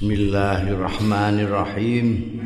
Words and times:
Bismillahirrahmanirrahim. 0.00 2.40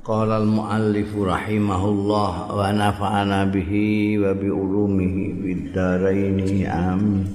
Qala 0.00 0.40
al-muallif 0.40 1.12
rahimahullah 1.12 2.48
wa 2.48 2.64
nafa'ana 2.72 3.44
bihi 3.52 4.16
wa 4.16 4.32
bi 4.32 4.48
ulumihi 4.48 5.36
bid 5.36 5.76
dharain 5.76 6.40
amin. 6.64 7.28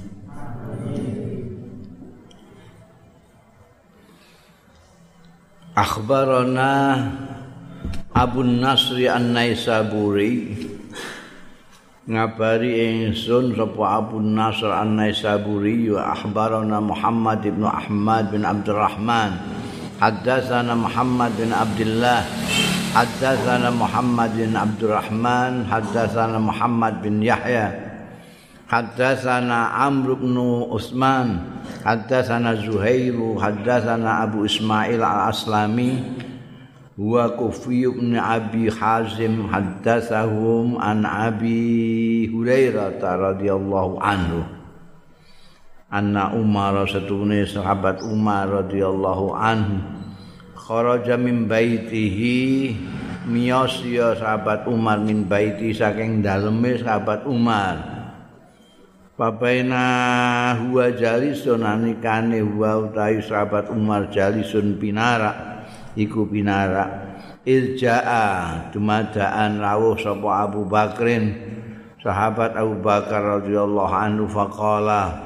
Akhbarana 5.78 6.98
Abu 8.10 8.42
Nasri 8.42 9.06
An-Naisaburi 9.06 10.65
ngabari 12.06 13.02
ingsun 13.10 13.58
sapa 13.58 13.98
Abu 13.98 14.22
Nasr 14.22 14.70
An-Naisaburi 14.70 15.90
wa 15.90 16.14
akhbarana 16.14 16.78
Muhammad 16.78 17.42
ibn 17.42 17.66
Ahmad 17.66 18.30
bin 18.30 18.46
Abdurrahman. 18.46 19.34
Haddatsana 19.98 20.78
Muhammad 20.78 21.34
bin 21.34 21.50
Abdullah. 21.50 22.22
Haddatsana 22.94 23.74
Muhammad 23.74 24.38
bin 24.38 24.54
Abdurrahman. 24.54 25.66
Haddatsana 25.66 26.38
Muhammad 26.38 27.02
bin 27.02 27.18
Yahya. 27.18 27.74
Haddatsana 28.70 29.74
Amr 29.74 30.14
bin 30.14 30.38
Utsman 30.38 31.58
haddatsana 31.86 32.58
Zuhair 32.66 33.14
haddatsana 33.14 34.26
Abu 34.26 34.42
Ismail 34.42 34.98
Al-Aslami 34.98 36.02
huwa 36.96 37.28
Kufi 37.36 37.84
bin 37.92 38.16
Abi 38.16 38.72
Hazim 38.72 39.52
haddatsahum 39.52 40.80
an 40.80 41.04
Abi 41.04 42.24
Hurairah 42.32 42.96
radhiyallahu 42.96 44.00
anhu. 44.00 44.40
Anna 45.92 46.32
Umar 46.32 46.88
satune 46.88 47.44
sahabat 47.44 48.00
Umar 48.00 48.48
radhiyallahu 48.48 49.36
anhu 49.36 49.84
kharaja 50.56 51.14
min 51.20 51.46
baitihi 51.46 52.74
miyos 53.28 53.84
ya 53.86 54.16
sahabat 54.16 54.64
Umar 54.66 54.98
min 54.98 55.28
baiti 55.28 55.76
saking 55.76 56.24
daleme 56.24 56.80
sahabat 56.80 57.28
Umar. 57.28 57.76
Babaina 59.16 59.84
huwa 60.64 60.92
jalisun 60.92 61.60
anikane 61.60 62.40
huwa 62.40 62.88
utawi 62.88 63.20
sahabat 63.20 63.68
Umar 63.68 64.08
jalisun 64.12 64.80
pinarak 64.80 65.55
iku 65.96 66.28
pinara 66.28 67.16
iljaa 67.48 68.68
dumadaan 68.70 69.58
rawuh 69.58 69.96
sapa 69.96 70.44
Abu 70.44 70.68
Bakrin 70.68 71.32
sahabat 72.04 72.54
Abu 72.54 72.78
Bakar 72.84 73.42
radhiyallahu 73.42 73.94
anhu 73.96 74.28
faqala 74.28 75.16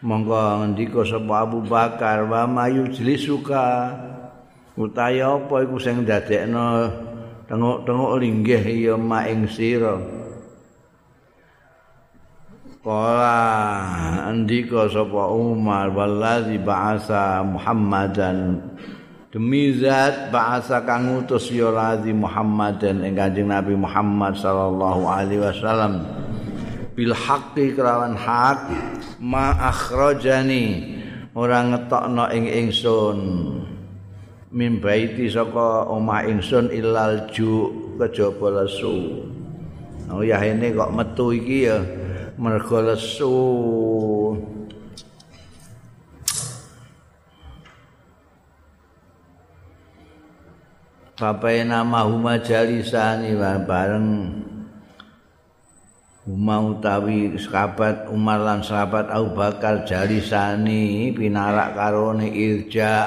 monggo 0.00 0.64
ngendika 0.64 1.04
sapa 1.04 1.44
Abu 1.44 1.60
Bakar 1.62 2.24
wa 2.24 2.48
mayu 2.48 2.88
suka 2.94 3.92
utahe 4.78 5.20
apa 5.20 5.54
iku 5.66 5.76
sing 5.76 6.06
dadekno 6.06 6.88
tengok-tengok 7.50 8.12
linggih 8.22 8.62
ya 8.62 8.94
mak 8.94 9.26
ing 9.26 9.50
sira? 9.50 9.98
Kala 12.78 13.42
andika 14.30 14.86
sapa 14.86 15.34
Umar 15.34 15.90
wallazi 15.90 16.62
ba'asa 16.62 17.42
Muhammadan 17.42 18.62
demi 19.28 19.76
zat 19.76 20.32
bahasa 20.32 20.80
kang 20.88 21.20
utus 21.20 21.52
ya 21.52 21.68
razi 21.68 22.16
Muhammad 22.16 22.80
dan 22.80 23.04
Kanjeng 23.12 23.52
Nabi 23.52 23.76
Muhammad 23.76 24.40
sallallahu 24.40 25.04
alaihi 25.04 25.44
wasallam. 25.44 26.00
Bil 26.96 27.12
haqqi 27.12 27.76
kelawan 27.76 28.16
hak 28.16 28.72
ma 29.20 29.52
akhrajani 29.68 30.96
ora 31.36 31.60
ngetokno 31.60 32.24
ing 32.32 32.48
ingsun. 32.48 33.18
Min 34.48 34.80
baiti 34.80 35.28
saka 35.28 35.84
omah 35.92 36.24
ingsun 36.24 36.72
ilal 36.72 37.28
ju 37.28 37.68
kejaba 38.00 38.64
lesu. 38.64 39.28
Oh 40.08 40.24
ya 40.24 40.40
ini 40.40 40.72
kok 40.72 40.88
metu 40.88 41.36
iki 41.36 41.68
ya 41.68 41.84
mergo 42.40 42.80
lesu 42.80 43.36
Bapak 51.18 51.66
nama 51.66 52.06
Huma 52.06 52.38
Jalisani 52.38 53.34
bareng 53.66 54.38
Huma 56.22 56.62
utawi 56.62 57.34
sahabat 57.34 58.06
Umar 58.06 58.38
lan 58.38 58.62
sahabat 58.62 59.10
Abu 59.10 59.34
Bakar 59.34 59.82
Jalisani 59.82 61.10
pinarak 61.10 61.74
karone 61.74 62.30
irja 62.30 63.02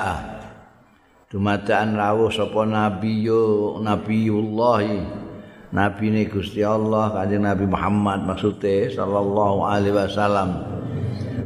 dumadaan 1.32 1.96
rawuh 1.96 2.28
sapa 2.28 2.68
nabi 2.68 3.32
yo 3.32 3.80
nabiullah 3.80 4.84
nabi 5.72 6.12
ne 6.12 6.28
Gusti 6.28 6.68
Allah 6.68 7.16
kanjeng 7.16 7.48
Nabi 7.48 7.64
Muhammad 7.64 8.28
maksude 8.28 8.92
sallallahu 8.92 9.64
alaihi 9.64 9.96
wasallam. 9.96 10.60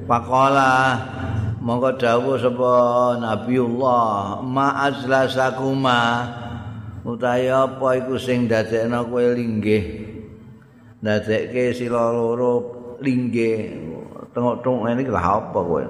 Pakola 0.09 0.97
monggo 1.61 1.93
dawuh 1.93 2.41
sapa 2.41 2.73
nabiullah 3.21 4.41
ma 4.41 4.89
azlasakuma 4.89 6.01
utahe 7.05 7.53
apa 7.53 8.01
iku 8.01 8.17
sing 8.17 8.49
dadekno 8.49 9.05
kowe 9.05 9.21
linggih? 9.21 10.09
Dadekke 10.99 11.69
sila 11.77 12.09
loro 12.09 12.53
linggih. 12.97 13.85
Tengok-tengok 14.33 14.89
ini 14.91 15.03
lah 15.07 15.25
apa 15.39 15.59
kowe? 15.61 15.85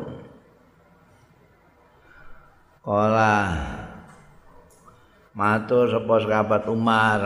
Kala 2.85 3.33
matur 5.33 5.89
sapa 5.89 6.13
sahabat 6.21 6.63
Umar 6.69 7.19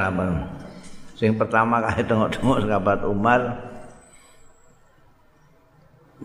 sing 1.20 1.36
pertama 1.36 1.84
kali 1.84 2.02
tengok-tengok 2.08 2.58
sahabat 2.64 3.00
Umar 3.04 3.42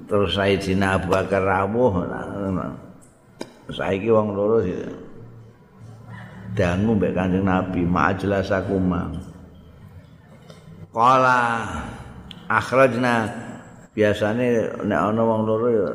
terus 0.06 0.38
Sayyidina 0.38 1.02
Abu 1.02 1.10
Bakar 1.10 1.42
rawuh. 1.42 2.06
Saiki 3.74 4.12
wong 4.12 4.36
loro 4.36 4.62
sih 4.62 5.03
dangu 6.54 6.94
mbek 6.94 7.12
Kanjeng 7.18 7.44
Nabi 7.44 7.82
majelas 7.82 8.48
aku 8.54 8.78
ma. 8.78 9.10
Kala 10.94 11.38
akhrajna. 12.46 13.42
Biasane 13.94 14.74
nek 14.82 15.00
ana 15.06 15.22
wong 15.22 15.42
loro 15.46 15.68
ya 15.70 15.90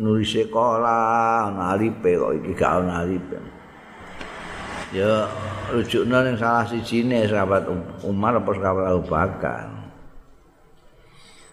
nulis 0.00 0.32
kala 0.48 1.48
ana 1.52 1.76
alipe 1.76 2.16
kok 2.16 2.32
iki 2.40 2.52
gak 2.56 2.84
ana 2.84 3.04
alipe. 3.04 3.36
Ya 4.96 5.28
rujukna 5.72 6.24
ning 6.24 6.36
salah 6.40 6.64
sijine 6.68 7.28
sahabat 7.28 7.68
Umar 8.04 8.36
apa 8.40 8.50
sahabat 8.52 8.84
Abu 8.92 9.02
Bakar. 9.08 9.68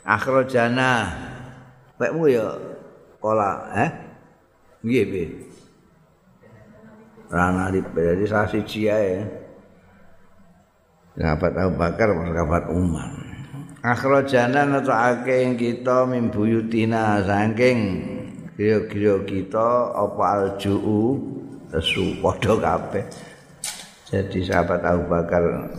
Akhrajana. 0.04 0.92
Pekmu 2.00 2.28
ya 2.28 2.56
kala 3.24 3.52
eh? 3.80 3.90
Nggih 4.84 5.04
piye 5.08 5.53
Rana 7.34 7.74
di 7.74 7.82
jadi 7.82 8.30
salah 8.30 8.46
siji 8.46 8.86
ae. 8.94 9.26
Sahabat 11.18 11.58
Abu 11.58 11.74
Bakar 11.82 12.14
sahabat 12.14 12.70
Umar. 12.70 13.10
Akhrajana 13.82 14.70
ngetokake 14.70 15.42
ing 15.42 15.58
kita 15.58 16.06
min 16.06 16.30
buyutina 16.30 17.26
saking 17.26 18.06
kira-kira 18.54 19.18
kita 19.26 19.98
apa 19.98 20.24
aljuu 20.38 21.18
lesu 21.74 22.22
padha 22.22 22.54
kabeh. 22.54 23.06
Jadi 24.14 24.40
sahabat 24.46 24.86
Abu 24.86 25.10
Bakar 25.10 25.74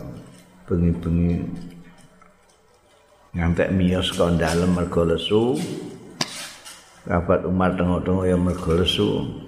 bengi-bengi 0.67 1.39
ngantek 3.31 3.71
miyos 3.71 4.11
kon 4.11 4.35
dalem 4.35 4.75
mergo 4.75 5.07
lesu. 5.07 5.55
Sahabat 7.07 7.47
Umar 7.47 7.79
tengok-tengok 7.79 8.27
ya 8.27 8.35
mergo 8.35 8.75
lesu. 8.75 9.44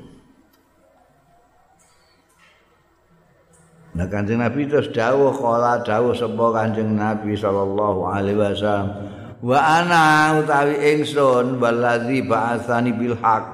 Nah 3.98 4.06
Kanjeng 4.06 4.38
Nabi 4.38 4.70
terus 4.70 4.94
dawuh 4.94 5.34
kala 5.34 5.82
dawuh 5.82 6.14
sapa 6.14 6.54
Kanjeng 6.54 6.94
Nabi 6.94 7.34
sallallahu 7.34 8.06
alaihi 8.06 8.38
wasallam. 8.38 8.94
Wa 9.42 9.58
ana 9.58 10.38
utawi 10.38 10.78
ingsun 10.98 11.58
waladzi 11.58 12.22
ba'atsani 12.22 12.94
bil 12.94 13.18
haq 13.18 13.46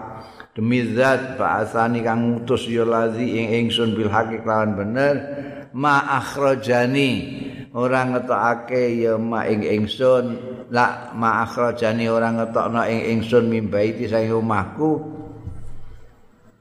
demi 0.51 0.83
zat 0.91 1.39
ba'atsani 1.39 2.03
kang 2.03 2.43
ngutus 2.43 2.67
ya 2.67 2.83
ladzi 2.83 3.23
ing 3.23 3.47
ingsun 3.67 3.95
bil 3.95 4.11
haq 4.11 4.35
kelawan 4.43 4.75
bener. 4.75 5.15
Ma 5.71 6.19
akhrajani 6.19 7.11
ora 7.71 8.03
ngetokake 8.03 8.99
ya 8.99 9.15
ma 9.15 9.47
ing 9.47 9.63
ingsun. 9.63 10.25
La 10.75 11.15
ma 11.15 11.47
akhrajani 11.47 12.11
ora 12.11 12.35
ngetokno 12.35 12.83
ing 12.83 12.99
ingsun 13.15 13.47
mimbaiti 13.47 14.11
saking 14.11 14.35
omahku. 14.35 14.91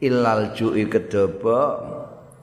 Illal 0.03 0.55
ju'i 0.55 0.87
kedaba 0.87 1.99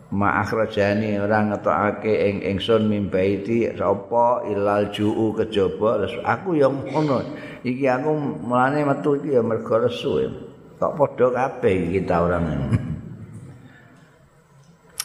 ma 0.10 0.42
akhrajani 0.42 1.22
ora 1.22 1.46
ngetokake 1.46 2.10
ing 2.10 2.36
ingsun 2.42 2.90
mimbaiti 2.90 3.70
sapa 3.78 4.42
ilal 4.50 4.90
juu 4.90 5.38
kejaba 5.38 6.02
aku 6.26 6.58
ya 6.58 6.66
ngono 6.66 7.22
iki 7.62 7.86
aku 7.86 8.10
mulane 8.42 8.82
metu 8.82 9.22
iki 9.22 9.38
ya 9.38 9.46
mergo 9.46 9.78
lesu 9.78 10.26
kok 10.82 10.98
padha 10.98 11.28
kabeh 11.30 11.94
kita 11.94 12.16
orang 12.26 12.46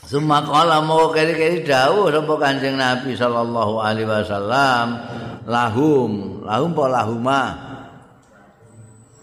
Suma 0.05 0.45
kala 0.45 0.85
mau 0.85 1.09
keri-keri 1.17 1.65
dawuh 1.65 2.13
sapa 2.13 2.35
Kanjeng 2.37 2.77
Nabi 2.77 3.17
sallallahu 3.17 3.81
alaihi 3.81 4.05
wasallam 4.05 5.01
lahum, 5.49 6.45
lahum 6.45 6.71
apa 6.77 6.85
lahuma? 6.93 7.43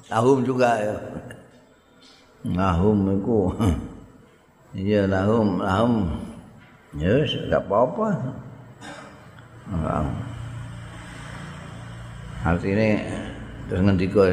Lahum 0.10 0.42
juga 0.42 0.82
ya. 0.82 0.98
Lahum 2.50 2.98
iku. 3.14 3.54
Iya 4.72 5.08
lahum, 5.08 5.60
lahum. 5.60 6.08
Ya 6.96 7.24
yes, 7.24 7.36
enggak 7.48 7.68
apa-apa. 7.68 8.08
Artinya 12.42 12.88
terus 13.68 13.82
ngendika 13.84 14.26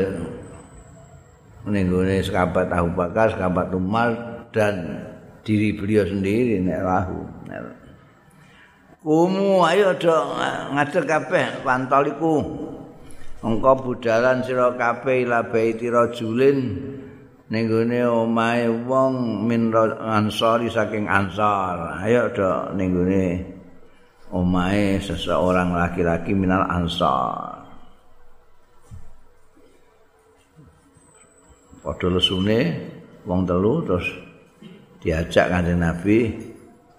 ning 1.69 1.93
gone 1.93 2.17
sekabat 2.25 2.73
Abu 2.73 2.91
Bakar, 2.97 3.35
sekabat 3.35 3.69
Umar 3.77 4.11
dan 4.51 5.05
diri 5.49 5.77
beliau 5.77 6.05
sendiri 6.05 6.61
nek 6.61 6.81
lahu 6.85 7.25
kumu 9.01 9.65
ayo 9.65 9.97
do 9.97 10.13
ngadeg 10.77 11.09
kabeh 11.09 11.65
pantoliku 11.65 12.45
engko 13.41 13.73
budalan 13.81 14.45
sira 14.45 14.75
kabeh 14.77 15.25
ila 15.25 15.49
baiti 15.49 15.89
rajulin 15.89 16.59
ning 17.49 17.65
gone 17.69 18.01
omahe 18.05 18.69
wong 18.69 19.45
min 19.49 19.73
ansari 19.73 20.69
saking 20.69 21.09
ansar. 21.09 22.01
Ayo 22.05 22.29
do 22.33 22.77
ning 22.77 22.93
gone 22.93 23.25
omahe 24.33 25.01
seseorang 25.01 25.73
laki-laki 25.73 26.37
minal 26.37 26.69
ansar. 26.69 27.65
Padha 31.81 32.07
lesune 32.13 32.61
wong 33.25 33.49
telu 33.49 33.81
terus 33.81 34.07
diajak 35.01 35.49
kanjeng 35.49 35.81
Nabi 35.81 36.37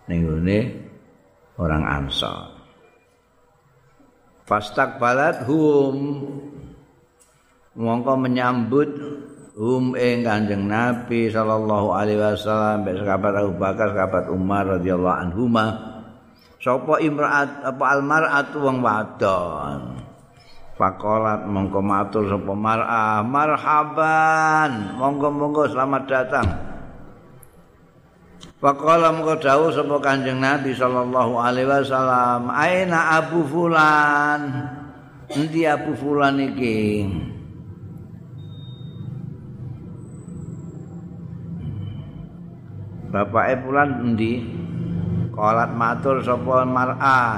ning 0.10 0.26
orang 1.60 1.84
Ansar. 1.86 2.58
Fastak 4.48 4.98
balat 4.98 5.46
hum. 5.46 6.26
Mongko 7.80 8.18
menyambut 8.18 8.90
hum 9.60 9.92
ing 10.00 10.24
kanjeng 10.24 10.72
Nabi 10.72 11.28
sallallahu 11.28 11.92
alaihi 11.92 12.16
wasallam 12.16 12.88
sahabat 12.88 13.34
Abu 13.36 13.54
Bakar 13.60 13.92
sahabat 13.92 14.32
Umar 14.32 14.80
radhiyallahu 14.80 15.18
anhuma 15.28 15.66
sapa 16.64 17.04
imraat 17.04 17.68
apa 17.68 17.84
almarat 17.92 18.56
wong 18.56 18.80
wadon 18.80 19.82
Fakolat 20.80 21.44
mongko 21.44 21.84
matur 21.84 22.24
sapa 22.32 22.56
mar'ah 22.56 23.20
marhaban 23.20 24.96
monggo-monggo 24.96 25.68
selamat 25.68 26.04
datang 26.08 26.48
Faqala 28.60 29.16
mengko 29.16 29.40
dawuh 29.40 29.72
sapa 29.72 29.96
Kanjeng 30.04 30.44
Nabi 30.44 30.76
sallallahu 30.76 31.40
alaihi 31.40 31.64
wasallam, 31.64 32.52
"Aina 32.52 33.16
Abu 33.24 33.48
Fulan?" 33.48 34.52
Endi 35.32 35.64
Abu 35.64 35.96
Fulan 35.96 36.36
iki? 36.44 37.08
Bapake 43.10 43.56
Fulan 43.66 43.90
endi? 44.06 44.46
Qalat 45.34 45.72
matur 45.74 46.22
sapa 46.22 46.66
mar'ah. 46.66 47.34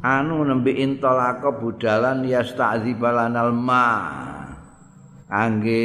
Anu 0.00 0.46
nembe 0.46 0.70
intolaka 0.70 1.50
budalan 1.50 2.24
yasta'dzibalanal 2.24 3.52
ma. 3.52 3.88
Angge 5.26 5.84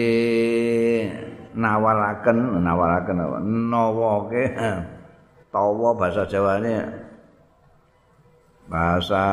nawaraken 1.57 2.61
nawaraken 2.63 3.17
nawoke 3.67 4.43
tawa 5.51 5.89
bahasa 5.97 6.23
Jawane 6.29 6.77
bahasa 8.71 9.23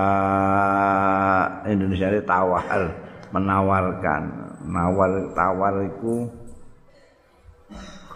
Indonesia 1.71 2.11
ini 2.11 2.25
tawar 2.27 2.91
menawarkan 3.31 4.23
nawar 4.67 5.31
tawar 5.37 5.75
itu 5.87 6.27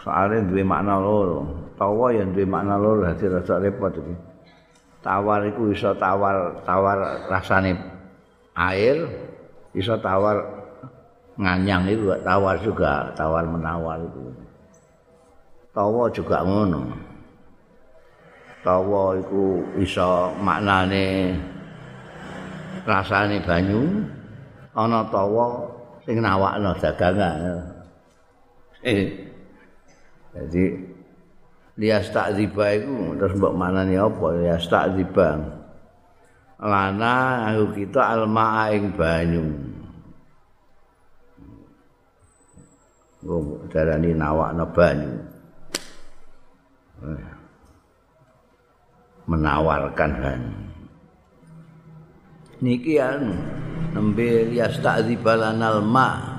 soalnya 0.02 0.42
dua 0.44 0.62
makna 0.66 0.98
loro. 0.98 1.70
Tawa 1.78 2.12
yang 2.12 2.34
dua 2.34 2.46
makna 2.46 2.76
loro 2.76 3.06
jadi 3.14 3.38
rasa 3.40 3.62
repot 3.62 3.94
itu 3.94 4.14
tawar 5.02 5.42
itu 5.50 5.74
bisa 5.74 5.90
tawar 5.98 6.62
tawar 6.62 7.26
rasanya 7.26 7.74
air 8.54 9.02
bisa 9.74 9.98
tawar 9.98 10.38
nganyang 11.34 11.90
itu 11.90 12.06
tawar 12.22 12.54
juga 12.62 13.10
tawar 13.18 13.42
menawar 13.42 13.98
itu 13.98 14.30
tawa 15.74 16.06
juga 16.14 16.46
ngono. 16.46 16.82
Tawa 18.62 19.18
itu 19.18 19.58
bisa 19.74 20.30
maknane 20.38 21.34
rasane 22.86 23.42
banyu 23.42 24.06
ana 24.70 25.02
tawa 25.10 25.66
sing 26.06 26.22
nawakno 26.22 26.70
dagangan. 26.78 27.58
Eh 28.86 29.31
jadi 30.32 30.64
lias 31.76 32.08
takziba 32.08 32.76
itu 32.76 33.16
terus 33.20 33.36
mbok 33.36 33.56
manani 33.56 34.00
apa? 34.00 34.26
Lias 34.40 34.64
takziba. 34.68 35.40
Lana 36.62 37.48
aku 37.52 37.84
kita 37.84 38.00
alma 38.00 38.70
ing 38.72 38.94
banyu. 38.96 39.44
Darani 43.70 44.10
nawakno 44.16 44.66
banyu. 44.72 45.12
Menawarkan 49.26 50.10
banyu. 50.18 50.52
Niki 52.62 52.94
anu 52.94 53.34
nembe 53.90 54.54
yasta'dzibalanal 54.54 55.82
ma 55.82 56.38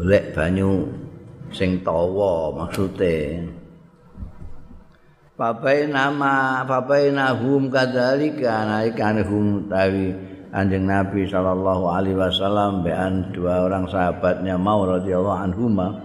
lek 0.00 0.32
banyu 0.32 0.88
sing 1.52 1.84
tawa 1.84 2.52
maksude. 2.56 3.48
Bapak 5.32 5.88
nama 5.88 6.62
bapak 6.68 7.08
nahum 7.12 7.72
kadzalika 7.72 8.68
naikan 8.68 9.24
hum 9.24 9.66
tawi 9.66 10.12
Anjing 10.52 10.84
Nabi 10.84 11.24
sallallahu 11.24 11.88
alaihi 11.88 12.12
wasallam 12.12 12.84
bean 12.84 13.32
dua 13.32 13.64
orang 13.64 13.88
sahabatnya 13.88 14.60
mau 14.60 14.84
radhiyallahu 14.84 15.40
anhuma 15.48 16.04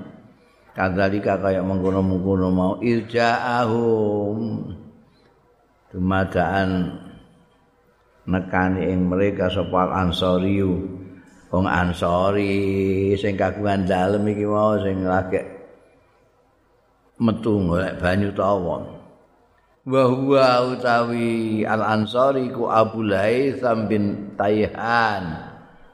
kadzalika 0.72 1.36
kayak 1.44 1.68
mengkono-mengkono 1.68 2.48
mau 2.48 2.74
irja'ahum 2.80 4.72
dumadaan 5.92 6.96
nekani 8.24 8.88
ing 8.88 9.12
mereka 9.12 9.52
sapa 9.52 9.92
ansoriyu 10.00 10.97
wong 11.52 11.66
ansori 11.66 13.16
sing 13.16 13.40
kagungan 13.40 13.88
dalem 13.88 14.28
iki 14.32 14.44
mau 14.44 14.76
sing 14.80 15.08
lagi 15.08 15.42
metu 17.18 17.58
golek 17.64 17.98
banyu 17.98 18.30
tawon 18.36 18.98
wa 19.88 20.04
huwa 20.12 20.76
utawi 20.76 21.64
al 21.64 21.80
ansari 21.80 22.52
ku 22.52 22.68
Abu 22.68 23.08
Laitham 23.08 23.88
bin 23.88 24.36
Taihan 24.36 25.48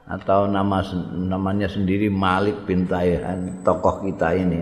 atau 0.04 0.50
nama 0.50 0.84
namanya 1.16 1.70
sendiri 1.70 2.12
Malik 2.12 2.68
bin 2.68 2.84
Taihan 2.84 3.64
tokoh 3.64 4.04
kita 4.04 4.36
ini. 4.36 4.60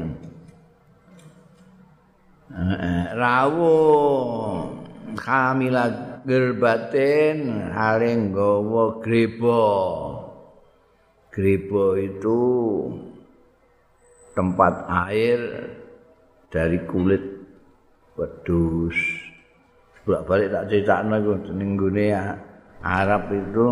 Rawu 3.16 3.74
kamila 5.18 5.90
gerbatin 6.22 7.72
haring 7.72 8.30
gawa 8.30 9.02
grebo 9.02 9.64
grebo 11.32 11.96
itu 11.96 12.40
tempat 14.36 14.84
air 15.08 15.40
dari 16.52 16.78
kulit 16.84 17.24
wedus 18.20 18.96
bolak 20.04 20.22
balik 20.28 20.48
tak 20.52 20.66
critakno 20.68 21.14
iku 21.16 21.32
ning 21.54 21.78
gone 21.78 22.06
Arab 22.82 23.30
itu. 23.30 23.66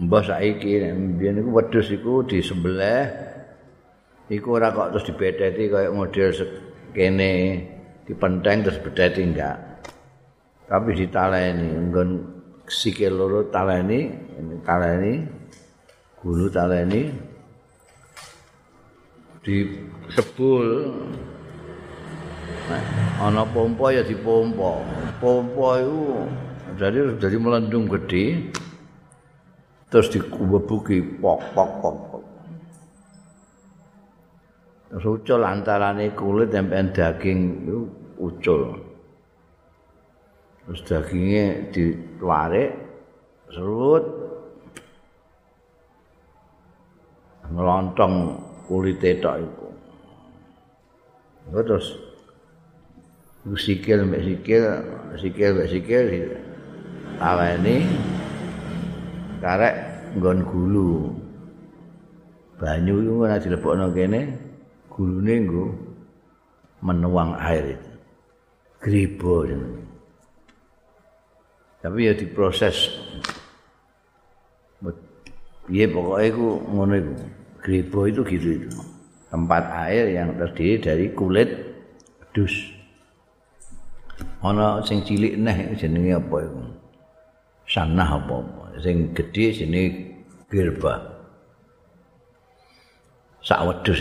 Mbah 0.00 0.22
saiki 0.24 0.80
mbiyen 0.80 1.44
iku 1.44 1.50
wedhus 1.60 1.92
iku 1.92 2.24
disembelih 2.24 3.04
iku 4.32 4.56
ora 4.56 4.72
kok 4.72 4.96
terus 4.96 5.06
dibedheti 5.12 5.68
kaya 5.68 5.92
model 5.92 6.32
kene 6.96 7.32
dipenteng 8.08 8.64
terus 8.64 8.80
bedheti 8.80 9.28
enggak 9.28 9.60
tapi 10.70 10.96
ditaleni 10.96 11.68
nggon 11.90 12.39
sikil 12.70 13.18
loro 13.18 13.50
taleni 13.50 14.14
taleni 14.62 15.26
gulu 16.22 16.46
taleni. 16.46 17.02
Di 19.40 19.66
sebul 20.14 20.66
ana 23.18 23.42
pompa 23.50 23.90
ya 23.90 24.06
dipompa. 24.06 24.84
Pompa 25.18 25.68
iku 25.82 26.24
jadi 26.78 27.18
jadi 27.18 27.36
melendung 27.36 27.90
gede 27.90 28.52
terus 29.90 30.06
dikuwebuki 30.08 31.02
pok 31.18 31.40
pok 31.50 31.70
pok 31.82 31.96
terus 34.90 35.06
ucul 35.06 35.42
antarane 35.42 36.14
kulit 36.14 36.54
dan 36.54 36.70
daging 36.94 37.66
itu 37.66 37.78
ucul 38.18 38.89
terus 40.70 40.86
dagingnya 40.86 41.66
ditarik 41.74 42.70
serut 43.50 44.06
ngelontong 47.50 48.38
kulit 48.70 49.02
tok 49.02 49.42
itu 49.42 49.66
terus 51.50 51.86
sikil 53.58 54.06
mbek 54.06 54.22
sikil 54.22 54.62
sikil 55.18 55.50
mbek 55.58 55.70
sikil 55.74 56.06
awene 57.18 57.82
karek 59.42 59.74
nggon 60.16 60.38
gulu. 60.44 61.10
Banyu 62.60 63.00
iku 63.00 63.24
ora 63.24 63.40
dilebokno 63.40 63.88
kene 63.96 64.20
gulune 64.92 65.34
nggo 65.48 65.64
menuang 66.84 67.32
air 67.40 67.76
itu. 67.76 67.90
Gribo 68.80 69.48
tapi 71.80 72.08
ya 72.08 72.12
diproses. 72.16 72.92
Piye 75.70 75.86
pokoke 75.86 76.22
iku 76.24 76.46
ngono 76.70 76.94
iku. 76.96 77.14
Gribo 77.60 78.00
itu 78.08 78.20
gitu 78.24 78.48
itu. 78.56 78.70
Tempat 79.28 79.62
air 79.88 80.10
yang 80.10 80.34
terdiri 80.36 80.80
dari 80.80 81.06
kulit 81.12 81.48
dus 82.32 82.52
ana 84.44 84.80
sing 84.84 85.04
cilik 85.04 85.36
neh 85.36 85.76
jenenge 85.76 86.16
apa 86.16 86.36
iku? 86.44 86.60
Sanah 87.70 88.08
apa 88.18 88.34
apa 88.42 88.60
sing 88.80 89.12
gedhe 89.12 89.52
jenenge 89.52 90.10
girba 90.50 90.98
sak 93.40 93.62
wedhus 93.64 94.00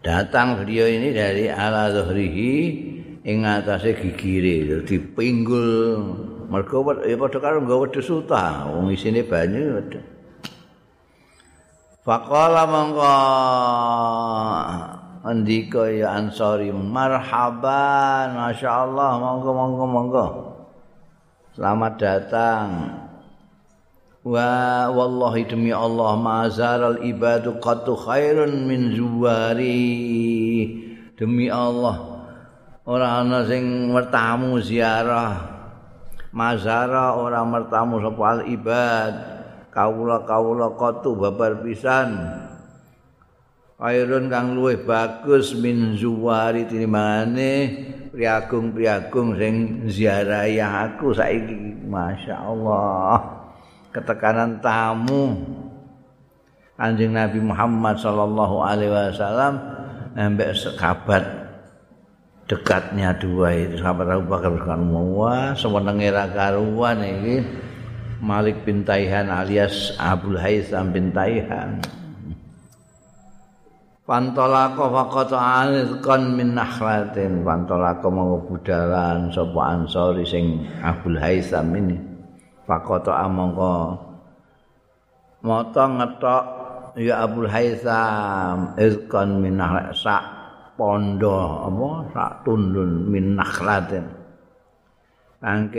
datang 0.00 0.62
beliau 0.62 0.86
ini 0.88 1.12
dari 1.12 1.50
ala 1.52 1.92
zuhrihi 1.92 2.54
ing 3.28 3.44
atase 3.44 3.92
gigire 3.92 4.80
dipinggul. 4.88 6.00
Mergo 6.48 6.80
ya 7.04 7.16
padha 7.20 7.38
karo 7.44 7.60
nggawa 7.60 7.84
wedhus 7.84 8.08
utah. 8.08 8.72
Wong 8.72 8.88
isine 8.88 9.20
banyu 9.28 9.84
Faqala 12.08 12.64
mongko 12.64 13.04
andika 15.28 15.92
ya 15.92 16.16
ansori 16.16 16.72
marhaban. 16.72 18.32
Masyaallah 18.32 19.10
monggo 19.20 19.50
monggo 19.52 19.84
monggo. 19.84 20.26
Selamat 21.52 22.00
datang. 22.00 22.68
Wa 24.24 24.88
wallahi 24.88 25.44
demi 25.44 25.68
Allah 25.68 26.16
mazaral 26.16 27.04
ibadu 27.04 27.60
qatu 27.60 27.92
khairun 27.92 28.64
min 28.64 28.96
zuwari. 28.96 29.84
Demi 31.12 31.52
Allah 31.52 32.17
ora 32.88 33.20
ana 33.20 33.44
sing 33.44 33.92
mertamu 33.92 34.56
ziarah. 34.64 35.60
Mazara 36.32 37.20
ora 37.20 37.44
mertamu 37.44 38.00
sapa 38.00 38.40
al 38.40 38.42
ibad. 38.48 39.14
Kawula-kawula 39.68 40.72
qatu 40.80 41.12
babar 41.12 41.60
pisan. 41.60 42.16
Khairun 43.78 44.26
kang 44.26 44.58
luwih 44.58 44.82
bagus 44.82 45.54
min 45.54 45.94
zuwari 45.94 46.66
tinimane 46.66 47.52
priagung-priagung 48.10 49.38
sing 49.38 49.54
ziarahi 49.86 50.58
aku 50.58 51.12
saiki. 51.14 51.86
Masyaallah. 51.86 53.16
Ketekanan 53.94 54.58
tamu. 54.64 55.36
Kanjeng 56.74 57.14
Nabi 57.14 57.38
Muhammad 57.42 57.98
sallallahu 57.98 58.62
alaihi 58.62 58.90
wasallam 58.90 59.58
ambek 60.14 60.54
sekabat 60.54 61.47
dekatnya 62.48 63.12
dua 63.20 63.52
itu 63.52 63.76
sahabat 63.78 64.08
Abu 64.08 64.24
Bakar 64.32 64.56
kan 64.64 64.88
wah 64.88 65.52
semenenge 65.52 66.08
ra 66.08 66.26
karuan 66.32 67.04
iki. 67.04 67.36
Malik 68.18 68.66
bin 68.66 68.82
Taihan 68.82 69.30
alias 69.30 69.94
Abdul 69.94 70.42
Haitham 70.42 70.90
bin 70.90 71.14
Taihan. 71.14 71.78
Pantolako 74.02 74.90
faqata 74.90 75.38
alizqan 75.38 76.34
min 76.34 76.56
nakhlatin 76.56 77.46
Pantolako 77.46 78.08
mau 78.10 78.40
budalan 78.42 79.30
sapa 79.30 79.60
ansori 79.70 80.24
sing 80.26 80.66
Abdul 80.82 81.20
Haisam 81.20 81.70
ini. 81.76 81.94
Faqata 82.66 83.22
amangka 83.22 84.02
motong 85.44 86.02
ngetok 86.02 86.44
ya 86.98 87.22
Abdul 87.22 87.46
Haisam 87.46 88.74
izqan 88.80 89.38
min 89.38 89.62
nakhlat 89.62 89.94
sak 89.94 90.17
pondo 90.78 91.66
apa? 91.66 92.06
Sak 92.14 92.46
tundun 92.46 93.10
min 93.10 93.34
nakhlatin 93.34 94.06
Angking 95.42 95.78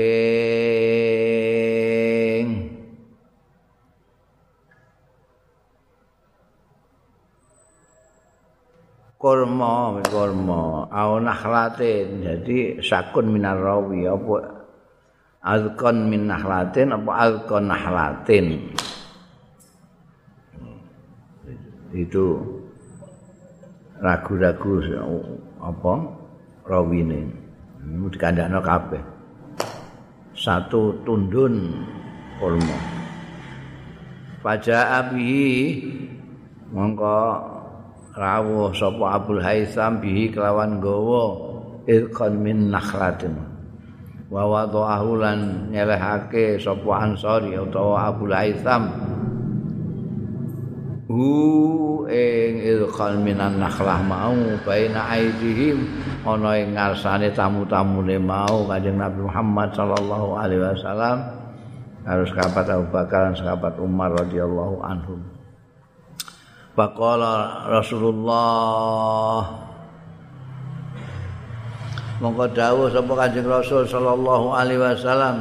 kurma 9.19 9.99
kurma? 10.07 10.87
Au 10.87 11.19
nakhlatin 11.19 12.23
jadi 12.23 12.79
sakun 12.83 13.31
minar 13.31 13.59
rawi 13.59 14.07
apa? 14.07 14.63
Azkon 15.39 16.07
min 16.11 16.27
nakhlatin 16.27 16.91
apa 16.95 17.11
azkon 17.23 17.67
nakhlatin 17.71 18.75
itu 21.95 22.58
ragu-ragu 23.99 24.79
apa 25.59 25.93
rawine. 26.67 27.27
Ini 27.79 28.07
dikandakno 28.11 28.59
kabeh. 28.59 29.03
Satu 30.35 30.95
tundun 31.03 31.83
kurma. 32.39 32.79
Faja 34.39 35.03
abihi 35.03 35.83
mongko 36.71 37.19
rawuh 38.15 38.71
sapa 38.71 39.19
Abdul 39.19 39.43
Haisam 39.43 39.99
bihi 39.99 40.31
kelawan 40.31 40.79
gawa 40.79 41.23
irqan 41.87 42.39
min 42.39 42.71
nakhlatin. 42.71 43.35
Wa 44.31 44.47
wada'ahu 44.47 45.09
lan 45.19 45.39
nyelehake 45.73 46.55
sapa 46.61 47.03
Ansari 47.03 47.59
utawa 47.59 48.13
Abdul 48.15 48.31
Haisam 48.31 48.83
hu 51.09 52.05
ing 52.05 52.61
irqan 52.61 53.25
minan 53.25 53.57
nakhlah 53.57 53.97
mau 54.05 54.37
baina 54.61 55.09
aidihim. 55.09 55.89
Ana 56.21 56.61
ing 56.61 56.77
ngarsane 56.77 57.33
tamu-tamune 57.33 58.21
mau 58.21 58.69
Kanjeng 58.69 59.01
Nabi 59.01 59.25
Muhammad 59.25 59.73
sallallahu 59.73 60.37
alaihi 60.37 60.61
wasallam. 60.61 61.17
Harus 62.05 62.29
kapat 62.31 62.69
Abu 62.69 62.85
Bakar 62.93 63.33
sahabat 63.35 63.75
Umar 63.81 64.13
radhiyallahu 64.15 64.81
anhum 64.85 65.19
Faqala 66.77 67.67
Rasulullah. 67.67 69.41
Monggo 72.21 72.45
dawuh 72.53 72.87
sapa 72.93 73.13
Kanjeng 73.25 73.49
Rasul 73.49 73.83
sallallahu 73.89 74.53
alaihi 74.53 74.79
wasallam. 74.79 75.37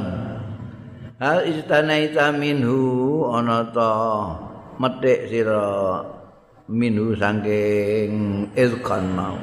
Hal 1.19 1.45
istanaita 1.45 2.31
minhu 2.33 3.27
ana 3.27 3.67
ta 3.69 4.48
metik 4.79 5.27
sira 5.27 5.99
minhu 6.71 7.11
saking 7.19 8.47
izkan 8.55 9.11
mau. 9.11 9.35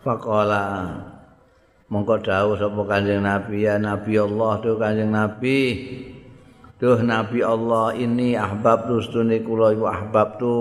Faqala 0.00 0.88
mongko 1.88 2.20
dawuh 2.20 2.60
sapa 2.60 2.80
Kanjeng 2.84 3.24
Nabi 3.24 3.64
ya 3.64 3.80
Nabi 3.80 4.20
Allah 4.20 4.52
tuh 4.60 4.76
Kanjeng 4.76 5.12
Nabi 5.12 5.58
tuh 6.76 7.00
Nabi 7.00 7.40
Allah 7.40 7.96
ini 7.96 8.36
ahbab 8.36 8.84
tu 8.84 9.00
stune 9.00 9.40
kula 9.40 9.72
iku 9.72 9.88
ahbab 9.88 10.36
tu 10.36 10.56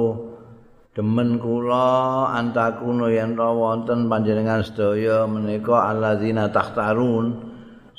demen 0.96 1.44
kula 1.44 2.32
antakuno 2.40 3.12
yen 3.12 3.36
wonten 3.36 4.08
panjenengan 4.08 4.64
sedaya 4.64 5.28
menika 5.28 5.92
alladzina 5.92 6.48
takhtarun 6.48 7.53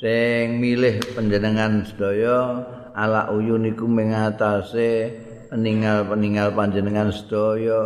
sing 0.04 0.60
milih 0.60 1.00
panjenengan 1.16 1.80
sedaya 1.88 2.60
ala 2.92 3.32
uyunikum 3.32 3.88
mengatase 3.88 5.16
peninggal-peninggal 5.48 6.52
panjenengan 6.52 7.08
sedaya 7.08 7.80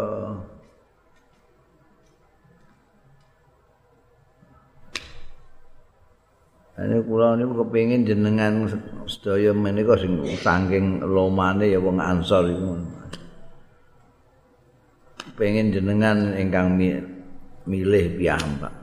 Ini 6.78 7.02
kula 7.06 7.34
niku 7.34 7.66
kepengin 7.66 8.06
jenengan 8.06 8.70
sedaya 9.06 9.50
menika 9.50 9.98
sing 9.98 10.14
saking 10.38 11.02
lomane 11.02 11.70
ya 11.70 11.82
wong 11.82 11.98
Ansor 11.98 12.46
iku. 12.54 12.78
Pengen 15.34 15.74
jenengan 15.74 16.38
ingkang 16.38 16.78
milih 17.66 18.04
piyambak 18.14 18.77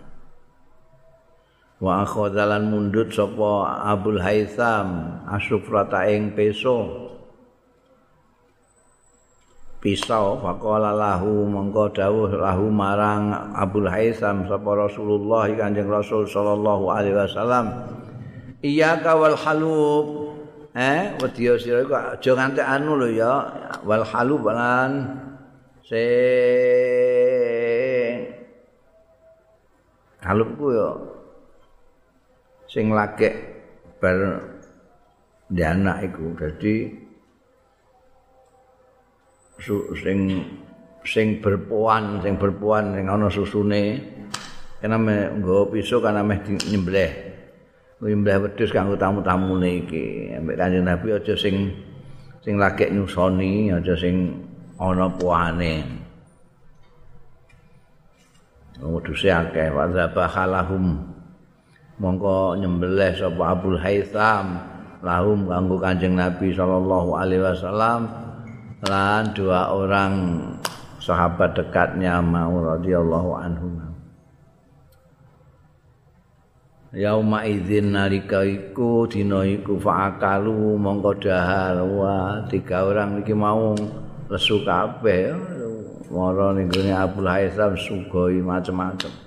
wa 1.83 2.07
akhadhalan 2.07 2.71
mundut 2.71 3.11
sapa 3.11 3.83
Abul 3.91 4.19
Haitham 4.23 5.19
asufrata 5.27 6.07
ing 6.07 6.31
peso. 6.31 7.03
Pisau 9.83 10.41
faqala 10.41 10.97
lahu 10.97 11.45
mongko 11.45 11.93
dawuh 11.93 12.33
lahu 12.41 12.73
marang 12.73 13.53
Abul 13.53 13.85
Haitham 13.85 14.49
sapa 14.49 14.73
Rasulullah 14.73 15.45
Kanjeng 15.51 15.91
Rasul 15.91 16.25
sallallahu 16.25 16.89
alaihi 16.89 17.13
wasallam. 17.13 17.85
Iya 18.65 18.97
wal 19.05 19.37
halub. 19.37 20.33
Eh 20.75 21.15
wedi 21.23 21.47
sira 21.55 21.87
iku 21.87 21.95
aja 21.95 22.31
nganti 22.35 22.59
anu 22.59 22.99
lho 22.99 23.07
ya 23.07 23.47
wal 23.87 24.03
halub 24.03 24.43
lan 24.51 25.07
sing 25.87 25.95
halub 30.19 30.51
ku 30.59 30.75
ya 30.75 31.14
sing 32.75 32.91
lagek 32.91 33.31
bar 34.03 34.19
di 35.47 35.63
anak 35.63 36.11
iku. 36.11 36.35
Dadi 36.35 36.75
sing 40.03 40.19
sing 41.07 41.39
berpuan 41.39 42.19
sing 42.19 42.35
berpuan 42.35 42.99
sing 42.99 43.07
ana 43.07 43.31
susune 43.31 44.03
kena 44.83 44.99
me 44.99 45.31
nggo 45.39 45.71
pisau 45.71 46.03
kana 46.03 46.19
meh 46.19 46.43
nyembleh 46.43 47.11
nyembleh 48.03 48.35
wedhus 48.43 48.75
kanggo 48.75 48.99
tamu-tamune 48.99 49.87
iki. 49.87 50.35
Ambek 50.35 50.59
kanjeng 50.59 50.83
Nabi 50.83 51.15
aja 51.15 51.31
sing 51.39 51.71
sing 52.43 52.59
lagi 52.59 52.91
nyusoni 52.91 53.71
aja 53.71 53.95
sing 53.95 54.35
ana 54.75 55.07
puane. 55.15 56.03
Wedhuse 58.83 59.31
akeh 59.31 59.71
wa 59.71 59.87
zabahalahum 59.87 61.14
mongko 61.95 62.59
nyembelih 62.59 63.15
sapa 63.15 63.55
Abdul 63.55 63.79
Haitham 63.79 64.59
lahum 64.99 65.47
kanggo 65.47 65.79
Kanjeng 65.79 66.19
Nabi 66.19 66.51
sallallahu 66.51 67.15
alaihi 67.15 67.43
wasallam 67.43 68.11
lan 68.83 69.31
dua 69.31 69.71
orang 69.71 70.13
sahabat 70.99 71.55
dekatnya 71.55 72.19
mau 72.19 72.59
radhiyallahu 72.75 73.31
anhu 73.39 73.67
Yauma 76.95 77.43
idzin 77.43 77.91
nalika 77.91 78.47
iku 78.47 79.03
dina 79.03 79.43
iku 79.43 79.75
faakalu 79.75 80.79
mongko 80.79 81.27
dahar. 81.27 81.83
Wa 81.83 82.47
tiga 82.47 82.87
orang 82.87 83.19
iki 83.19 83.35
mau 83.35 83.75
lesu 84.31 84.63
kabeh. 84.63 85.35
Mara 86.07 86.55
ning 86.55 86.71
Abdul 86.71 87.27
Haisam 87.27 87.75
sugoi 87.75 88.39
macem-macem 88.39 89.24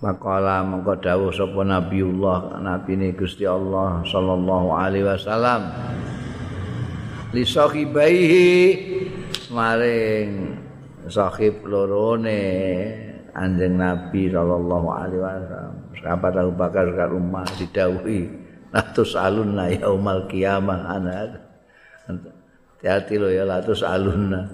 Maqala 0.00 0.64
mongko 0.64 0.96
dawuh 0.96 1.28
sapa 1.28 1.60
Nabiullah 1.60 2.56
Nabi 2.56 2.96
ini 2.96 3.12
Gusti 3.12 3.44
Allah 3.44 4.00
sallallahu 4.00 4.72
alaihi 4.72 5.04
wasallam. 5.04 5.68
Li 7.36 7.44
sahibaihi 7.44 8.48
maring 9.52 10.56
sahib 11.04 11.68
lorone 11.68 12.40
anjing 13.36 13.76
Nabi 13.76 14.32
sallallahu 14.32 14.88
alaihi 14.88 15.20
wasallam. 15.20 15.74
Sahabat 16.00 16.32
Abu 16.32 16.52
Bakar 16.56 16.86
karo 16.96 17.20
Umar 17.20 17.44
didhawuhi 17.60 18.20
latus 18.72 19.12
alunna 19.20 19.68
yaumal 19.68 20.24
qiyamah 20.32 20.96
ana. 20.96 21.44
Hati-hati 22.08 23.20
lo 23.20 23.28
ya 23.28 23.44
latus 23.44 23.84
alunna. 23.84 24.48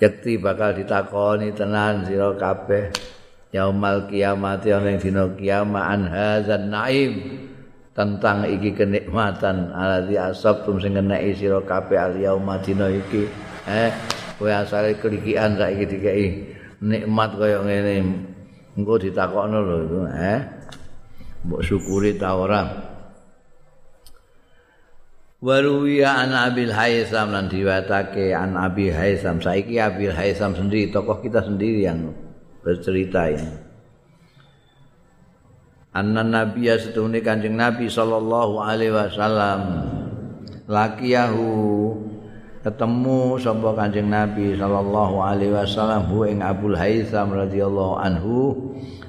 Yakti 0.00 0.40
bakal 0.40 0.72
ditakoni 0.72 1.52
tenan 1.52 2.08
sira 2.08 2.32
kabeh 2.32 3.15
yaumal 3.56 4.04
kiamat 4.04 4.68
ana 4.68 4.92
ing 4.92 5.00
dina 5.00 5.24
kiamat 5.32 5.84
an 5.88 6.02
hadzan 6.12 6.68
naim. 6.68 7.12
Tentang 7.96 8.44
iki 8.44 8.76
kenikmatan 8.76 9.72
alati 9.72 10.20
asab 10.20 10.68
sing 10.76 11.00
ngeneki 11.00 11.32
sira 11.32 11.64
kabeh 11.64 11.96
al 11.96 12.12
yauma 12.20 12.60
dina 12.60 12.92
iki. 12.92 13.24
Eh 13.64 13.88
kowe 14.36 14.52
asale 14.52 15.00
klikian 15.00 15.56
saiki 15.56 15.84
dikeki 15.88 16.26
nikmat 16.84 17.32
kaya 17.40 17.64
ngene. 17.64 18.04
Engko 18.76 19.00
ditakokno 19.00 19.58
lho 19.64 19.76
itu 19.88 19.98
eh. 20.12 20.40
Mbok 21.48 21.60
syukuri 21.64 22.20
ta 22.20 22.36
ora. 22.36 22.68
Waruwiya 25.40 26.26
an 26.26 26.32
Abil 26.32 26.72
Haisam 26.72 27.32
dan 27.32 27.48
diwatake 27.48 28.32
an 28.36 28.56
Abi 28.56 28.92
Haisam. 28.92 29.40
Saiki 29.40 29.80
Abil 29.80 30.12
Haisam 30.12 30.56
sendiri, 30.56 30.88
tokoh 30.88 31.20
kita 31.20 31.44
sendiri 31.44 31.84
yang 31.84 32.12
bercerita 32.66 33.30
ini. 33.30 33.66
anna 35.96 36.20
nabiyya 36.20 36.76
setune 36.76 37.24
kanjeng 37.24 37.56
nabi 37.56 37.88
sallallahu 37.88 38.60
alaihi 38.60 38.92
wasallam 38.92 39.88
lakiyahu 40.68 41.48
ketemu 42.60 43.40
sapa 43.40 43.72
kanjeng 43.72 44.12
nabi 44.12 44.52
sallallahu 44.60 45.24
alaihi 45.24 45.56
wasallam 45.56 46.04
hu 46.12 46.28
ing 46.28 46.44
Abul 46.44 46.76
Haitsam 46.76 47.32
radhiyallahu 47.32 47.96
anhu 47.96 48.36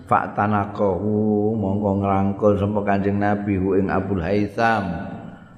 fa'tanaqahu 0.08 1.12
mongko 1.60 1.92
ngrangkul 2.00 2.56
sapa 2.56 2.80
kanjeng 2.88 3.20
nabi 3.20 3.60
hu 3.60 3.76
ing 3.76 3.92
Abul 3.92 4.24
Haitsam 4.24 4.88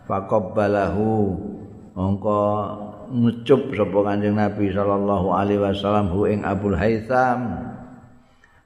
faqabbalahu 0.09 1.38
mongko 1.93 2.39
ngucup 3.13 3.69
sapa 3.77 3.99
kanjeng 4.01 4.33
nabi 4.33 4.73
sallallahu 4.73 5.29
alaihi 5.29 5.62
wasallam 5.62 6.09
hu 6.09 6.25
ing 6.25 6.41
Abul 6.41 6.73
Haitsam 6.73 7.68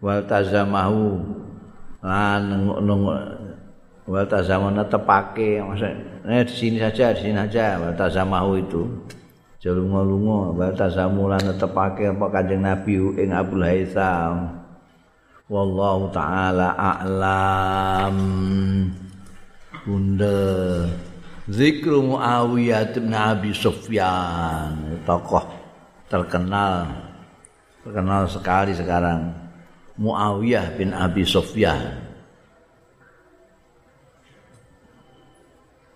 wal 0.03 0.19
tazamahu. 0.27 1.23
Lan 2.03 2.67
nunggu 2.83 3.15
wal 4.03 4.27
tazamana 4.27 4.83
tepake 4.83 5.63
maksudnya 5.63 6.43
di 6.43 6.51
sini 6.51 6.77
saja 6.83 7.15
di 7.15 7.19
sini 7.23 7.39
saja. 7.47 7.79
Wal 7.79 7.95
tazamahu 7.95 8.59
itu. 8.59 8.83
Jalungo-lungo 9.63 10.59
wal 10.59 10.75
tazamulan 10.75 11.39
tepake 11.55 12.11
apa 12.11 12.27
kanjeng 12.27 12.67
Nabi 12.67 12.99
ing 13.15 13.31
Abdul 13.31 13.63
Haitsam 13.63 14.59
wallahu 15.47 16.11
taala 16.11 16.75
a'lam. 16.75 18.17
Bunda. 19.87 20.83
Zikru 21.47 22.03
Muawiyah 22.03 22.91
bin 22.95 23.11
Abi 23.11 23.55
Sufyan. 23.55 24.99
Tokoh 25.07 25.43
terkenal. 26.07 26.87
Terkenal 27.83 28.27
sekali 28.31 28.71
sekarang 28.71 29.42
Muawiyah 29.93 30.73
bin 30.73 30.89
Abi 30.89 31.21
Sufyan. 31.21 32.01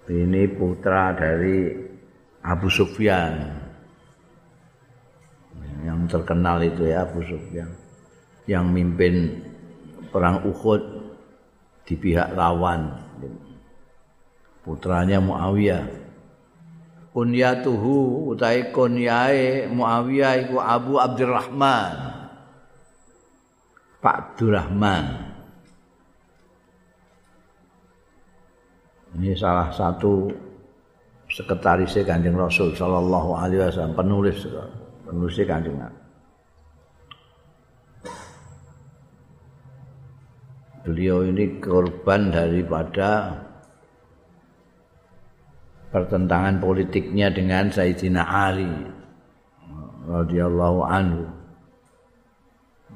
Ini 0.08 0.54
putra 0.54 1.18
dari 1.18 1.74
Abu 2.46 2.70
Sufyan. 2.70 3.58
Yang 5.82 6.00
terkenal 6.14 6.62
itu 6.62 6.86
ya 6.88 7.10
Abu 7.10 7.26
Sufyan. 7.26 7.74
Yang 8.46 8.66
mimpin 8.70 9.16
perang 10.14 10.46
Uhud 10.46 10.82
di 11.84 11.98
pihak 11.98 12.38
lawan. 12.38 13.02
Putranya 14.62 15.18
Muawiyah. 15.18 16.06
Kunyatuhu 17.18 18.30
utai 18.30 18.70
kunyae 18.70 19.66
Muawiyah 19.74 20.34
iku 20.46 20.62
Abu 20.62 21.02
Abdurrahman. 21.02 22.17
Pak 23.98 24.16
Abdurrahman. 24.38 25.06
Ini 29.18 29.34
salah 29.34 29.74
satu 29.74 30.30
sekretaris 31.26 31.98
Kanjeng 32.06 32.38
Rasul 32.38 32.78
sallallahu 32.78 33.34
alaihi 33.34 33.66
wasallam, 33.66 33.98
penulis 33.98 34.46
penulis 35.02 35.38
Kanjeng. 35.42 35.80
Beliau 40.88 41.28
ini 41.28 41.60
korban 41.60 42.32
daripada 42.32 43.44
pertentangan 45.92 46.64
politiknya 46.64 47.28
dengan 47.28 47.68
Sayyidina 47.68 48.24
Ali 48.24 48.72
radhiyallahu 50.08 50.80
anhu. 50.88 51.37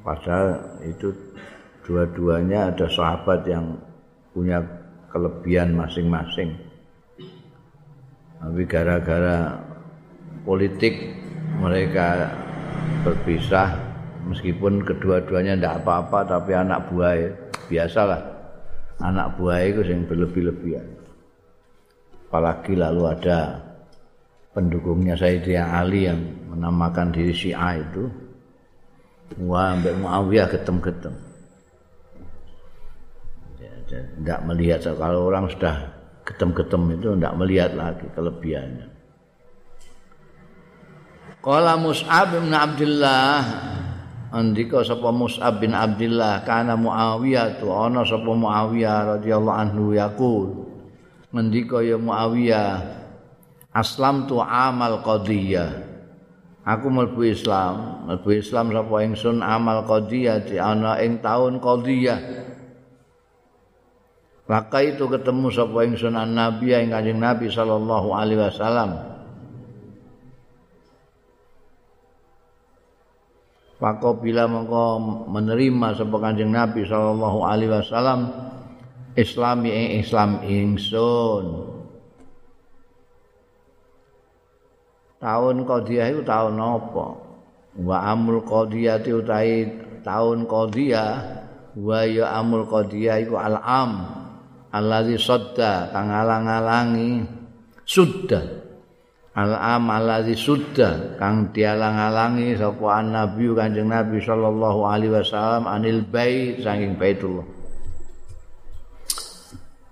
Padahal 0.02 0.82
itu 0.82 1.14
dua-duanya 1.86 2.74
ada 2.74 2.86
sahabat 2.90 3.46
yang 3.46 3.78
punya 4.34 4.58
kelebihan 5.14 5.78
masing-masing. 5.78 6.58
Tapi 8.42 8.62
gara-gara 8.66 9.54
politik 10.42 11.14
mereka 11.62 12.34
berpisah 13.06 13.78
meskipun 14.26 14.82
kedua-duanya 14.82 15.54
tidak 15.54 15.74
apa-apa 15.86 16.18
tapi 16.26 16.50
anak 16.54 16.90
buah 16.90 17.14
biasalah. 17.70 18.22
Anak 19.02 19.38
buah 19.38 19.62
itu 19.66 19.82
yang 19.86 20.06
berlebih-lebihan. 20.06 20.86
Apalagi 22.30 22.74
lalu 22.78 23.02
ada 23.10 23.58
pendukungnya 24.54 25.18
Sayyidina 25.18 25.78
Ali 25.78 26.06
yang 26.06 26.22
menamakan 26.48 27.10
diri 27.10 27.34
Syiah 27.34 27.82
itu 27.82 28.08
Wah, 29.40 29.72
Mbak 29.78 29.94
Muawiyah 30.02 30.46
ketem-ketem. 30.50 31.14
Tidak 33.92 34.40
melihat 34.48 34.88
kalau 34.96 35.28
orang 35.28 35.52
sudah 35.52 35.92
ketem-ketem 36.24 36.96
itu 36.96 37.12
tidak 37.12 37.34
melihat 37.36 37.70
lagi 37.76 38.06
kelebihannya. 38.16 38.88
Qala 41.42 41.74
Mus'ab 41.76 42.38
bin 42.38 42.54
Abdullah 42.54 43.42
andika 44.32 44.80
sapa 44.86 45.10
Mus'ab 45.12 45.60
bin 45.60 45.76
Abdullah 45.76 46.40
kana 46.46 46.78
Muawiyah 46.78 47.60
tu 47.60 47.68
ana 47.68 48.06
sapa 48.06 48.30
Muawiyah 48.30 49.18
radhiyallahu 49.18 49.58
anhu 49.58 49.92
yaqul 49.92 50.70
ngendika 51.34 51.84
ya 51.84 51.98
Muawiyah 52.00 52.70
aslam 53.76 54.24
tu 54.30 54.40
amal 54.40 55.04
qadiyah 55.04 55.91
aku 56.62 56.86
mlebu 56.90 57.22
Islam 57.26 58.06
mlebu 58.06 58.28
Islam 58.38 58.70
sapa 58.70 58.96
ingsun 59.02 59.42
amal 59.42 59.86
qadiyah 59.86 60.46
di 60.46 60.56
ana 60.58 60.98
ing 61.02 61.22
taun 61.22 61.58
qadiyah 61.58 62.42
Maka 64.52 64.82
itu 64.82 65.06
ketemu 65.06 65.48
sapa 65.54 65.86
ingsun 65.86 66.12
Nabi 66.12 66.74
ing 66.74 66.90
Kanjeng 66.92 67.16
Nabi 67.22 67.46
sallallahu 67.48 68.12
alaihi 68.12 68.36
wasallam. 68.42 68.90
Maka 73.80 74.08
bila 74.18 74.44
mengko 74.46 75.00
menerima 75.30 75.96
sapa 75.96 76.16
Kanjeng 76.20 76.52
Nabi 76.52 76.84
sallallahu 76.84 77.38
alaihi 77.48 77.72
wasallam 77.72 78.28
Islami 79.16 79.72
ing 79.72 80.04
Islam 80.04 80.44
ingsun. 80.44 81.44
Tahun 85.22 85.56
Qadiyah 85.62 86.06
itu 86.10 86.20
tahun 86.26 86.58
apa? 86.58 87.06
Wa 87.78 87.96
amul 88.10 88.42
Qadiyah 88.42 88.98
itu 88.98 89.22
tahun 90.02 90.50
Qadiyah. 90.50 91.12
Wa 91.78 92.02
ya 92.02 92.42
amul 92.42 92.66
Qadiyah 92.66 93.22
iku 93.22 93.38
al-am. 93.38 94.18
Allazi 94.74 95.14
sadda 95.14 95.94
kang 95.94 96.10
alang-alangi. 96.10 97.22
Sudda. 97.86 98.62
Al 99.32 99.56
am 99.56 99.88
allazi 99.88 100.36
sudda 100.36 101.16
kang 101.16 101.56
dialang-alangi 101.56 102.52
sapa 102.52 103.00
nabi 103.00 103.48
kanjeng 103.56 103.88
nabi 103.88 104.20
sallallahu 104.20 104.84
alaihi 104.84 105.08
wasallam 105.08 105.64
anil 105.64 106.04
bait 106.04 106.60
saking 106.60 107.00
baitullah. 107.00 107.48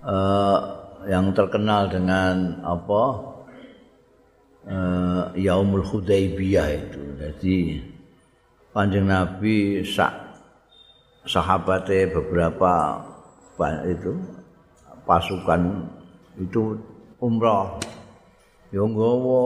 Uh, 0.05 0.57
yang 1.09 1.33
terkenal 1.33 1.89
dengan 1.89 2.61
apa 2.61 3.30
uh, 4.67 5.33
yaumul 5.33 5.85
hudaibiyah 5.85 6.67
itu. 6.75 7.01
Jadi 7.17 7.57
kanjeng 8.73 9.07
nabi 9.09 9.81
sak 9.85 10.13
sahabatnya 11.25 12.09
beberapa 12.13 13.05
itu 13.85 14.17
pasukan 15.05 15.85
itu 16.41 16.77
umrah. 17.21 17.77
Ya 18.73 18.81
nggawa 18.81 19.43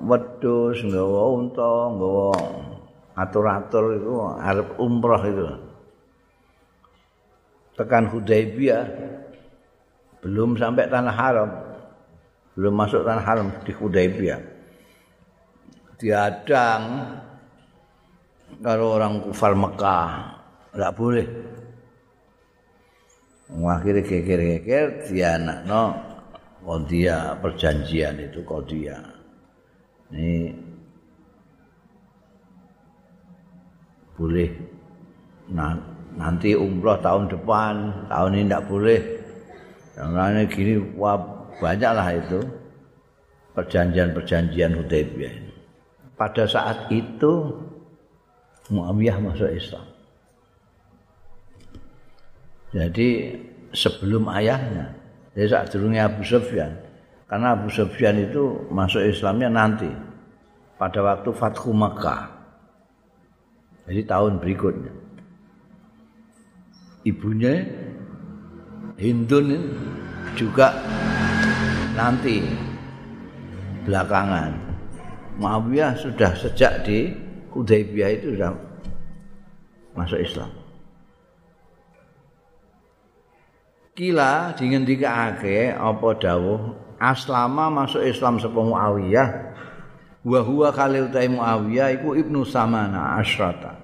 wedhus 0.00 0.80
nggawa 0.82 1.22
unta 1.36 1.72
nggawa 1.94 2.32
atur-atur 3.14 3.84
itu 4.00 4.12
arep 4.40 4.68
umrah 4.80 5.22
itu. 5.28 5.44
Tekan 7.78 8.12
Hudaibiyah 8.12 8.84
belum 10.20 10.58
sampai 10.58 10.90
tanah 10.90 11.16
haram 11.16 11.69
belum 12.58 12.74
masuk 12.74 13.06
tanah 13.06 13.24
haram 13.24 13.48
di 13.62 13.72
Hudaibiyah 13.74 14.60
diadang. 16.00 16.82
Kalau 18.60 18.98
orang 18.98 19.22
kufar 19.24 19.54
Mekah 19.54 20.10
enggak 20.74 20.94
boleh. 20.96 21.26
Akhirnya 23.50 24.02
geger-geger 24.02 25.10
dia 25.10 25.38
anak 25.38 25.58
no 25.66 25.84
kodia 26.62 27.34
perjanjian 27.40 28.20
itu 28.20 28.42
kodia 28.46 29.00
ini 30.10 30.54
boleh. 34.14 34.50
Nah, 35.50 35.74
nanti 36.14 36.54
umroh 36.54 37.00
tahun 37.00 37.26
depan 37.32 37.74
tahun 38.06 38.30
ini 38.34 38.44
tidak 38.46 38.66
boleh. 38.70 39.00
Yang 39.98 40.10
lainnya 40.14 40.42
gini 40.46 40.74
wah 40.94 41.39
banyaklah 41.60 42.08
itu 42.16 42.40
perjanjian-perjanjian 43.54 44.72
Hudaybiyah 44.80 45.34
pada 46.16 46.48
saat 46.48 46.88
itu 46.88 47.54
Muawiyah 48.70 49.18
masuk 49.18 49.50
Islam 49.50 49.82
Jadi 52.70 53.34
sebelum 53.74 54.30
ayahnya. 54.30 54.94
Jadi 55.34 55.46
saat 55.50 55.66
durungnya 55.74 56.06
Abu 56.06 56.22
Sufyan. 56.22 56.70
Karena 57.26 57.54
Abu 57.54 57.70
Sufyan 57.70 58.18
itu 58.18 58.66
masuk 58.70 59.02
Islamnya 59.02 59.50
nanti. 59.50 59.90
Pada 60.78 61.02
waktu 61.02 61.30
Fathu 61.34 61.74
Makkah. 61.74 62.30
Jadi 63.90 64.06
tahun 64.06 64.38
berikutnya. 64.38 64.92
Ibunya 67.02 67.64
Hindun 69.00 69.48
juga 70.36 70.76
nanti 71.94 72.44
belakangan. 73.88 74.54
Muawiyah 75.40 75.96
sudah 75.96 76.36
sejak 76.36 76.84
di 76.84 77.16
Hudaybiyah 77.56 78.10
itu 78.12 78.36
sudah 78.36 78.52
masuk 79.96 80.20
Islam. 80.20 80.60
kila 84.00 84.56
dingendikake 84.56 85.76
apa 85.76 86.08
dawuh 86.16 86.72
aslama 86.96 87.68
masuk 87.68 88.00
Islam 88.00 88.40
sapa 88.40 88.56
Muawiyah 88.56 89.28
wa 90.24 90.40
huwa 90.40 90.72
khalil 90.72 91.12
ta 91.12 91.20
Muawiyah 91.20 92.00
iku 92.00 92.16
ibnu 92.16 92.40
Samana 92.48 93.20
asrata 93.20 93.76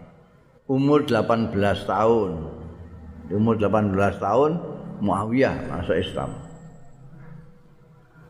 umur 0.64 1.04
18 1.04 1.52
tahun 1.84 2.32
umur 3.28 3.60
18 3.60 3.92
tahun 4.16 4.50
Muawiyah 5.04 5.68
masuk 5.68 6.00
Islam 6.00 6.32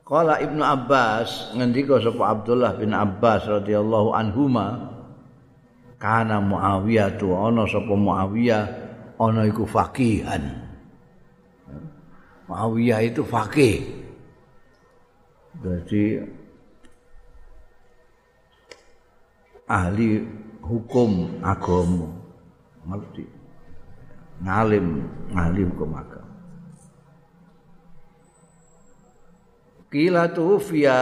Qala 0.06 0.38
Ibnu 0.38 0.62
Abbas 0.62 1.50
ngendika 1.58 1.98
sapa 1.98 2.30
Abdullah 2.30 2.78
bin 2.78 2.94
Abbas 2.94 3.42
radhiyallahu 3.50 4.14
anhuma 4.14 4.94
kana 5.98 6.38
Muawiyah 6.38 7.18
tu 7.18 7.34
ana 7.34 7.66
sapa 7.66 7.90
Muawiyah 7.90 8.64
ana 9.18 9.50
iku 9.50 9.66
faqihan 9.66 10.66
Muawiyah 12.46 13.02
itu 13.02 13.26
fakih. 13.26 13.82
Jadi 15.58 16.22
ahli 19.66 20.22
hukum 20.62 21.42
agama. 21.42 22.06
Ngerti. 22.86 23.26
Ngalim, 24.46 24.86
ahli 25.34 25.60
hukum 25.66 25.90
agama. 25.90 26.25
Kila 29.88 30.30
tufia. 30.34 30.98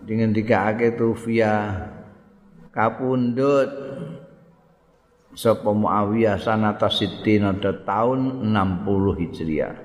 Dengan 0.00 0.30
tiga 0.34 0.70
ake 0.72 0.96
tufia. 0.96 1.86
Kapundut 2.70 3.70
sapa 5.34 5.70
Muawiyah 5.70 6.38
sanata 6.38 6.90
sitin 6.90 7.46
ada 7.46 7.74
tahun 7.82 8.46
60 8.50 9.20
Hijriah. 9.20 9.76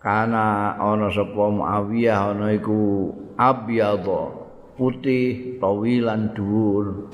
kana 0.00 0.80
ana 0.80 1.12
sapa 1.12 1.52
Muawiyah 1.52 2.32
ana 2.32 2.56
iku 2.56 3.12
abyadha 3.36 4.32
putih 4.80 5.60
tawilan 5.60 6.32
dhuwur. 6.32 7.12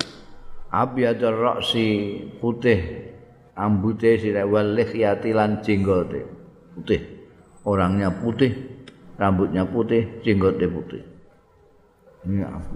Abyadar 0.71 1.35
ra'si 1.35 2.21
putih 2.43 3.07
ambute 3.57 4.21
sira 4.21 4.45
walih 4.45 4.93
lan 5.33 5.65
jenggote 5.65 6.29
putih 6.77 7.16
orangnya 7.67 8.15
putih 8.15 8.55
rambutnya 9.19 9.67
putih 9.67 10.23
jenggote 10.23 10.67
putih. 10.71 11.03
Ini 12.27 12.43
aku 12.47 12.75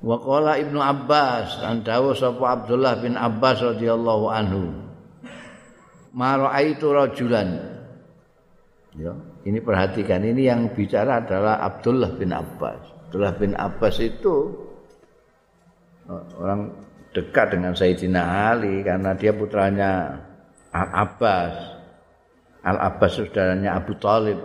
Wa 0.00 0.16
qala 0.16 0.56
Ibnu 0.56 0.80
Abbas 0.80 1.60
an 1.60 1.84
dawuh 1.84 2.16
sapa 2.16 2.56
Abdullah 2.56 3.04
bin 3.04 3.20
Abbas 3.20 3.60
radhiyallahu 3.60 4.26
anhu. 4.32 4.72
Maraitu 6.16 6.88
rajulan. 6.88 7.60
Ya 8.96 9.12
ini 9.44 9.60
perhatikan 9.60 10.24
ini 10.24 10.48
yang 10.48 10.72
bicara 10.72 11.20
adalah 11.20 11.60
Abdullah 11.62 12.16
bin 12.16 12.32
Abbas. 12.32 12.80
Abdullah 13.06 13.36
bin 13.36 13.52
Abbas 13.52 14.00
itu 14.00 14.56
orang 16.40 16.72
dekat 17.10 17.56
dengan 17.58 17.74
Sayyidina 17.74 18.52
Ali 18.54 18.86
karena 18.86 19.14
dia 19.18 19.34
putranya 19.34 20.20
Al 20.70 20.88
Abbas 20.94 21.54
Al 22.62 22.78
Abbas 22.78 23.10
saudaranya 23.18 23.74
Abu 23.74 23.98
Talib 23.98 24.38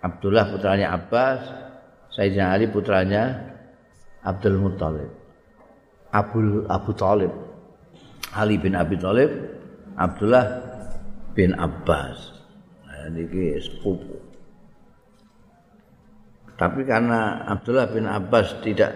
Abdullah 0.00 0.48
putranya 0.48 0.96
Abbas 0.96 1.40
Sayyidina 2.16 2.56
Ali 2.56 2.66
putranya 2.66 3.48
Abdul 4.24 4.58
Muttalib. 4.58 5.10
Abu 6.10 6.64
Abu 6.66 6.92
Talib. 6.96 7.32
Ali 8.28 8.60
bin 8.60 8.76
Abi 8.76 9.00
Talib, 9.00 9.30
Abdullah 9.96 10.46
bin 11.32 11.56
Abbas. 11.56 12.44
Nah, 12.84 13.08
ini 13.08 13.56
sepupu. 13.56 14.20
Tapi 16.60 16.84
karena 16.84 17.48
Abdullah 17.48 17.88
bin 17.88 18.04
Abbas 18.04 18.60
tidak 18.60 18.92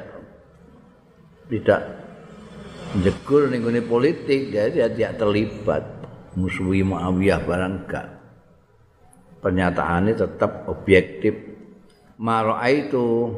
tidak 1.48 2.01
jegur 3.00 3.48
ning 3.48 3.64
politik, 3.88 4.52
jadi 4.52 4.92
dia 4.92 5.16
terlibat 5.16 6.02
musuhi 6.36 6.84
Muawiyah 6.84 7.40
barang 7.44 7.74
enggak. 7.84 8.06
Pernyataannya 9.40 10.14
tetap 10.14 10.68
objektif. 10.68 11.34
Mara 12.22 12.62
itu 12.70 13.32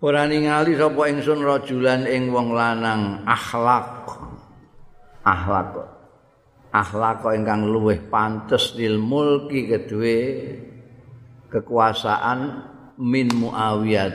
ora 0.00 0.24
ningali 0.24 0.72
sapa 0.80 1.12
ingsun 1.12 1.44
rajulan 1.44 2.08
ing 2.08 2.32
wong 2.32 2.56
lanang 2.56 3.20
akhlak 3.28 4.08
akhlak 5.20 5.76
akhlak 6.72 7.20
ingkang 7.36 7.68
luweh 7.68 8.00
pantes 8.08 8.72
lil 8.80 8.96
mulki 8.96 9.68
kedue 9.68 10.18
kekuasaan 11.52 12.64
min 12.96 13.28
Muawiyah 13.28 14.08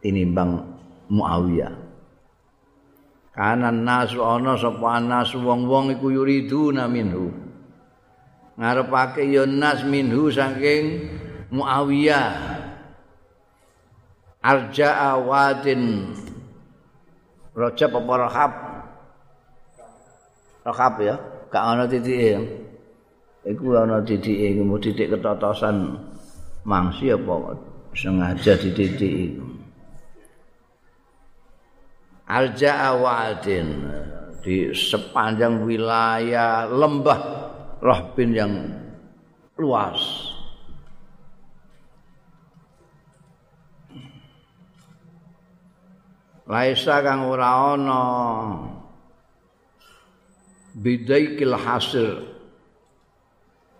tinimbang 0.00 0.62
Muawiyah. 1.06 1.74
Kanan 3.36 3.84
nasu 3.84 4.24
ana 4.24 4.56
sapa 4.56 4.96
nasu 4.98 5.38
wong-wong 5.44 5.92
iku 5.94 6.08
yuriduna 6.08 6.88
minhu. 6.88 7.30
Ngarepake 8.56 9.28
ya 9.28 9.44
nas 9.44 9.84
minhu 9.84 10.32
saking 10.32 11.04
Muawiyah. 11.52 12.56
Arja'a 14.40 15.18
wadin 15.20 16.14
Rajab 17.56 17.92
apa 17.98 18.14
Rahab? 18.20 18.52
Rahab 20.64 20.94
ya 21.00 21.16
gak 21.48 21.64
ana 21.64 21.84
titike. 21.88 22.36
Iku 23.48 23.78
ana 23.78 24.04
titike 24.04 24.60
mu 24.60 24.76
titik 24.76 25.08
ketotosan 25.08 25.96
mangsi 26.68 27.14
apa 27.14 27.56
sengaja 27.96 28.58
dititiki 28.60 29.40
Arja'a 32.26 32.90
wadin 32.98 33.86
di 34.42 34.74
sepanjang 34.74 35.62
wilayah 35.62 36.66
lembah 36.66 37.20
Rahbin 37.78 38.30
yang 38.34 38.54
luas. 39.54 40.02
Laisa 46.46 47.02
kang 47.02 47.26
ora 47.26 47.74
ana 47.74 48.02
bidaikil 50.78 51.54
hasil. 51.58 52.26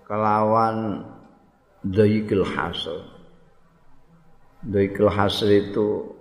Kelawan 0.07 1.03
daikil 1.83 2.47
hasil. 2.47 3.07
Daikil 4.67 5.11
hasil 5.11 5.51
itu 5.51 6.16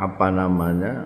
apa 0.00 0.26
namanya 0.32 1.04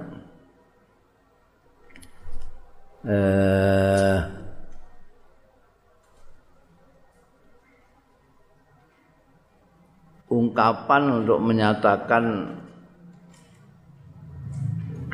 eh 3.02 4.18
ungkapan 10.30 11.22
untuk 11.22 11.38
menyatakan 11.42 12.54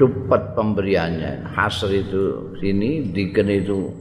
cepat 0.00 0.56
pemberiannya. 0.56 1.44
Hasr 1.52 1.92
itu 1.92 2.56
sini 2.56 3.12
diken 3.12 3.48
itu 3.52 3.92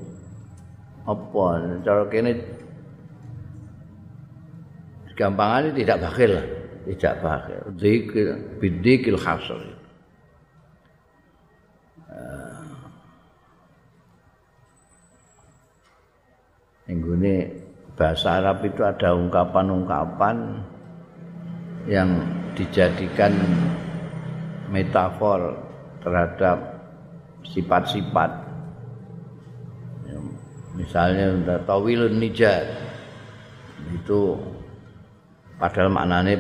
apa? 1.04 1.60
Cara 1.84 2.04
kene 2.08 2.40
gampangannya 5.20 5.72
tidak 5.76 6.00
bakhil 6.08 6.59
tidak 6.90 7.22
bakhil 7.22 7.64
dikil 7.78 8.30
bidikil 8.58 9.20
hasr. 9.22 9.62
Ini 16.90 17.36
bahasa 17.94 18.42
Arab 18.42 18.66
itu 18.66 18.82
ada 18.82 19.14
ungkapan-ungkapan 19.14 20.66
yang 21.86 22.10
dijadikan 22.58 23.36
metafor 24.74 25.60
terhadap 26.02 26.58
sifat-sifat. 27.44 28.32
Misalnya 30.80 31.60
tawilun 31.68 32.24
nijar 32.24 32.66
itu 33.92 34.40
padahal 35.60 35.92
maknanya 35.92 36.40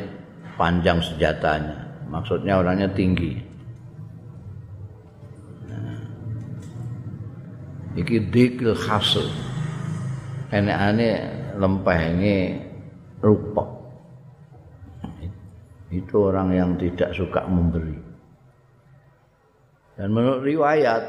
panjang 0.59 0.99
senjatanya. 0.99 2.03
Maksudnya 2.11 2.59
orangnya 2.59 2.91
tinggi. 2.91 3.39
Nah, 5.71 5.95
iki 7.95 8.27
dikil 8.27 8.75
hasil. 8.75 9.23
Enek 10.51 10.77
ane 10.77 11.09
lempeh 11.55 11.99
ini 12.11 12.35
rupok. 13.23 13.79
Itu 15.89 16.29
orang 16.29 16.53
yang 16.53 16.71
tidak 16.77 17.15
suka 17.15 17.47
memberi. 17.47 17.97
Dan 19.97 20.13
menurut 20.13 20.45
riwayat 20.45 21.01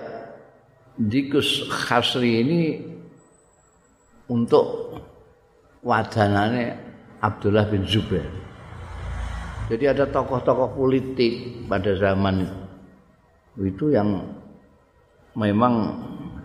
Dikus 1.00 1.64
Khasri 1.68 2.44
ini 2.44 2.62
untuk 4.28 4.92
wadanane 5.80 6.76
Abdullah 7.24 7.64
bin 7.68 7.88
Zubair. 7.88 8.49
Jadi 9.70 9.84
ada 9.86 10.02
tokoh-tokoh 10.10 10.74
politik 10.74 11.62
pada 11.70 11.94
zaman 11.94 12.42
itu 13.62 13.94
yang 13.94 14.18
memang 15.38 15.94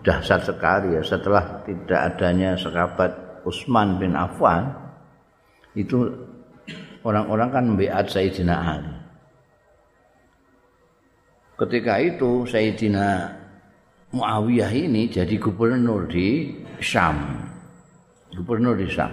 dahsyat 0.05 0.45
sekali 0.45 0.93
ya 0.93 1.01
setelah 1.01 1.65
tidak 1.65 2.01
adanya 2.13 2.53
sekabat 2.53 3.41
Utsman 3.41 3.97
bin 3.97 4.13
Affan 4.13 4.69
itu 5.73 6.05
orang-orang 7.01 7.49
kan 7.49 7.63
membeat 7.65 8.05
Sayyidina 8.13 8.55
Ali. 8.55 8.93
ketika 11.55 11.97
itu 11.97 12.45
Sayyidina 12.45 13.31
Muawiyah 14.13 14.69
ini 14.69 15.09
jadi 15.09 15.35
gubernur 15.41 16.07
di 16.07 16.61
Syam. 16.79 17.41
Gubernur 18.31 18.77
di 18.79 18.87
Syam. 18.87 19.11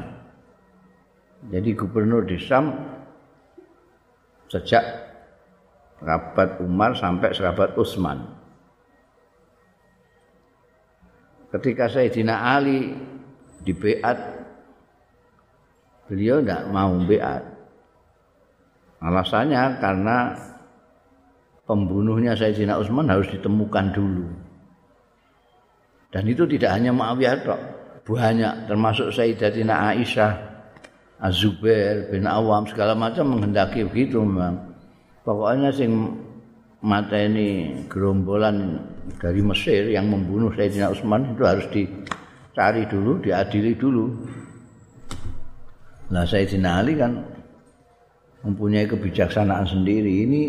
Jadi 1.51 1.75
gubernur 1.75 2.23
di 2.23 2.39
Syam 2.39 2.92
sejak 4.53 4.85
sahabat 5.97 6.61
Umar 6.61 6.93
sampai 6.93 7.33
sahabat 7.33 7.73
Utsman. 7.81 8.21
Ketika 11.49 11.89
Sayyidina 11.89 12.37
Ali 12.37 12.93
di 13.65 13.73
Beat, 13.73 14.19
beliau 16.09 16.45
tidak 16.45 16.69
mau 16.69 16.93
Beat. 17.09 17.45
Alasannya 19.01 19.81
karena 19.81 20.17
pembunuhnya 21.65 22.37
Sayyidina 22.37 22.77
Utsman 22.77 23.09
harus 23.09 23.33
ditemukan 23.33 23.87
dulu. 23.97 24.29
Dan 26.13 26.29
itu 26.29 26.45
tidak 26.45 26.77
hanya 26.77 26.93
Muawiyah 26.93 27.41
banyak 28.05 28.69
termasuk 28.69 29.09
Sayyidatina 29.17 29.97
Aisyah, 29.97 30.52
Az-Zubair 31.23 32.11
bin 32.11 32.27
Awam 32.27 32.67
segala 32.67 32.99
macam 32.99 33.39
menghendaki 33.39 33.87
begitu 33.87 34.19
memang. 34.19 34.59
Pokoknya 35.23 35.71
sing 35.71 36.19
mata 36.83 37.15
ini 37.15 37.79
gerombolan 37.87 38.83
dari 39.23 39.39
Mesir 39.39 39.87
yang 39.87 40.11
membunuh 40.11 40.51
Sayyidina 40.51 40.91
Utsman 40.91 41.31
itu 41.31 41.43
harus 41.47 41.67
dicari 41.71 42.83
dulu, 42.91 43.23
diadili 43.23 43.79
dulu. 43.79 44.11
Nah 46.11 46.27
Sayyidina 46.27 46.83
Ali 46.83 46.99
kan 46.99 47.23
mempunyai 48.43 48.91
kebijaksanaan 48.91 49.71
sendiri. 49.71 50.27
Ini 50.27 50.43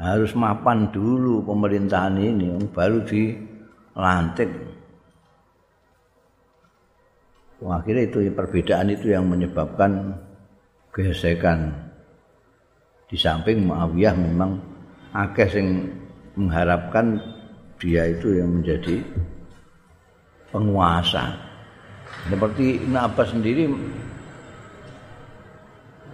harus 0.00 0.32
mapan 0.32 0.88
dulu 0.88 1.44
pemerintahan 1.44 2.16
ini 2.16 2.64
baru 2.72 3.04
dilantik. 3.04 4.50
Wah, 7.64 7.80
akhirnya 7.80 8.04
itu 8.04 8.28
perbedaan 8.28 8.92
itu 8.92 9.16
yang 9.16 9.24
menyebabkan 9.24 10.12
gesekan. 10.92 11.72
Di 13.08 13.16
samping 13.16 13.64
Muawiyah 13.64 14.12
memang 14.12 14.60
akeh 15.16 15.48
yang 15.56 15.88
mengharapkan 16.36 17.16
dia 17.80 18.04
itu 18.04 18.36
yang 18.36 18.60
menjadi 18.60 19.00
penguasa. 20.52 21.40
Seperti 22.28 22.84
Ibn 22.84 23.00
sendiri 23.16 23.64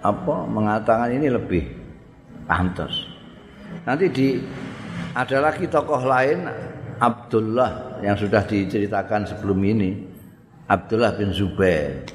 apa 0.07 0.37
mengatakan 0.47 1.11
ini 1.19 1.35
lebih 1.35 1.67
pantas. 2.47 3.11
Nanti 3.83 4.07
di 4.07 4.39
ada 5.19 5.51
lagi 5.51 5.67
tokoh 5.67 6.07
lain 6.07 6.47
Abdullah 7.03 7.99
yang 8.07 8.15
sudah 8.15 8.47
diceritakan 8.47 9.27
sebelum 9.27 9.59
ini 9.67 10.10
Abdullah 10.71 11.19
bin 11.19 11.35
Zubair 11.35 12.07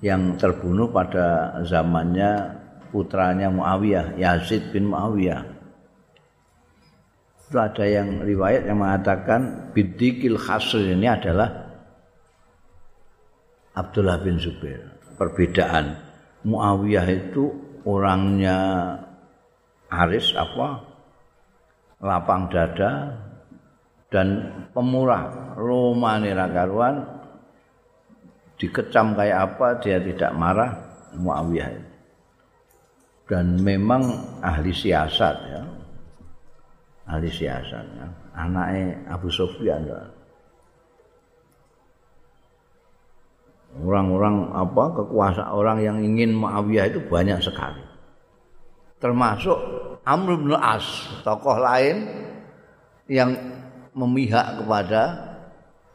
yang 0.00 0.40
terbunuh 0.40 0.88
pada 0.88 1.60
zamannya 1.68 2.56
putranya 2.88 3.52
Muawiyah 3.52 4.16
Yazid 4.16 4.72
bin 4.72 4.88
Muawiyah. 4.88 5.44
Itu 7.44 7.60
ada 7.60 7.84
yang 7.84 8.24
riwayat 8.24 8.64
yang 8.64 8.80
mengatakan 8.80 9.68
bidikil 9.76 10.40
khasr 10.40 10.88
ini 10.88 11.04
adalah 11.04 11.68
Abdullah 13.76 14.16
bin 14.24 14.40
Zubair. 14.40 14.80
Perbedaan 15.20 16.00
Muawiyah 16.48 17.06
itu 17.12 17.52
orangnya 17.84 18.56
aris 19.92 20.32
apa 20.32 20.80
lapang 22.00 22.48
dada 22.48 23.20
dan 24.08 24.48
pemurah 24.72 25.52
romani 25.60 26.32
rakaruan 26.32 27.19
dikecam 28.60 29.16
kayak 29.16 29.38
apa 29.50 29.80
dia 29.80 29.96
tidak 30.04 30.36
marah 30.36 30.76
Muawiyah 31.16 31.72
dan 33.24 33.56
memang 33.64 34.04
ahli 34.44 34.68
siasat 34.68 35.36
ya 35.48 35.62
ahli 37.08 37.32
siasat 37.32 37.84
ya. 37.96 38.06
anaknya 38.36 39.00
Abu 39.08 39.32
Sufyan 39.32 39.80
ya. 39.88 40.00
orang-orang 43.80 44.52
apa 44.52 44.84
kekuasaan 44.92 45.50
orang 45.50 45.78
yang 45.80 45.96
ingin 46.04 46.36
Muawiyah 46.36 46.92
itu 46.92 47.00
banyak 47.08 47.40
sekali 47.40 47.80
termasuk 49.00 49.56
Amr 50.04 50.36
bin 50.36 50.52
As 50.52 50.84
tokoh 51.24 51.56
lain 51.56 52.12
yang 53.08 53.32
memihak 53.96 54.60
kepada 54.60 55.32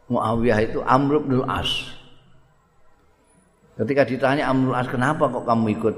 Muawiyah 0.10 0.60
itu 0.65 0.80
Amr 0.82 1.21
bin 1.21 1.45
As 1.45 1.94
ketika 3.83 4.07
ditanya 4.07 4.51
Amr 4.51 4.71
bin 4.71 4.75
As 4.75 4.88
kenapa 4.88 5.27
kok 5.27 5.45
kamu 5.47 5.65
ikut 5.79 5.95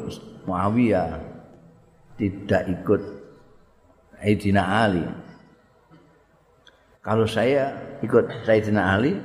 Muawiyah 0.49 1.21
tidak 2.17 2.63
ikut 2.71 3.01
Sayyidina 4.17 4.63
Ali 4.63 5.05
kalau 7.05 7.23
saya 7.23 7.71
ikut 8.01 8.43
Sayyidina 8.43 8.81
Ali 8.97 9.15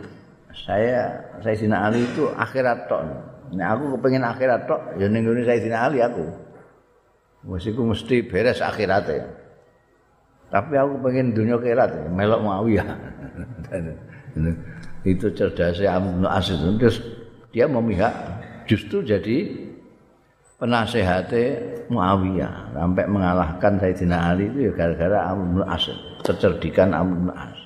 saya 0.53 1.17
Sayyidina 1.41 1.89
Ali 1.89 2.05
itu 2.05 2.29
akhirat 2.29 2.87
tok. 2.87 3.03
Nek 3.53 3.69
aku 3.69 3.97
kepengin 3.99 4.25
akhirat 4.25 4.69
tok, 4.69 4.81
ya 5.01 5.09
ning 5.09 5.25
ngene 5.25 5.43
Sayyidina 5.45 5.79
Ali 5.89 5.99
aku. 6.05 6.25
Wes 7.49 7.67
iku 7.67 7.83
mesti 7.89 8.23
beres 8.23 8.63
akhirate. 8.63 9.27
Tapi 10.53 10.77
aku 10.77 11.01
pengen 11.01 11.33
dunia 11.33 11.57
akhirat, 11.57 12.13
melok 12.13 12.41
Muawiyah. 12.45 12.89
itu 15.13 15.27
cerdasnya 15.35 15.99
Amr 15.99 16.23
bin 16.23 16.27
As 16.29 16.47
terus 16.53 17.03
dia 17.51 17.67
memihak 17.67 18.13
justru 18.67 19.03
jadi 19.03 19.51
penasehate 20.63 21.45
Muawiyah 21.91 22.79
sampai 22.79 23.05
mengalahkan 23.11 23.83
Sayyidina 23.83 24.31
Ali 24.31 24.47
itu 24.47 24.71
ya 24.71 24.73
gara-gara 24.79 25.35
Amr 25.35 25.45
bin 25.59 25.63
As, 25.67 25.85
kecerdikan 26.23 26.95
Amr 26.95 27.17
bin 27.19 27.33
As. 27.35 27.59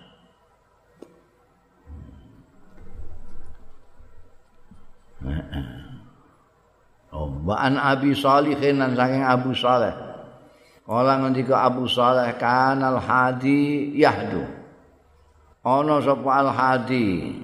Oh, 7.17 7.33
an 7.53 7.81
Abi 7.81 8.13
Salihin 8.13 8.77
lan 8.81 8.93
saking 8.93 9.25
Abu 9.25 9.57
Saleh. 9.57 9.93
Kala 10.87 11.19
ngendika 11.19 11.67
Abu 11.67 11.89
Saleh 11.89 12.37
kanal 12.39 13.01
hadi 13.01 13.91
yahdu. 13.97 14.45
Ana 15.67 15.99
sapa 16.05 16.31
al 16.31 16.51
hadi. 16.53 17.41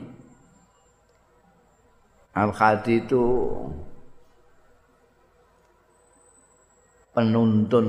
Al 2.33 2.51
hadi 2.53 3.05
itu 3.05 3.25
penuntun 7.13 7.87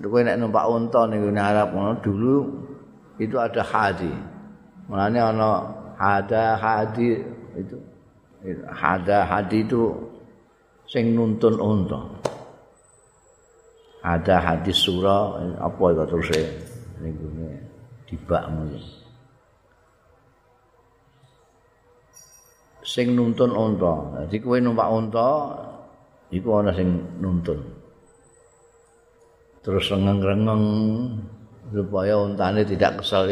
kowe 0.00 0.20
nek 0.26 0.42
numpak 0.42 0.66
unta 0.66 1.06
ning 1.06 1.22
Arab 1.38 1.76
dulu 2.02 2.50
itu 3.22 3.36
ada 3.38 3.62
hadi. 3.62 4.10
Mulane 4.90 5.18
ana 5.22 5.50
hada 5.94 6.58
hadi 6.58 7.20
itu 7.54 7.78
Hada 8.72 9.28
hadi 9.28 9.60
itu 9.60 9.92
sing 10.88 11.12
nuntun 11.12 11.60
unta. 11.60 12.00
Ada 14.00 14.40
hadis 14.40 14.80
surah 14.80 15.36
apa 15.60 15.84
itu 15.92 16.04
terus 16.08 16.30
niku 17.04 17.28
dibakmu. 18.08 18.80
Sing 22.90 23.14
nuntun 23.14 23.54
unta. 23.54 23.94
Dadi 24.18 24.42
kowe 24.42 24.58
numpak 24.58 24.90
unta 24.90 25.28
iku 26.34 26.58
ana 26.58 26.74
sing 26.74 26.90
nuntun. 27.22 27.62
Terus 29.62 29.86
rengeng-rengeng 29.94 30.64
supaya 31.70 32.18
untane 32.18 32.66
tidak 32.66 32.98
kesal 32.98 33.30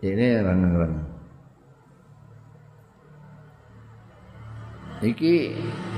Ini 0.00 0.40
rengeng-rengeng. 0.40 1.12
iki 5.02 5.50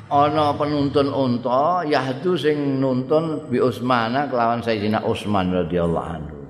ana 0.08 0.56
penuntun 0.56 1.12
unta 1.12 1.84
yahdu 1.84 2.34
sing 2.40 2.80
nuntun 2.80 3.46
bi 3.52 3.60
Utsmana 3.60 4.26
kelawan 4.26 4.64
Sayyidina 4.64 5.04
Utsman 5.04 5.52
radhiyallahu 5.52 6.08
anhu. 6.08 6.40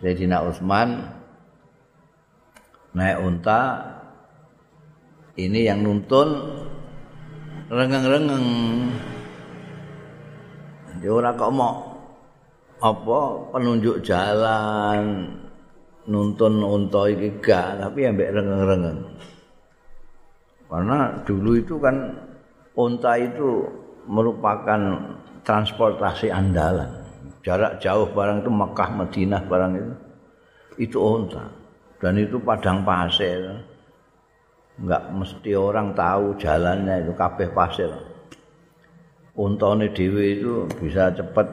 Sayyidina 0.00 0.42
Utsman 0.48 1.12
naik 2.96 3.20
unta 3.20 3.60
ini 5.36 5.64
yang 5.64 5.80
nuntun 5.80 6.28
rengeng-rengeng. 7.72 8.46
Dia 11.00 11.10
ora 11.10 11.34
kok 11.34 11.50
mau 11.50 11.74
apa 12.82 13.20
penunjuk 13.54 14.02
jalan 14.02 15.30
nuntun 16.06 16.62
unta 16.62 17.06
iki 17.08 17.38
gak 17.40 17.80
tapi 17.80 18.10
ambek 18.10 18.34
rengeng-rengeng. 18.34 19.00
Karena 20.68 20.98
dulu 21.24 21.50
itu 21.56 21.76
kan 21.80 21.96
unta 22.76 23.16
itu 23.16 23.66
merupakan 24.08 24.80
transportasi 25.44 26.28
andalan. 26.32 26.88
Jarak 27.42 27.82
jauh 27.82 28.06
barang 28.14 28.46
itu 28.46 28.50
Mekah, 28.54 28.88
Madinah 28.94 29.42
barang 29.50 29.72
itu 29.74 29.92
itu 30.78 30.98
unta. 31.00 31.44
Dan 31.98 32.18
itu 32.18 32.38
padang 32.38 32.82
pasir. 32.86 33.71
Enggak 34.80 35.02
mesti 35.12 35.52
orang 35.52 35.92
tahu 35.92 36.36
jalannya 36.40 37.04
itu 37.04 37.12
kabeh 37.12 37.48
pasir. 37.52 37.92
Untane 39.36 39.92
dhewe 39.92 40.40
itu 40.40 40.68
bisa 40.80 41.12
cepat 41.12 41.48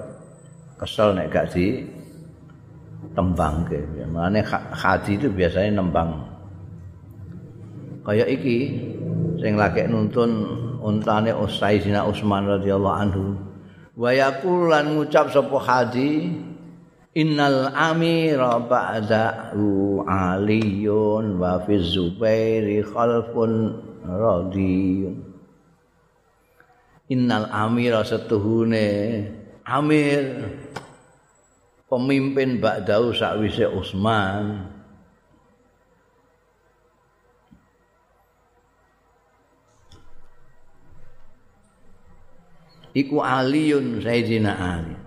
kesel 0.80 1.16
nek 1.16 1.32
gak 1.32 1.52
di 1.52 1.84
tembang 3.16 3.64
ke. 3.68 3.80
Makanya 4.08 4.44
haji 4.72 5.20
itu 5.20 5.28
biasanya 5.32 5.80
nembang. 5.80 6.28
Kayak 8.04 8.28
iki 8.40 8.58
sing 9.40 9.56
lagi 9.60 9.88
nuntun 9.88 10.32
untane 10.80 11.36
Usaidina 11.36 12.08
Utsman 12.08 12.48
radhiyallahu 12.48 12.98
anhu 12.98 13.26
wa 14.00 14.10
yaqul 14.16 14.72
lan 14.72 14.96
ngucap 14.96 15.28
sapa 15.32 15.58
hadi 15.60 16.32
innal 17.18 17.74
amira 17.74 18.62
ba'dahu 18.62 20.06
aliyun 20.06 21.42
wa 21.42 21.58
fi 21.66 21.82
zubairi 21.82 22.86
khalfun 22.86 23.82
radiyun. 24.06 25.16
Innal 27.10 27.50
amira 27.50 28.06
setuhune 28.06 29.26
amir 29.66 30.46
pemimpin 31.90 32.62
ba'dahu 32.62 33.10
sakwise 33.18 33.66
Utsman. 33.66 34.78
Iku 42.94 43.22
aliyun 43.22 44.02
sayyidina 44.02 44.54
ali 44.54 44.99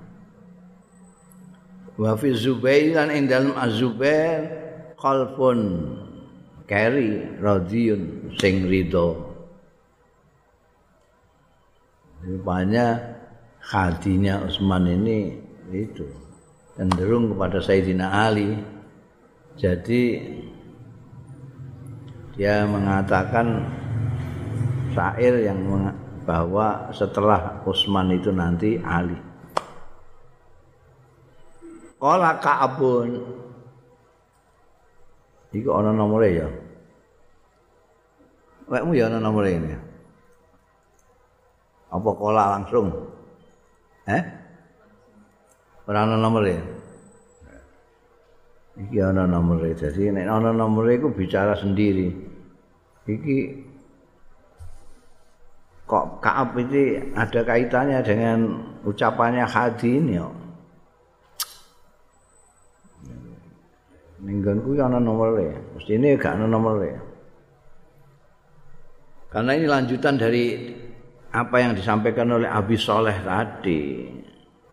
wa 1.98 2.16
fi 2.16 2.32
zubair 2.32 2.96
lan 2.96 3.12
ing 3.12 3.28
dalem 3.28 3.52
azubair 3.56 4.48
khalfun 4.96 5.92
kari 6.64 7.20
radhiyun 7.42 8.32
sing 8.40 8.64
ridho 8.68 9.32
rupanya 12.22 12.96
hatinya 13.58 14.46
Utsman 14.46 14.86
ini 14.88 15.36
itu 15.74 16.06
cenderung 16.78 17.34
kepada 17.34 17.58
Sayyidina 17.60 18.06
Ali 18.30 18.56
jadi 19.60 20.02
dia 22.32 22.64
mengatakan 22.64 23.68
syair 24.96 25.44
yang 25.44 25.60
bahwa 26.24 26.88
setelah 26.94 27.60
Utsman 27.66 28.14
itu 28.14 28.30
nanti 28.32 28.80
Ali. 28.80 29.18
Kala 32.02 32.34
Ka'bun 32.42 33.14
Iku 35.52 35.68
ana 35.68 35.92
nomore 35.92 36.28
ya. 36.32 36.48
Wekmu 38.72 38.96
ya 38.96 39.12
ana 39.12 39.20
nomore 39.20 39.52
ini. 39.52 39.68
Apa 41.92 42.08
kola 42.16 42.56
langsung? 42.56 42.88
Eh? 44.08 44.22
Ora 45.84 46.08
ana 46.08 46.16
nomore. 46.16 46.56
Iki 48.80 48.96
ana 48.96 49.28
nomore. 49.28 49.76
Jadi 49.76 50.08
nek 50.08 50.24
ana 50.24 50.56
nomore 50.56 50.96
iku 50.96 51.12
bicara 51.12 51.52
sendiri. 51.52 52.08
Iki 53.04 53.38
kok 55.84 56.24
Kaab 56.24 56.56
ini 56.56 57.12
ada 57.12 57.44
kaitannya 57.44 58.00
dengan 58.00 58.38
ucapannya 58.88 59.44
hadin 59.44 60.16
ya. 60.16 60.26
Ninggon 64.22 64.62
kuwi 64.62 64.78
ana 64.78 65.02
nomore. 65.02 65.74
Mestine 65.74 66.14
gak 66.14 66.38
ana 66.38 66.46
nomore. 66.46 66.94
Karena 69.28 69.56
ini 69.58 69.66
lanjutan 69.66 70.14
dari 70.14 70.72
apa 71.32 71.56
yang 71.58 71.72
disampaikan 71.74 72.30
oleh 72.30 72.46
Abi 72.46 72.76
Soleh 72.78 73.18
tadi. 73.24 74.06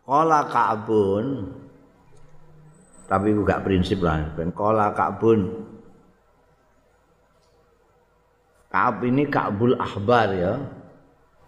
Kola 0.06 0.46
Ka'bun 0.46 1.60
tapi 3.10 3.34
gak 3.42 3.66
prinsip 3.66 4.06
lah. 4.06 4.22
Ben 4.38 4.54
kola 4.54 4.94
Ka'bun. 4.94 5.66
Ka'ab 8.70 9.02
ini 9.02 9.26
Ka'bul 9.26 9.74
Ahbar 9.82 10.30
ya. 10.30 10.62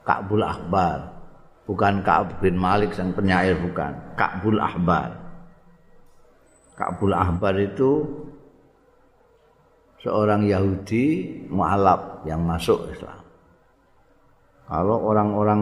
Ka'bul 0.01 0.41
Ahbar. 0.41 1.21
Bukan 1.69 2.01
Ka'ab 2.01 2.41
bin 2.41 2.57
Malik 2.57 2.97
sang 2.97 3.13
penyair 3.13 3.61
bukan. 3.61 3.93
Ka'bul 4.17 4.57
Ahbar. 4.57 5.20
Ka'bul 6.75 7.13
Ahbar 7.13 7.55
itu 7.59 8.05
seorang 10.01 10.49
Yahudi 10.49 11.37
mu'alaf 11.51 12.25
yang 12.25 12.41
masuk 12.41 12.89
Islam. 12.89 13.21
Kalau 14.65 14.97
orang-orang 15.03 15.61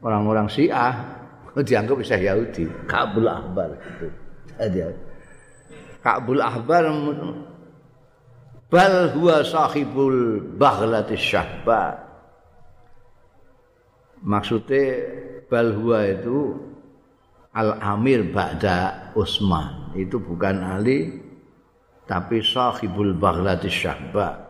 orang-orang 0.00 0.46
Syiah 0.48 0.94
dianggap 1.68 1.96
bisa 2.00 2.16
Yahudi, 2.16 2.64
Ka'bul 2.88 3.28
Ahbar. 3.28 3.74
Jadi 4.56 4.80
Ka'bul 6.00 6.40
Ahbar 6.40 6.88
bal 8.74 9.14
huwa 9.14 9.44
sahibul 9.44 10.40
baghlati 10.58 11.14
syahba. 11.14 12.00
Maksudnya 14.24 15.04
bal 15.52 15.76
huwa 15.76 16.00
itu 16.08 16.56
al-amir 17.54 18.26
ba'da 18.34 19.10
Utsman. 19.14 19.94
itu 19.94 20.18
bukan 20.18 20.58
Ali 20.58 21.22
tapi 22.04 22.42
sahibul 22.42 23.14
baghlati 23.14 23.70
syahba. 23.70 24.42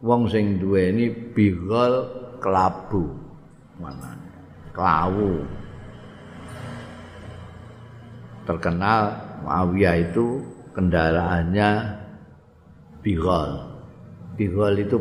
Wong 0.00 0.32
sing 0.32 0.56
duweni 0.56 1.12
bigol 1.12 2.08
kelabu 2.40 3.12
mana 3.76 4.16
kelawu. 4.72 5.44
Terkenal 8.48 9.02
Muawiyah 9.44 9.96
itu 10.08 10.40
kendaraannya 10.72 11.70
bigol. 13.04 13.50
Bigol 14.40 14.74
itu 14.80 14.96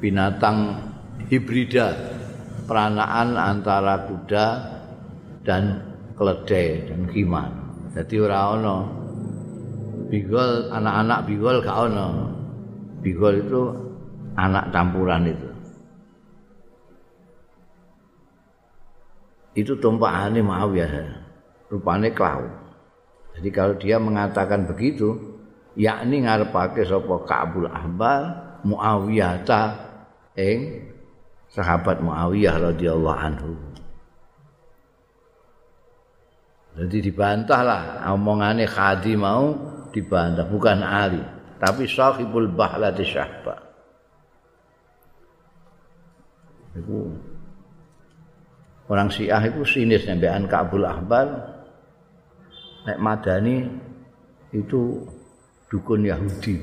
binatang 0.00 0.80
hibrida 1.28 1.92
peranaan 2.64 3.36
antara 3.36 4.08
kuda 4.08 4.73
dan 5.44 5.78
keledai 6.16 6.88
dan 6.88 7.00
gimana 7.12 7.62
Jadi 7.94 8.14
ora 8.18 8.58
ana 8.58 8.76
bigol 10.14 10.70
anak-anak 10.70 11.20
bigol 11.26 11.56
gak 11.62 11.78
ana. 11.90 12.06
Bigol 13.02 13.34
itu 13.44 13.62
anak 14.38 14.72
campuran 14.72 15.28
itu. 15.28 15.48
Itu 19.54 19.72
tumpahane 19.78 20.40
Muawiyah. 20.42 20.92
Rupane 21.70 22.10
klau. 22.10 22.42
Jadi 23.34 23.48
kalau 23.50 23.74
dia 23.78 23.98
mengatakan 23.98 24.66
begitu, 24.66 25.14
yakni 25.74 26.22
ngarepake 26.22 26.86
sapa 26.86 27.14
Ka'bul 27.26 27.66
Ahbar 27.66 28.22
Muawiyah 28.62 29.42
ta 29.42 29.62
ing 30.38 30.90
sahabat 31.50 32.02
Muawiyah 32.02 32.72
radhiyallahu 32.72 33.18
anhu. 33.18 33.73
Jadi 36.74 36.98
dibantah 37.06 37.62
lah 37.62 37.82
omongannya 38.10 38.66
Khadi 38.66 39.14
mau 39.14 39.54
dibantah 39.94 40.42
bukan 40.42 40.82
Ali 40.82 41.22
tapi 41.62 41.86
sahibul 41.86 42.50
bahlati 42.50 43.06
syahba. 43.06 43.56
Itu 46.74 47.14
orang 48.90 49.08
Syiah 49.08 49.40
itu 49.46 49.62
sinis 49.62 50.04
nembean 50.04 50.50
Kabul 50.50 50.82
Ahbar 50.82 51.30
nek 52.84 52.98
Madani 52.98 53.64
itu 54.50 55.06
dukun 55.70 56.04
Yahudi. 56.04 56.54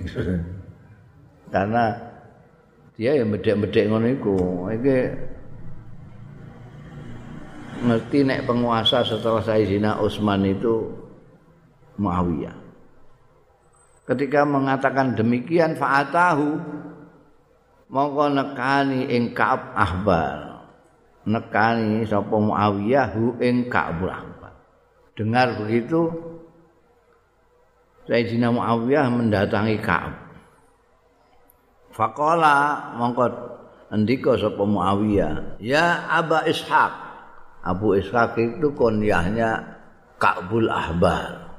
Karena 1.55 1.91
dia 2.99 3.16
yang 3.16 3.32
medek-medek 3.32 3.88
ngono 3.88 4.07
iku. 4.12 4.36
Iki 4.70 4.97
ngerti 7.82 8.21
nek 8.21 8.45
penguasa 8.45 9.01
setelah 9.01 9.41
Sayyidina 9.41 9.97
Utsman 10.01 10.45
itu 10.45 10.93
Muawiyah. 11.97 12.57
Ketika 14.05 14.45
mengatakan 14.45 15.17
demikian 15.17 15.77
fa'atahu 15.77 16.47
mongko 17.91 18.25
nekani 18.34 19.09
ing 19.11 19.34
Ka'ab 19.34 19.73
Ahbar. 19.73 20.38
Nekani 21.21 22.01
sapa 22.09 22.34
Muawiyah 22.34 23.13
hu 23.13 23.38
ing 23.41 23.69
Ka'ab 23.69 24.01
Ahbar. 24.05 24.53
Dengar 25.13 25.61
begitu 25.61 26.09
Sayyidina 28.09 28.49
Muawiyah 28.49 29.05
mendatangi 29.09 29.77
Ka'ab. 29.82 30.13
Faqala 31.91 32.89
mongko 32.97 33.25
ndika 33.91 34.39
sapa 34.39 34.63
Muawiyah, 34.63 35.59
"Ya 35.59 36.07
Aba 36.07 36.47
Ishaq, 36.47 36.93
Abu 37.62 37.93
Ishaq 37.93 38.41
itu 38.41 38.74
kunyahnya 38.74 39.78
Ka'bul 40.18 40.70
Ahbar. 40.70 41.53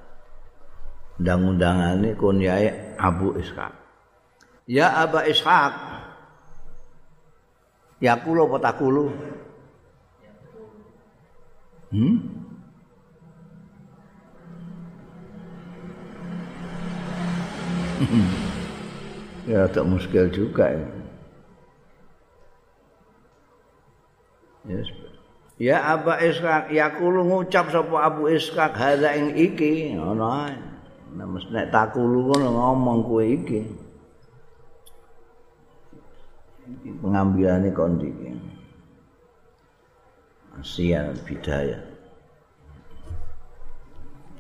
Undang-undangannya 1.23 2.19
kunyahnya 2.19 2.99
Abu 2.99 3.39
Ishaq. 3.39 3.71
Ya 4.67 4.91
Aba 5.07 5.23
Ishaq. 5.27 5.75
Ya 8.03 8.19
kulo 8.19 8.51
apa 8.51 8.59
tak 8.59 8.83
kulo? 8.83 9.15
Hmm? 11.95 12.19
ya 19.51 19.71
tak 19.71 19.87
muskil 19.87 20.27
juga 20.35 20.67
ya. 20.67 20.83
Yes, 24.63 24.87
Ya 25.63 25.79
Aba 25.95 26.19
Ishaq 26.19 26.75
yaqulu 26.75 27.23
ngucap 27.23 27.71
sapa 27.71 28.11
Abu 28.11 28.27
Ishaq 28.27 28.75
hadza 28.75 29.15
ing 29.15 29.39
iki 29.39 29.95
ngono 29.95 30.27
ae. 30.27 30.59
Nek 31.15 31.47
nek 31.55 31.67
takulu 31.71 32.27
ngono 32.27 32.51
ngomong 32.51 32.99
kowe 33.07 33.23
iki. 33.23 33.63
Pengambilane 36.99 37.71
kondi 37.71 38.11
iki. 38.11 38.31
Asian 40.59 41.15
bidaya. 41.23 41.79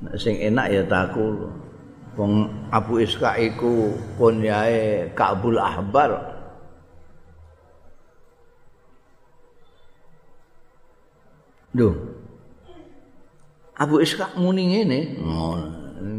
Nek 0.02 0.18
sing 0.18 0.42
enak 0.42 0.74
ya 0.74 0.82
takulu. 0.90 1.54
Wong 2.18 2.50
Abu 2.74 2.98
Ishaq 2.98 3.38
iku 3.38 3.94
kunyae 4.18 5.14
Kabul 5.14 5.62
Ahbar. 5.62 6.31
Duh. 11.72 11.96
Abu 13.80 14.04
Ishaq 14.04 14.36
muni 14.36 14.76
ngene. 14.76 15.00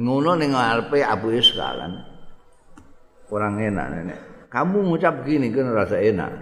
Ngono 0.01 0.33
ning 0.35 0.57
ngarepe 0.57 1.05
Abu 1.05 1.29
Ishaq 1.37 1.73
kan. 1.77 1.93
Kurang 3.29 3.61
enak 3.61 3.87
nenek. 3.93 4.19
Kamu 4.49 4.89
ngucap 4.89 5.25
gini 5.25 5.53
kan 5.53 5.69
rasa 5.69 6.01
enak. 6.01 6.33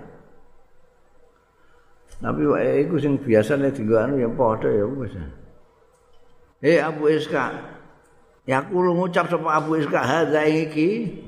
Tapi 2.22 2.44
wae 2.46 2.86
iku 2.86 3.02
sing 3.02 3.18
biasane 3.18 3.74
dienggo 3.74 3.98
anu 4.00 4.16
ya 4.22 4.30
padha 4.32 4.70
ya 4.72 4.86
wis. 4.88 5.14
Hei 6.64 6.80
Abu 6.80 7.12
Ishaq. 7.12 7.52
Ya 8.48 8.64
aku 8.64 8.80
ngucap 8.96 9.28
sapa 9.28 9.60
Abu 9.60 9.76
Ishaq 9.76 10.06
hadza 10.08 10.48
iki. 10.48 11.20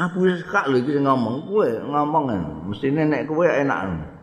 Abu 0.00 0.32
Ishaq 0.32 0.72
lho 0.72 0.76
iki 0.80 0.96
ngomong 1.04 1.44
kowe 1.44 1.68
ngomong 1.68 2.24
mestine 2.72 3.04
nek 3.04 3.28
kowe 3.28 3.44
enak. 3.44 4.15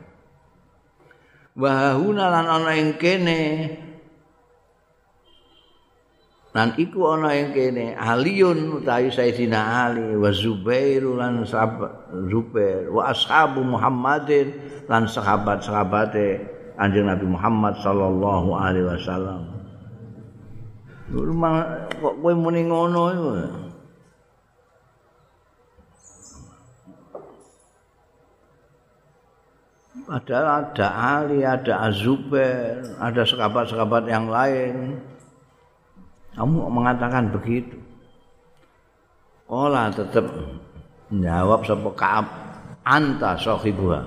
Wa 1.53 1.93
huna 1.93 2.33
lan 2.33 2.45
ana 2.49 2.73
ing 2.73 2.97
kene 2.97 3.69
lan 6.53 6.73
iku 6.81 7.13
ana 7.13 7.37
ing 7.37 7.53
kene 7.53 7.93
Aliun 7.93 8.81
utawi 8.81 9.13
Sayyidina 9.13 9.89
Ali 9.89 10.17
wa 10.17 10.33
Zubair 10.33 11.05
lan 11.05 11.45
Zubair 12.29 12.89
wa 12.89 13.05
ashabu 13.13 13.61
Muhammadin 13.61 14.49
lan 14.89 15.05
sahabat-sahabate 15.05 16.41
Kanjeng 16.73 17.05
Nabi 17.05 17.29
Muhammad 17.29 17.77
sallallahu 17.79 18.49
alaihi 18.57 18.89
wasallam. 18.89 19.45
Rumah 21.13 21.85
kok 22.01 22.17
kowe 22.17 22.33
muni 22.33 22.65
ngono 22.65 23.01
iku. 23.13 23.31
Padahal 30.03 30.67
ada 30.67 30.87
Ali, 30.91 31.47
ada 31.47 31.87
Azubair, 31.87 32.83
ada 32.99 33.23
sahabat-sahabat 33.23 34.03
yang 34.11 34.27
lain. 34.27 34.99
Kamu 36.35 36.67
mengatakan 36.67 37.31
begitu. 37.31 37.79
Olah 39.47 39.87
tetap 39.95 40.27
menjawab 41.07 41.63
sapa 41.63 41.89
Ka'ab 41.95 42.27
anta 42.83 43.39
sahibuha. 43.39 44.01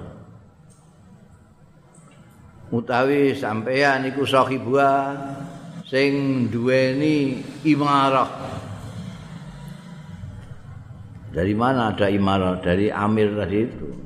Utawi 2.68 3.32
sampeyan 3.32 4.04
iku 4.10 4.26
sahibuha 4.26 5.16
sing 5.86 6.44
duweni 6.52 7.40
imarah. 7.64 8.28
Dari 11.32 11.54
mana 11.56 11.94
ada 11.94 12.10
imarah? 12.10 12.60
Dari 12.60 12.92
Amir 12.92 13.32
tadi 13.32 13.58
itu. 13.64 14.05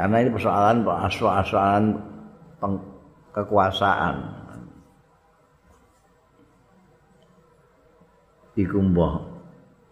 Karena 0.00 0.16
ini 0.24 0.30
persoalan 0.32 0.76
persoalan 0.80 1.84
kekuasaan. 3.36 4.40
iku 8.58 8.78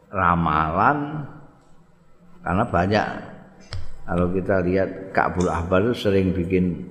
ramalan 0.09 0.99
karena 2.43 2.65
banyak 2.65 3.07
kalau 4.09 4.27
kita 4.33 4.65
lihat 4.65 5.13
Ka'bul 5.13 5.53
Ahbar 5.53 5.85
itu 5.85 6.09
sering 6.09 6.33
bikin 6.33 6.89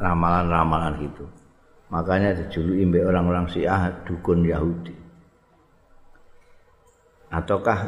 ramalan-ramalan 0.00 1.04
gitu. 1.04 1.28
Makanya 1.92 2.32
dijuluki 2.32 2.88
mbek 2.88 3.04
orang-orang 3.04 3.44
Syiah 3.52 3.92
dukun 4.08 4.40
Yahudi. 4.40 4.96
Ataukah 7.28 7.78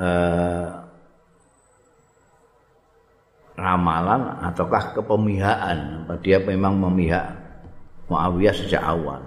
eh, 0.00 0.66
ramalan 3.58 4.38
ataukah 4.46 4.94
kepemihaan? 4.94 6.06
Dia 6.22 6.38
memang 6.38 6.78
memihak 6.78 7.34
Muawiyah 8.08 8.54
sejak 8.56 8.80
awal. 8.80 9.20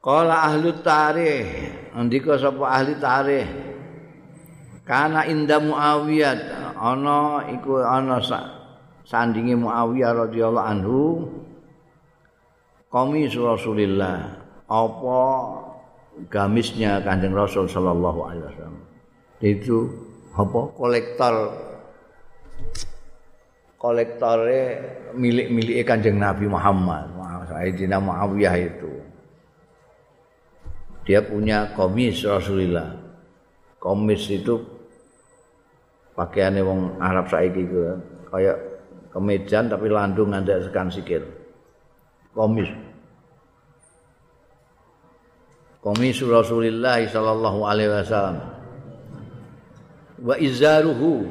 Kala 0.00 0.48
ahli 0.48 0.68
tarikh, 0.84 1.48
ndika 1.92 2.40
sapa 2.40 2.64
ahli 2.70 2.92
tarikh? 2.96 3.48
Kana 4.84 5.24
inda 5.24 5.60
Muawiyah 5.60 6.76
ana 6.76 7.48
iku 7.52 7.80
ana 7.80 8.20
sandinge 9.04 9.56
Muawiyah 9.56 10.28
radhiyallahu 10.28 10.68
anhu 10.68 11.00
kami 12.92 13.26
Rasulillah 13.32 14.44
apa 14.68 15.20
gamisnya 16.28 17.00
Kanjeng 17.00 17.32
Rasul 17.32 17.64
sallallahu 17.66 18.20
alaihi 18.28 18.44
wasallam. 18.44 18.84
Itu 19.40 20.03
apa 20.34 20.60
kolektor 20.74 21.34
kolektore 23.78 24.60
milik-milik 25.12 25.84
Kanjeng 25.84 26.16
Nabi 26.16 26.48
Muhammad. 26.48 27.12
Sayyidina 27.44 28.00
Muawiyah 28.00 28.56
itu. 28.56 28.92
dia 31.04 31.20
punya 31.20 31.68
komis 31.76 32.24
Rasulullah. 32.24 32.96
Komis 33.76 34.24
itu 34.32 34.56
pakaiannya 36.16 36.64
wong 36.64 36.80
Arab 36.96 37.28
saiki 37.28 37.68
itu 37.68 37.92
kayak 38.32 38.56
kemejan 39.12 39.68
tapi 39.68 39.92
landung 39.92 40.32
ngandak 40.32 40.64
sekan 40.64 40.88
sikil. 40.88 41.20
Komis. 42.32 42.72
Komis 45.84 46.16
Rasulullah 46.24 47.04
sallallahu 47.04 47.60
alaihi 47.68 47.92
wasallam. 47.92 48.53
Wa 50.24 50.40
izaruhu 50.40 51.28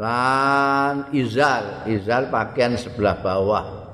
lan 0.00 1.12
izar, 1.12 1.84
izar 1.88 2.32
pakaian 2.32 2.76
sebelah 2.76 3.16
bawah 3.20 3.86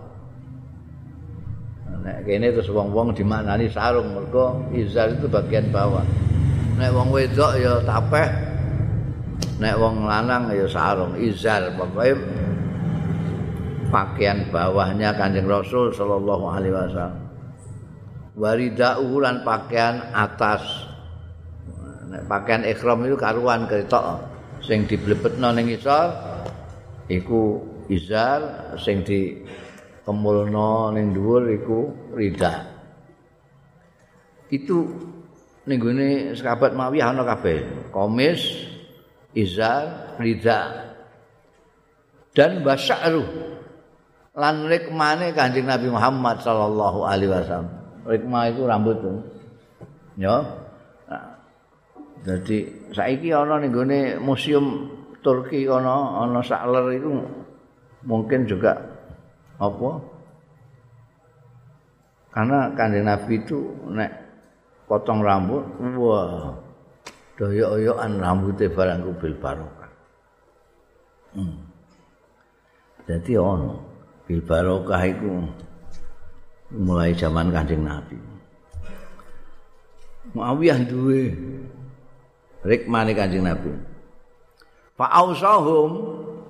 Nek 2.02 2.26
kene 2.26 2.50
terus 2.50 2.66
wong-wong 2.66 3.14
dimaknani 3.14 3.70
sarung 3.70 4.10
mergo 4.10 4.58
izar 4.74 5.14
itu 5.14 5.30
bagian 5.30 5.70
bawah. 5.70 6.02
Nek 6.74 6.90
wong 6.90 7.14
wedok 7.14 7.54
ya 7.62 7.78
tapeh. 7.86 8.26
Nek 9.62 9.78
wong 9.78 10.10
lanang 10.10 10.50
ya 10.50 10.66
sarung, 10.66 11.14
izar 11.14 11.70
pokoke 11.78 12.18
pakaian 13.94 14.50
bawahnya 14.50 15.14
Kanjeng 15.14 15.46
Rasul 15.46 15.94
sallallahu 15.94 16.44
alaihi 16.50 16.74
wasallam. 16.74 17.22
Waridau 18.34 19.22
lan 19.22 19.46
pakaian 19.46 20.02
atas. 20.10 20.90
Nek 22.12 22.28
pakaian 22.28 22.60
ikhram 22.68 23.08
itu 23.08 23.16
karuan 23.16 23.64
ketok 23.64 24.20
sing 24.60 24.84
diblebetno 24.84 25.48
ning 25.56 25.72
isor 25.72 26.12
iku 27.08 27.64
izar 27.88 28.72
sing 28.76 29.00
di 29.00 29.40
kemulno 30.04 30.92
ning 30.92 31.16
dhuwur 31.16 31.48
iku 31.48 31.78
rida. 32.12 32.68
Itu 34.52 34.92
ning 35.64 35.78
gone 35.80 36.36
sahabat 36.36 36.76
Mawiyah 36.76 37.16
ana 37.16 37.24
kabeh. 37.24 37.88
Komis, 37.88 38.68
izar, 39.32 40.12
rida. 40.20 40.92
Dan 42.36 42.60
basya'ru. 42.60 43.24
Lan 44.32 44.68
rikmane 44.68 45.36
Kanjeng 45.36 45.68
Nabi 45.68 45.88
Muhammad 45.92 46.40
sallallahu 46.40 47.04
alaihi 47.04 47.32
wasallam. 47.32 47.68
Rikmah 48.04 48.42
itu 48.52 48.62
rambut 48.64 48.96
tuh. 49.00 49.20
Ya. 50.16 50.61
Jadi 52.22 52.90
saiki 52.94 53.34
ana 53.34 53.58
ning 53.58 53.74
gone 53.74 54.22
museum 54.22 54.86
Turki 55.22 55.66
ana 55.66 56.22
ana 56.22 56.42
sakler 56.42 56.98
itu 56.98 57.10
mungkin 58.06 58.46
juga 58.46 58.78
apa? 59.58 59.90
Karena 62.32 62.72
kanjeng 62.72 63.04
Nabi 63.04 63.34
itu 63.38 63.60
nek 63.92 64.10
potong 64.88 65.20
rambut, 65.20 65.62
wah, 66.00 66.56
doyok-doyokan 67.36 68.12
rambutnya 68.18 68.72
barang 68.72 68.98
bil 69.20 69.34
barokah. 69.36 69.90
Hmm. 71.36 71.60
Jadi 73.04 73.36
ono 73.36 73.78
bil 74.24 74.40
barokah 74.40 75.02
itu 75.04 75.44
mulai 76.72 77.12
zaman 77.12 77.52
kanjeng 77.52 77.84
Nabi. 77.84 78.16
Muawiyah 80.32 80.80
duwe 80.88 81.34
rikmane 82.62 83.12
kanjeng 83.12 83.46
Nabi. 83.46 83.74
Fa'ausahum 84.94 85.90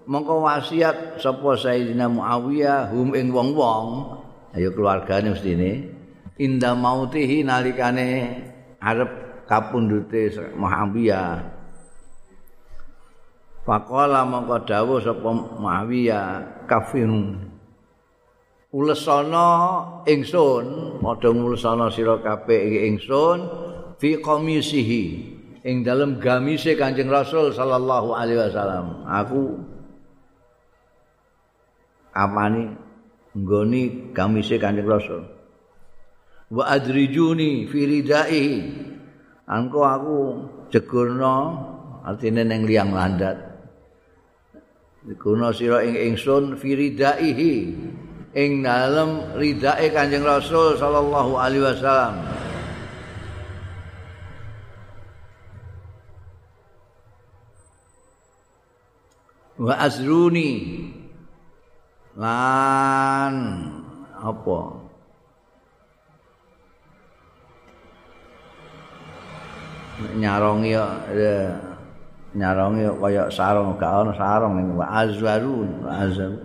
mongko 0.04 0.44
wasiat 0.44 1.18
sapa 1.18 1.56
Sayyidina 1.56 2.10
Muawiyah 2.10 2.92
hum 2.92 3.16
ing 3.16 3.32
wong-wong. 3.32 4.18
Ayo 4.52 4.76
keluargane 4.76 5.32
mestine 5.32 5.88
inda 6.36 6.76
mautihi 6.76 7.40
nalikane 7.40 8.38
arep 8.76 9.44
kapundhute 9.48 10.52
Muawiyah. 10.52 11.48
Faqala 13.62 14.26
mongko 14.28 14.68
dawuh 14.68 15.00
sapa 15.00 15.30
Muawiyah 15.32 16.66
kafirun. 16.68 17.48
Ulesana 18.72 19.48
ingsun 20.08 20.96
padha 21.04 21.28
ngulesana 21.28 21.92
sira 21.92 22.16
kabeh 22.24 22.88
ingsun 22.88 23.44
fi 24.00 24.16
qamisihi 24.16 25.31
ing 25.62 25.86
dalem 25.86 26.18
gamise 26.18 26.74
Kanjeng 26.74 27.10
Rasul 27.10 27.54
sallallahu 27.54 28.14
alaihi 28.18 28.38
wasallam 28.42 29.06
aku 29.06 29.62
amani 32.12 32.74
nggoni 33.32 34.12
gamise 34.12 34.58
Kanjeng 34.60 34.88
Rasul. 34.88 35.22
Wa 36.52 36.68
adrijuni 36.68 37.64
fi 37.70 37.80
ridai. 37.88 38.46
Angko 39.48 39.80
aku 39.84 40.18
jegurno 40.68 41.36
artine 42.04 42.44
ning 42.44 42.68
liang 42.68 42.92
landat. 42.92 43.36
Jegurno 45.08 45.50
sira 45.50 45.82
ing 45.82 45.96
ingsun 45.96 46.60
fi 46.60 46.76
ridaihi 46.76 47.54
ing 48.32 48.50
dalem 48.64 49.36
ridake 49.36 49.92
Kanjeng 49.92 50.24
Rasul 50.24 50.76
sallallahu 50.76 51.36
alaihi 51.36 51.64
wasallam 51.64 52.41
wa 59.62 59.74
azruni. 59.78 60.50
Lan 62.18 63.34
apa? 64.18 64.60
Nyarongi 70.18 70.74
ya 70.74 70.84
nyarongi 72.34 72.90
kaya 72.98 73.30
sarung 73.30 73.78
gak 73.78 74.02
ana 74.02 74.12
sarung 74.18 74.58
ning 74.58 74.68
wa 74.74 74.88
azwarun 74.88 75.86
azab 75.86 76.42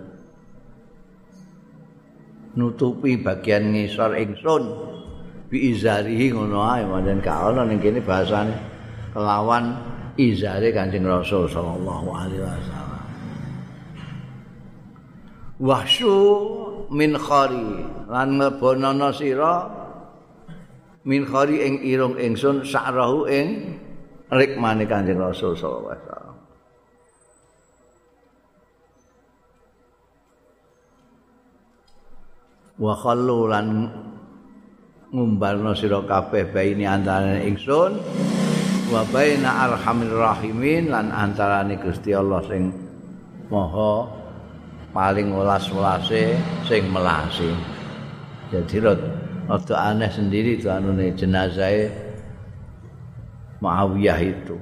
nutupi 2.54 3.18
bagian 3.18 3.74
ngisor 3.74 4.14
ingsun. 4.14 4.64
Bi 5.48 5.74
izarihi 5.74 6.32
ngono 6.32 6.60
ae 6.64 6.86
manjen 6.86 7.18
gak 7.18 7.50
ana 7.50 7.66
ning 7.66 7.82
kene 7.82 7.98
bahasane. 7.98 8.54
Kelawan 9.10 9.74
izare 10.14 10.70
Kanjeng 10.70 11.08
Rasul 11.08 11.50
sallallahu 11.50 12.08
alaihi 12.14 12.44
wasallam 12.44 12.77
wahsu 15.58 16.14
min 16.94 17.18
khari 17.18 17.82
lan 18.06 18.38
mlebonono 18.38 19.10
sira 19.10 19.66
min 21.02 21.26
khari 21.26 21.66
ing 21.66 21.74
irung 21.82 22.14
ingsun 22.14 22.62
sakrahu 22.62 23.26
ing 23.26 23.78
rikmane 24.30 24.86
Kanjeng 24.86 25.18
Rasul 25.18 25.58
sallallahu 25.58 25.90
alaihi 25.90 26.06
wasallam. 26.06 26.36
Wa 32.78 32.94
khallu 32.94 33.38
lan 33.50 33.66
ngumbalno 35.10 35.74
sira 35.74 35.98
kabeh 36.06 36.54
baini 36.54 36.86
antarané 36.86 37.48
ingsun 37.50 37.98
wa 38.92 39.02
baina 39.10 39.66
arhamir 39.66 40.14
rahimin 40.14 40.92
lan 40.92 41.10
antarané 41.10 41.80
Gusti 41.80 42.14
Allah 42.14 42.38
sing 42.46 42.70
maha 43.50 44.17
paling 44.92 45.32
welas-welase 45.32 46.36
sing 46.64 46.88
melase. 46.88 47.52
Jadi 48.48 48.80
rada 48.80 49.76
aneh 49.76 50.08
sendiri 50.08 50.56
itu 50.56 50.68
anune 50.72 51.12
jenazah 51.12 51.88
Muawiyah 53.58 54.20
itu. 54.22 54.56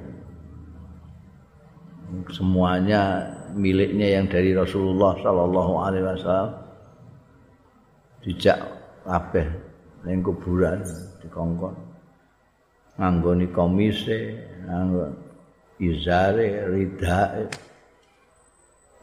Semuanya 2.33 3.29
miliknya 3.53 4.17
yang 4.17 4.25
dari 4.25 4.57
Rasulullah 4.57 5.13
sallallahu 5.21 5.73
alaihi 5.77 6.05
wasallam 6.07 6.51
dijak 8.25 8.57
kabeh 9.05 9.47
ning 10.07 10.25
kuburan 10.25 10.81
dikongkon. 11.21 11.75
Nganggoni 12.97 13.53
komise, 13.53 14.33
nganggo 14.65 15.13
izare, 15.77 16.65
ridae. 16.73 17.45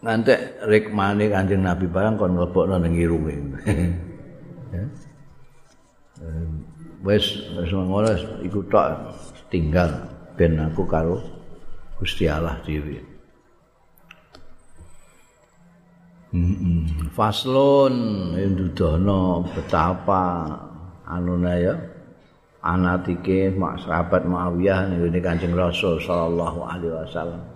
Nanti 0.04 0.36
rikmane 0.68 1.32
Kanjeng 1.32 1.64
Nabi 1.64 1.88
barang 1.88 2.20
kon 2.20 2.36
mlebokno 2.36 2.76
ning 2.76 2.92
irunge. 3.00 3.40
Wes 7.04 7.24
wis 7.56 7.72
ngono 7.72 8.12
iku 8.44 8.64
tok 8.68 9.12
tinggal 9.48 10.08
ben 10.36 10.60
aku 10.60 10.84
karo 10.84 11.20
Gusti 11.96 12.28
Allah 12.28 12.60
dhewe. 12.64 13.00
Mm 16.34 17.08
Faslon 17.14 17.94
ndudono 18.34 19.46
betapa 19.56 20.48
anune 21.06 21.54
ya 21.60 21.74
anatike 22.60 23.52
mak 23.56 23.80
sahabat 23.84 24.28
Muawiyah 24.28 24.90
ning 24.92 25.16
Kanjeng 25.24 25.56
Rasul 25.56 25.96
sallallahu 26.00 26.60
alaihi 26.64 26.92
wasallam. 26.92 27.53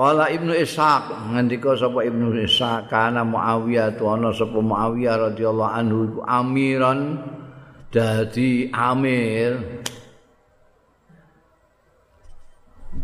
Qala 0.00 0.32
Ibnu 0.32 0.56
Ishaq 0.56 1.12
ngendika 1.36 1.76
sapa 1.76 2.00
Ibnu 2.08 2.32
Ishaq 2.40 2.88
kana 2.88 3.20
Muawiyah 3.20 4.00
tu 4.00 4.08
ana 4.08 4.32
sapa 4.32 4.56
Muawiyah 4.56 5.28
radhiyallahu 5.28 5.74
anhu 5.76 5.98
iku 6.08 6.20
amiran 6.24 7.20
dadi 7.92 8.72
amir 8.72 9.84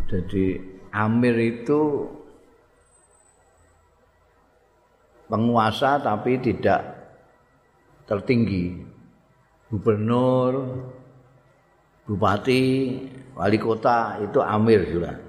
Jadi 0.06 0.54
Amir 0.94 1.34
itu 1.42 2.06
penguasa 5.26 5.98
tapi 5.98 6.38
tidak 6.38 6.80
tertinggi. 8.06 8.86
Gubernur, 9.66 10.78
bupati, 12.06 12.64
wali 13.34 13.58
kota 13.58 14.22
itu 14.22 14.38
Amir 14.38 14.86
juga. 14.86 15.25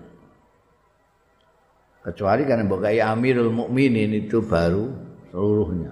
Kecuali 2.08 2.48
kan 2.48 2.64
Bokai 2.64 3.04
Amirul 3.04 3.52
Mukminin 3.52 4.16
itu 4.16 4.40
baru 4.40 4.88
seluruhnya. 5.28 5.92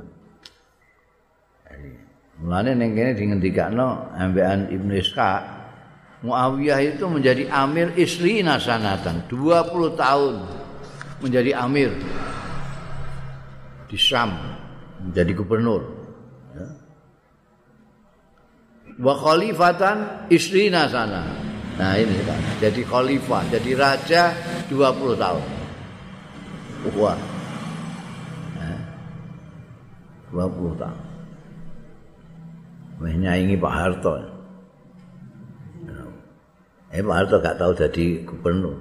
Mulane 2.39 2.71
ning 2.71 2.95
kene 2.95 3.11
dingendikakno 3.15 4.15
ambekan 4.15 4.71
Ibnu 4.71 4.95
Ishaq 4.95 5.43
Muawiyah 6.25 6.79
itu 6.95 7.05
menjadi 7.05 7.51
amir 7.51 7.91
istri 7.99 8.41
nasanatan 8.41 9.27
20 9.27 9.93
tahun 9.99 10.35
menjadi 11.21 11.51
amir 11.53 11.91
di 13.85 13.97
Syam 13.99 14.33
menjadi 15.05 15.31
gubernur 15.37 15.85
ya. 16.57 16.67
wa 18.99 19.13
khalifatan 19.15 20.27
istri 20.33 20.73
nasana 20.73 21.29
nah 21.77 21.93
ini 21.93 22.17
kan 22.25 22.41
jadi 22.57 22.81
khalifah 22.83 23.43
jadi 23.53 23.71
raja 23.77 24.23
20 24.67 25.21
tahun 25.21 25.54
wah 26.93 27.17
ya. 28.61 28.77
20 30.29 30.77
tahun 30.77 31.05
Wah, 32.95 33.11
nyaingi 33.11 33.59
Pak 33.59 33.73
Harto. 33.75 34.13
Eh 36.95 37.03
Pak 37.03 37.15
Harto 37.15 37.35
gak 37.43 37.59
tahu 37.59 37.71
jadi 37.75 38.23
gubernur. 38.23 38.79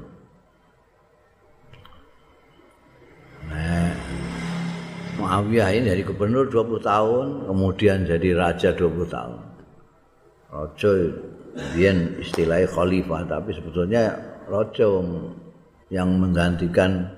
Nah, 3.50 3.90
Muawiyah 5.18 5.70
ini 5.74 5.90
dari 5.90 6.02
gubernur 6.07 6.46
20 6.46 6.78
tahun, 6.78 7.26
kemudian 7.50 8.07
jadi 8.07 8.28
raja 8.38 8.70
20 8.70 9.11
tahun. 9.11 9.40
Raja 10.55 10.90
kemudian 11.59 12.22
istilahnya 12.22 12.70
khalifah, 12.70 13.26
tapi 13.26 13.50
sebetulnya 13.50 14.14
raja 14.46 14.86
yang 15.90 16.09
menggantikan 16.22 17.11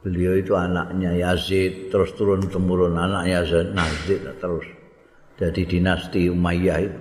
beliau 0.00 0.36
itu 0.36 0.56
anaknya 0.56 1.12
Yazid, 1.16 1.92
terus 1.92 2.12
turun 2.16 2.44
temurun 2.48 2.96
anaknya 2.96 3.44
Yazid, 3.44 4.24
terus 4.40 4.66
jadi 5.40 5.62
dinasti 5.64 6.28
Umayyah 6.28 6.78
itu. 6.84 7.00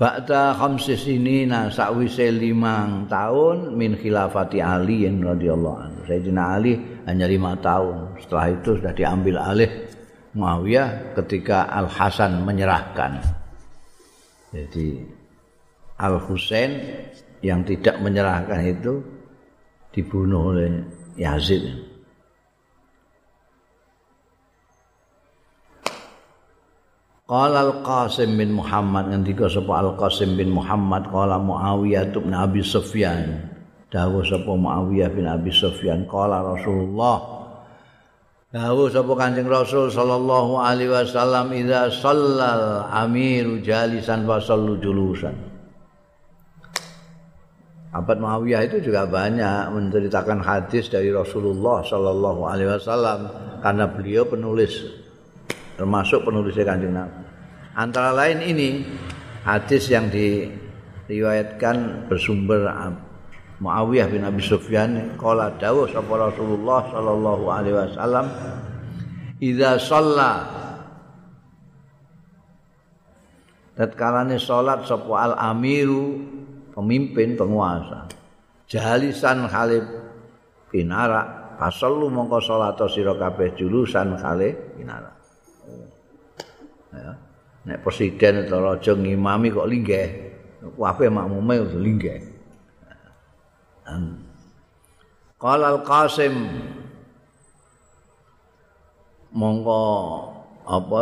Ba'da 0.00 0.56
khamsi 0.56 0.96
sinina 0.96 1.68
sakwise 1.68 2.32
limang 2.32 3.04
tahun 3.04 3.76
min 3.76 4.00
khilafati 4.00 4.64
Ali 4.64 5.04
radhiyallahu 5.04 5.76
anhu. 5.76 6.00
Sayyidina 6.08 6.42
Ali 6.56 6.80
hanya 7.04 7.28
lima 7.28 7.52
tahun. 7.60 8.16
Setelah 8.16 8.46
itu 8.48 8.80
sudah 8.80 8.96
diambil 8.96 9.36
alih 9.36 9.68
Muawiyah 10.32 11.12
ketika 11.20 11.68
Al 11.68 11.84
Hasan 11.84 12.48
menyerahkan. 12.48 13.20
Jadi 14.56 15.04
Al 16.00 16.16
Husain 16.16 16.80
yang 17.40 17.64
tidak 17.64 17.96
menyerahkan 18.00 18.60
itu 18.64 19.00
dibunuh 19.90 20.54
oleh 20.54 20.84
Yazid. 21.16 21.90
Qala 27.30 27.62
Al-Qasim 27.62 28.34
bin 28.34 28.58
Muhammad 28.58 29.14
ngendika 29.14 29.46
sapa 29.46 29.78
Al-Qasim 29.78 30.34
bin 30.34 30.50
Muhammad 30.50 31.06
qala 31.14 31.38
Muawiyah 31.38 32.10
bin 32.10 32.34
Abi 32.34 32.58
Sufyan. 32.58 33.46
Dawuh 33.86 34.26
sapa 34.26 34.50
Muawiyah 34.50 35.14
bin 35.14 35.30
Abi 35.30 35.54
Sufyan 35.54 36.10
qala 36.10 36.42
Rasulullah. 36.42 37.38
Dawuh 38.50 38.90
sapa 38.90 39.14
Kanjeng 39.14 39.46
Rasul 39.46 39.94
sallallahu 39.94 40.58
alaihi 40.58 40.90
wasallam 40.90 41.54
idza 41.54 41.86
shallal 41.94 42.90
amiru 42.90 43.62
jalisan 43.62 44.26
wa 44.26 44.42
sallu 44.42 44.74
julusan. 44.82 45.49
Abad 47.90 48.22
Muawiyah 48.22 48.70
itu 48.70 48.86
juga 48.86 49.02
banyak 49.02 49.74
menceritakan 49.74 50.46
hadis 50.46 50.86
dari 50.86 51.10
Rasulullah 51.10 51.82
sallallahu 51.82 52.46
alaihi 52.46 52.70
wasallam 52.70 53.26
karena 53.58 53.90
beliau 53.90 54.22
penulis 54.30 54.78
termasuk 55.74 56.22
penulisnya 56.22 56.70
kanjeng 56.70 56.94
Nabi. 56.94 57.18
Antara 57.74 58.14
lain 58.14 58.46
ini 58.46 58.86
hadis 59.42 59.90
yang 59.90 60.06
diriwayatkan 60.06 62.06
bersumber 62.06 62.70
Muawiyah 63.58 64.06
bin 64.06 64.22
Abi 64.22 64.40
Sufyan 64.40 65.18
kala 65.18 65.58
dawuh 65.58 65.90
sapa 65.90 66.14
Rasulullah 66.14 66.86
sallallahu 66.94 67.44
alaihi 67.50 67.76
wasallam 67.76 68.26
idza 69.42 69.82
shalla 69.82 70.32
tatkalane 73.74 74.38
salat 74.38 74.86
sapa 74.86 75.12
al 75.12 75.34
amiru 75.36 76.39
pemimpin 76.80 77.36
penguasa. 77.36 78.08
Jalisan 78.64 79.44
khalif 79.44 79.84
pinarak 80.72 81.60
pasallu 81.60 82.08
mongko 82.08 82.40
salat 82.40 82.80
sira 82.88 83.12
kabeh 83.12 83.52
julusan 83.52 84.16
khalif 84.16 84.56
pinarak 84.80 85.20
ya. 86.96 87.12
Nek 87.60 87.84
presiden 87.84 88.48
atau 88.48 88.64
raja 88.64 88.96
ngimami 88.96 89.52
kok 89.52 89.68
linggih. 89.68 90.08
Kabeh 90.60 91.08
makmume 91.12 91.60
udah 91.60 91.80
linggih. 91.80 92.20
Qala 95.36 95.76
al-Qasim 95.76 96.32
mongko 99.36 99.82
apa 100.64 101.00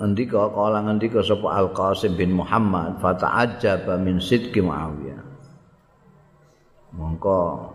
ngendika 0.00 0.48
kala 0.48 0.80
ngendika 0.88 1.20
sapa 1.20 1.60
Al-Qasim 1.60 2.16
bin 2.16 2.32
Muhammad 2.32 2.96
fata'ajjaba 3.04 4.00
min 4.00 4.16
sidqi 4.16 4.64
Muawiyah. 4.64 5.20
Mongko 6.96 7.68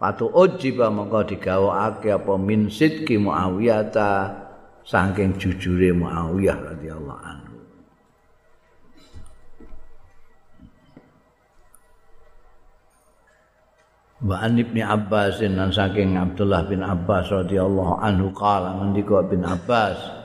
patu 0.00 0.32
ujiba 0.32 0.88
mongko 0.88 1.28
digawakake 1.28 2.16
apa 2.16 2.34
min 2.40 2.72
sidqi 2.72 3.20
Muawiyah 3.20 3.92
ta 3.92 4.32
saking 4.88 5.36
jujure 5.36 5.92
Muawiyah 5.92 6.56
radhiyallahu 6.56 7.20
anhu. 7.20 7.48
Wa 14.24 14.36
an 14.40 14.56
Ibnu 14.56 14.80
Abbas 14.84 15.44
dan 15.44 15.68
saking 15.68 16.16
Abdullah 16.16 16.64
bin 16.64 16.80
Abbas 16.80 17.28
radhiyallahu 17.28 18.00
anhu 18.00 18.32
qala 18.32 18.80
ngendika 18.80 19.20
bin 19.28 19.44
Abbas 19.44 20.19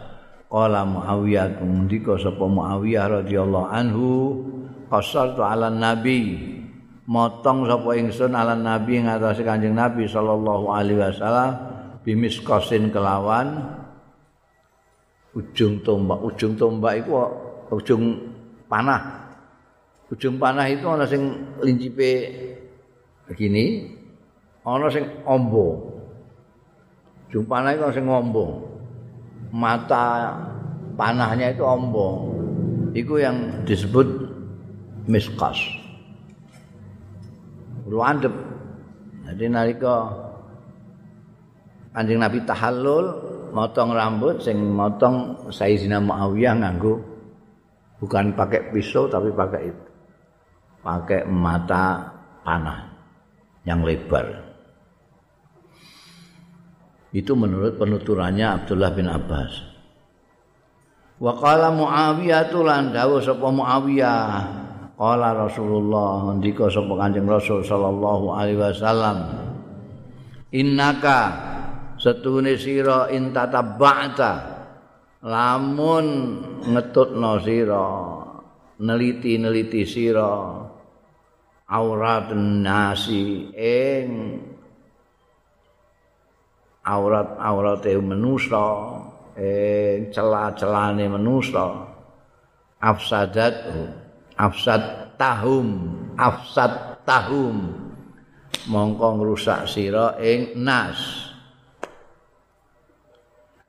qala 0.55 0.87
Muawiyah 0.87 1.59
ngendika 1.59 2.15
sapa 2.15 2.47
Muawiyah 2.47 3.19
radhiyallahu 3.19 3.67
anhu 3.67 4.07
qasartu 4.87 5.43
ala 5.43 5.67
nabi 5.67 6.39
motong 7.11 7.67
sapa 7.67 7.99
ingsun 7.99 8.31
ala 8.31 8.55
nabi 8.55 9.03
ngatasi 9.03 9.43
Kanjeng 9.43 9.75
Nabi 9.75 10.07
sallallahu 10.07 10.71
alaihi 10.71 11.03
wasallam 11.03 11.51
bimiskosin 12.07 12.87
kelawan. 12.87 13.75
Ujung 15.35 15.83
tombak 15.83 16.23
ujung 16.23 16.55
tombak 16.55 17.03
iku 17.03 17.27
ujung 17.75 18.31
panah. 18.71 19.27
Ujung 20.07 20.39
panah 20.39 20.63
itu 20.71 20.87
ana 20.87 21.03
sing 21.03 21.51
lincipe 21.59 22.31
begini 23.27 23.91
ana 24.63 24.87
sing 24.87 25.03
ombo. 25.27 25.91
Jumpana 27.27 27.75
iku 27.75 27.91
sing 27.91 28.07
ombo 28.07 28.74
mata 29.55 30.35
panahnya 30.99 31.55
itu 31.55 31.63
ombo 31.63 32.35
itu 32.91 33.15
yang 33.23 33.63
disebut 33.63 34.03
miskas 35.07 35.55
ruandep 37.87 38.35
jadi 39.31 39.47
nalika 39.47 40.25
Kanjeng 41.95 42.19
Nabi 42.19 42.43
tahallul 42.43 43.05
motong 43.55 43.95
rambut 43.95 44.43
sing 44.43 44.59
motong 44.59 45.47
Sayyidina 45.47 46.03
Muawiyah 46.03 46.59
nganggo 46.59 46.99
bukan 48.03 48.35
pakai 48.35 48.69
pisau 48.75 49.07
tapi 49.07 49.31
pakai 49.31 49.61
itu. 49.71 49.85
Pakai 50.83 51.25
mata 51.25 52.13
panah 52.45 52.85
yang 53.65 53.81
lebar. 53.81 54.44
Itu 57.15 57.31
menurut 57.39 57.79
penuturannya 57.79 58.43
Abdullah 58.43 58.91
bin 58.91 59.07
Abbas. 59.07 59.51
Wa 61.15 61.31
qala 61.39 61.71
Muawiyah 61.71 62.51
lan 62.51 62.91
dawuh 62.91 63.23
sapa 63.23 63.47
Muawiyah 63.47 64.27
qala 64.99 65.31
Rasulullah 65.31 66.35
ndika 66.35 66.67
sapa 66.67 66.91
Kanjeng 66.91 67.23
Rasul 67.23 67.63
sallallahu 67.63 68.35
alaihi 68.35 68.59
wasallam 68.59 69.31
innaka 70.51 71.19
setune 71.95 72.59
sira 72.59 73.07
in 73.15 73.31
tatabba'ta 73.31 74.33
lamun 75.23 76.07
ngetutno 76.67 77.39
sira 77.39 77.87
neliti-neliti 78.83 79.87
sira 79.87 80.35
aurat 81.71 82.27
nasi 82.35 83.55
ing 83.55 84.07
aurat-aurate 86.85 87.97
manusa 87.97 89.01
ing 89.35 90.13
celah-celane 90.13 91.09
manusa 91.09 91.89
afsadat 92.77 93.55
afsad 94.37 95.11
tahum 95.17 95.67
afsad 96.15 97.01
tahum. 97.05 97.85
Mongko 98.65 99.21
ngrusak 99.21 99.69
sira 99.69 100.17
ing 100.17 100.57
nas. 100.57 100.97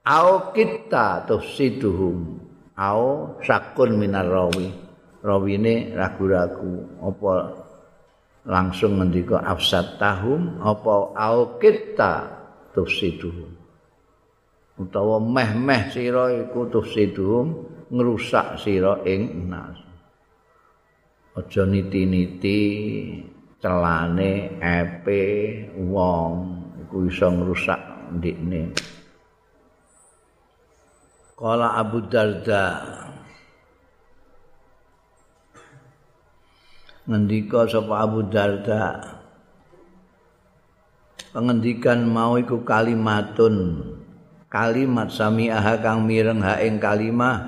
Au 0.08 0.54
kita 0.56 1.28
tufsiduhum. 1.28 2.40
Au 2.80 3.36
sakun 3.44 4.00
minar 4.00 4.24
rawi. 4.24 4.72
Rawine 5.20 5.92
ragu-ragu. 5.92 6.86
Apa 7.02 7.34
langsung 8.48 8.96
ngendika 8.96 9.42
afsad 9.44 10.00
tahum? 10.00 10.64
Apa 10.64 11.12
au 11.12 11.60
kita 11.60 12.35
tufsiduhum 12.76 13.66
utawa 14.76 15.16
meh-meh 15.16 15.88
sira 15.88 16.28
iku 16.36 16.68
tufsiduhum 16.68 17.64
ngrusak 17.88 18.60
sira 18.60 19.00
ing 19.08 19.48
nas. 19.48 19.78
Aja 21.36 21.68
niti-niti 21.68 22.60
celane 23.60 24.56
epe 24.60 25.22
wong 25.76 26.32
iku 26.84 26.96
iso 27.08 27.28
ngrusak 27.28 27.80
ndikne. 28.16 28.72
Kala 31.36 31.76
Abu 31.76 32.00
Darda 32.08 32.64
ngendika 37.04 37.68
sapa 37.68 37.94
Abu 38.08 38.24
Darda 38.32 39.15
pengendikan 41.36 42.08
mau 42.08 42.40
iku 42.40 42.64
kalimatun. 42.64 43.84
Kalimat 44.48 45.12
sami'ah 45.12 45.84
kang 45.84 46.08
mireng 46.08 46.40
ha 46.40 46.56
ing 46.64 46.80
kalimah 46.80 47.44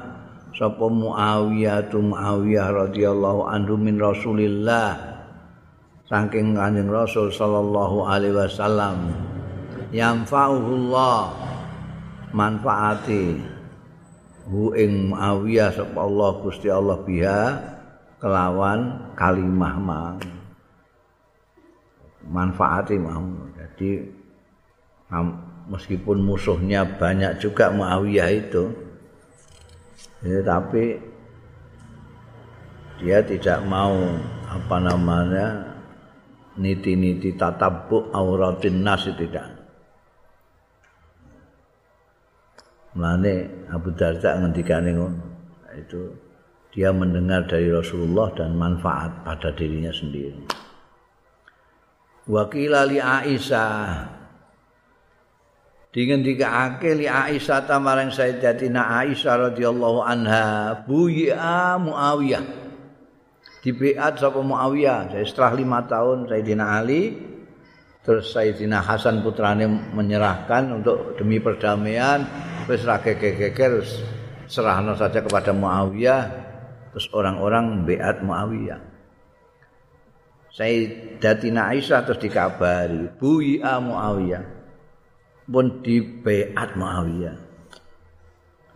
sapa 0.52 0.92
Muawiyah 0.92 1.88
tu 1.88 2.04
Muawiyah 2.04 2.68
radhiyallahu 2.84 3.48
anhu 3.48 3.80
min 3.80 3.96
Rasulillah 3.96 4.92
saking 6.04 6.52
Kanjeng 6.52 6.92
Rasul 6.92 7.32
sallallahu 7.32 8.04
alaihi 8.04 8.36
wasallam. 8.36 9.08
Yang 9.88 10.28
fa'uhullah 10.28 11.32
manfaati 12.36 13.40
hu 14.52 14.76
ing 14.76 15.16
Muawiyah 15.16 15.72
sapa 15.72 15.96
Allah 15.96 16.30
Gusti 16.44 16.68
Allah 16.68 17.00
biha 17.00 17.40
kelawan 18.20 19.00
kalimah 19.16 19.74
mang. 19.80 20.20
Manfaati 22.28 23.00
mau 23.00 23.47
jadi 23.78 24.10
meskipun 25.70 26.18
musuhnya 26.18 26.98
banyak 26.98 27.38
juga 27.38 27.70
Muawiyah 27.70 28.30
itu 28.34 28.74
ya, 30.26 30.42
tapi 30.42 30.98
dia 32.98 33.22
tidak 33.22 33.62
mau 33.70 33.94
apa 34.50 34.76
namanya 34.82 35.78
niti-niti 36.58 37.38
tatabuk 37.38 38.10
auratin 38.10 38.82
nas 38.82 39.06
tidak 39.06 39.46
Mulane 42.98 43.46
Abu 43.70 43.94
Darda 43.94 44.42
ngendikane 44.42 44.90
ngono 44.90 45.22
itu 45.78 46.10
dia 46.74 46.90
mendengar 46.90 47.46
dari 47.46 47.70
Rasulullah 47.70 48.34
dan 48.34 48.58
manfaat 48.58 49.22
pada 49.22 49.54
dirinya 49.54 49.94
sendiri. 49.94 50.67
Wakila 52.28 52.84
li 52.84 53.00
Aisyah. 53.00 54.20
Dingendikake 55.88 56.92
li 56.92 57.08
Aisyah 57.08 57.64
ta 57.64 57.80
marang 57.80 58.12
Sayyidatina 58.12 59.00
Aisyah 59.00 59.48
radhiyallahu 59.48 60.04
anha. 60.04 60.76
Buya 60.84 61.80
Muawiyah. 61.80 62.44
Dibeat 63.64 64.20
sapa 64.20 64.44
Muawiyah. 64.44 65.16
Setelah 65.24 65.56
lima 65.56 65.80
tahun 65.88 66.28
Sayyidina 66.28 66.64
Ali 66.68 67.16
terus 68.04 68.32
Sayyidina 68.32 68.80
Hasan 68.80 69.20
putrane 69.20 69.68
menyerahkan 69.68 70.80
untuk 70.80 71.16
demi 71.20 71.36
perdamaian 71.44 72.24
wis 72.64 72.80
ra 72.88 73.00
geger 73.04 73.84
serahno 74.48 74.96
saja 74.96 75.20
kepada 75.20 75.52
Muawiyah 75.52 76.22
terus 76.88 77.04
orang-orang 77.12 77.84
beat 77.84 78.24
Muawiyah 78.24 78.87
Sayyidatina 80.58 81.70
Aisyah 81.70 82.02
terus 82.02 82.18
dikabari 82.18 83.14
buya 83.14 83.78
Muawiyah. 83.78 84.42
Pun 85.46 85.86
dibeat 85.86 86.74
Muawiyah. 86.74 87.38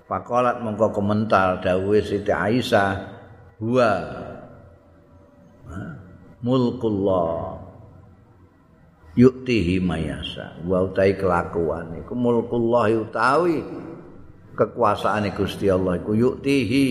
Pakolat 0.07 0.63
mongko 0.63 0.95
komentar 0.95 1.59
dawuh 1.59 1.99
Siti 1.99 2.31
Aisyah 2.31 2.91
huwa 3.59 3.91
mulkullah 6.47 7.59
yuktihi 9.19 9.83
mayasa. 9.83 10.63
Wa 10.63 10.87
utai 10.87 11.19
kelakuan 11.19 11.99
iku 11.99 12.15
mulkullah 12.15 12.95
utawi 12.95 13.59
kekuasaan 14.55 15.27
Gusti 15.35 15.67
Allah 15.67 15.99
iku 15.99 16.15
yuktihi 16.15 16.87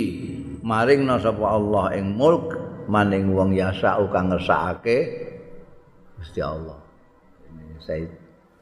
maring 0.68 1.08
sapa 1.16 1.46
Allah 1.48 1.96
ing 1.96 2.12
mulk 2.12 2.61
maning 2.88 3.34
wong 3.36 3.54
yasa 3.54 4.00
kang 4.10 4.32
ngersakake 4.32 4.98
Gusti 6.18 6.40
Allah 6.42 6.80
Said 7.82 8.14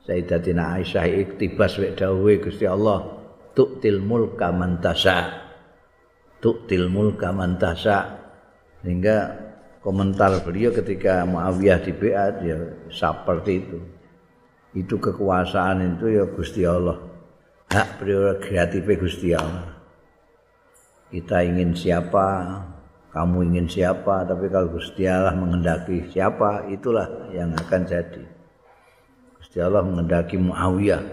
Sayyidatina 0.07 0.79
Aisyah 0.79 1.05
iktibas 1.11 1.75
wek 1.75 1.99
dawuhe 1.99 2.39
Gusti 2.39 2.63
Allah 2.63 3.03
tuktil 3.51 3.99
mulka 3.99 4.49
man 4.49 4.79
tasha 4.79 5.27
tuktil 6.39 6.87
mulka 6.87 7.35
man 7.35 7.59
tasha 7.59 8.19
sehingga 8.79 9.49
komentar 9.83 10.43
beliau 10.43 10.71
ketika 10.75 11.23
Muawiyah 11.23 11.79
di 11.83 11.91
Beat 11.95 12.35
ya 12.43 12.57
seperti 12.91 13.51
itu. 13.63 13.79
Itu 14.75 15.01
kekuasaan 15.01 15.97
itu 15.97 16.13
ya 16.13 16.29
Gusti 16.29 16.61
Allah. 16.67 16.99
Hak 17.69 18.01
prerogatif 18.01 18.85
Gusti 18.85 19.33
Allah. 19.33 19.77
Kita 21.09 21.41
ingin 21.41 21.73
siapa, 21.73 22.61
kamu 23.09 23.49
ingin 23.49 23.65
siapa, 23.65 24.21
tapi 24.25 24.53
kalau 24.53 24.69
Gusti 24.69 25.09
Allah 25.09 25.33
menghendaki 25.33 26.13
siapa, 26.13 26.69
itulah 26.69 27.29
yang 27.33 27.57
akan 27.57 27.81
jadi. 27.89 28.23
Gusti 29.41 29.57
Allah 29.57 29.81
menghendaki 29.81 30.37
Muawiyah. 30.37 31.03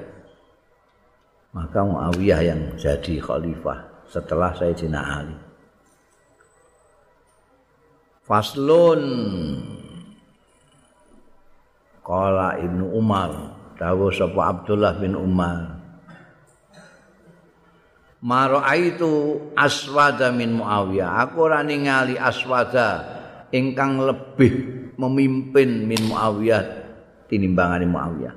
Maka 1.57 1.79
Muawiyah 1.81 2.41
yang 2.45 2.61
jadi 2.77 3.17
khalifah 3.17 4.05
setelah 4.13 4.53
Sayyidina 4.53 5.01
Ali. 5.01 5.37
Faslun 8.27 9.03
Kala 12.03 12.59
Ibnu 12.59 12.91
Umar 12.91 13.31
Dawuh 13.79 14.11
sapa 14.11 14.51
Abdullah 14.51 14.99
bin 14.99 15.15
Umar 15.15 15.76
Maro 18.25 18.65
itu 18.73 19.13
aswada 19.53 20.33
min 20.33 20.57
Muawiyah. 20.57 21.21
Aku 21.29 21.45
ora 21.45 21.61
ningali 21.61 22.17
aswada 22.17 23.05
ingkang 23.53 24.01
lebih 24.01 24.53
memimpin 24.97 25.85
min 25.85 26.01
Muawiyah 26.09 26.65
tinimbangane 27.29 27.85
Muawiyah. 27.85 28.35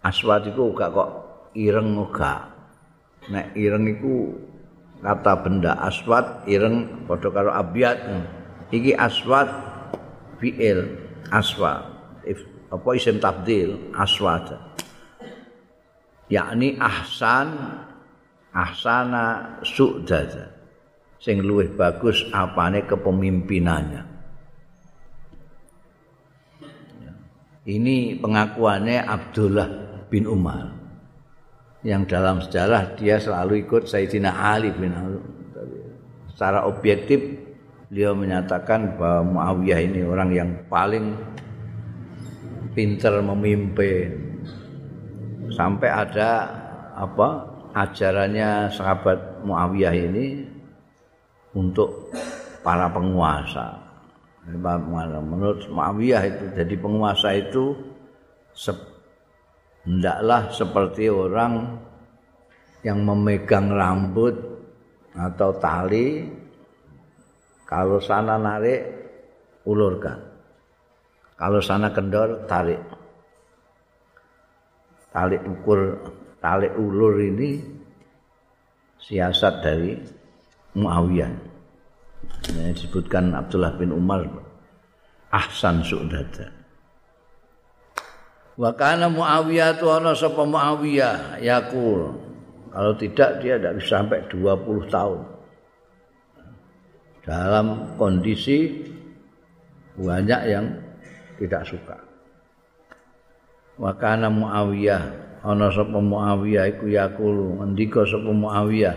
Aswad 0.00 0.48
iku 0.48 0.72
gak 0.72 0.96
kok 0.96 1.10
ireng 1.52 1.96
uga 2.00 2.48
nek 3.28 3.52
ireng 3.52 3.84
iku 3.84 4.32
kata 5.04 5.44
benda 5.44 5.76
aswad 5.76 6.44
ireng 6.48 7.04
padha 7.04 7.28
karo 7.28 7.52
abyad 7.52 8.00
iki 8.72 8.96
aswad 8.96 9.48
fiil 10.40 10.88
aswad. 11.28 11.84
If 12.24 12.40
apa 12.68 12.88
isim 12.96 13.20
tabdil? 13.20 13.92
Aswad 13.96 14.56
yakni 16.30 16.78
ahsan 16.78 17.52
ahsana 18.54 19.58
su'dada 19.66 20.54
sing 21.20 21.42
luwih 21.42 21.68
bagus 21.74 22.24
apane 22.32 22.86
kepemimpinannya 22.86 24.10
ini 27.68 28.16
pengakuannya 28.16 29.04
Abdullah 29.04 29.68
bin 30.08 30.24
Umar 30.24 30.80
yang 31.80 32.04
dalam 32.04 32.44
sejarah 32.44 32.96
dia 32.96 33.16
selalu 33.16 33.64
ikut 33.64 33.88
Sayyidina 33.88 34.32
Ali 34.32 34.68
bin 34.72 34.92
Ali. 34.92 35.20
Secara 36.32 36.64
objektif 36.68 37.20
beliau 37.88 38.16
menyatakan 38.16 38.96
bahwa 38.96 39.36
Muawiyah 39.36 39.80
ini 39.80 40.00
orang 40.04 40.30
yang 40.32 40.50
paling 40.68 41.16
pintar 42.72 43.20
memimpin. 43.20 44.29
Sampai 45.50 45.90
ada 45.90 46.46
apa 46.94 47.46
ajarannya 47.74 48.70
sahabat 48.70 49.42
Muawiyah 49.46 49.94
ini 49.94 50.46
untuk 51.54 52.10
para 52.62 52.90
penguasa. 52.90 53.78
Menurut 54.46 55.66
Muawiyah 55.70 56.22
itu 56.26 56.44
jadi 56.54 56.74
penguasa 56.78 57.34
itu 57.36 57.76
hendaklah 59.84 60.50
seperti 60.52 61.08
orang 61.08 61.78
yang 62.80 63.04
memegang 63.04 63.68
rambut 63.72 64.32
atau 65.12 65.50
tali 65.60 66.24
kalau 67.68 68.00
sana 68.00 68.40
narik 68.40 68.86
ulurkan 69.68 70.16
kalau 71.36 71.60
sana 71.60 71.92
kendor 71.92 72.46
tarik 72.48 72.80
tali 75.10 75.36
ukur 75.38 75.98
tali 76.38 76.68
ulur 76.74 77.18
ini 77.18 77.60
siasat 78.98 79.54
dari 79.62 79.92
Muawiyah 80.78 81.32
ini 82.54 82.70
disebutkan 82.74 83.34
Abdullah 83.34 83.74
bin 83.74 83.90
Umar 83.90 84.22
ahsan 85.34 85.82
su'dada 85.82 86.60
Wa 88.60 88.76
kana 88.76 89.08
Muawiyah 89.08 89.80
tu 89.80 89.88
ana 89.88 90.12
sapa 90.12 90.44
Muawiyah 90.44 91.40
yaqul. 91.40 92.12
Kalau 92.68 92.92
tidak 93.00 93.40
dia 93.40 93.56
tidak 93.56 93.80
bisa 93.80 94.04
sampai 94.04 94.20
20 94.28 94.92
tahun. 94.92 95.20
Dalam 97.24 97.96
kondisi 97.96 98.84
banyak 99.96 100.40
yang 100.44 100.68
tidak 101.40 101.64
suka. 101.64 101.96
Wa 103.80 103.96
kana 103.96 104.28
Muawiyah 104.28 105.02
ana 105.40 105.72
sapa 105.72 105.96
Muawiyah 105.96 106.76
iku 106.76 106.84
yaqul 106.92 107.56
ngendika 107.56 108.04
sapa 108.04 108.28
Muawiyah 108.28 108.96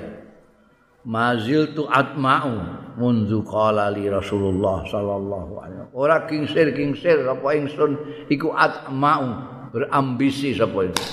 mazil 1.08 1.72
tu 1.72 1.88
atma'u 1.88 2.56
mundu 3.00 3.44
qala 3.48 3.92
li 3.96 4.12
Rasulullah 4.12 4.84
sallallahu 4.88 5.52
alaihi 5.60 5.80
wasallam. 5.88 5.96
Ora 5.96 6.18
kingsir-kingsir 6.28 7.24
apa 7.24 7.48
ingsun 7.56 7.92
iku 8.28 8.52
atma'u 8.52 9.28
berambisi 9.72 10.52
sapa 10.52 10.92
itu. 10.92 11.04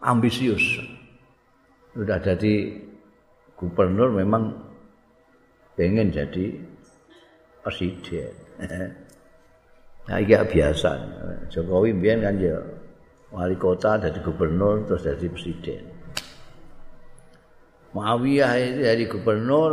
Ambisius. 0.00 0.80
Sudah 1.92 2.16
jadi 2.24 2.72
gubernur 3.60 4.16
memang 4.16 4.56
pengen 5.76 6.08
jadi 6.08 6.56
presiden. 7.60 8.32
Nah 10.00 10.18
ini 10.18 10.34
biasa. 10.34 10.90
Jokowi 11.54 11.94
biar 11.94 12.18
kan 12.18 12.34
ya 12.40 12.58
wali 13.30 13.54
kota 13.54 13.98
jadi 13.98 14.18
gubernur 14.22 14.86
terus 14.86 15.06
jadi 15.06 15.26
presiden. 15.30 15.82
Muawiyah 17.90 18.54
itu 18.58 18.80
jadi 18.86 19.04
gubernur 19.10 19.72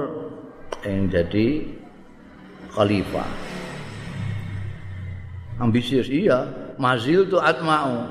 yang 0.81 1.05
jadi 1.09 1.69
khalifah. 2.73 3.29
Ambisius 5.61 6.09
iya. 6.09 6.45
Mazil 6.77 7.25
tu 7.25 7.41
atma'u. 7.41 8.05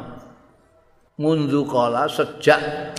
Mundu 1.17 1.63
kala 1.67 2.11
sejak 2.11 2.93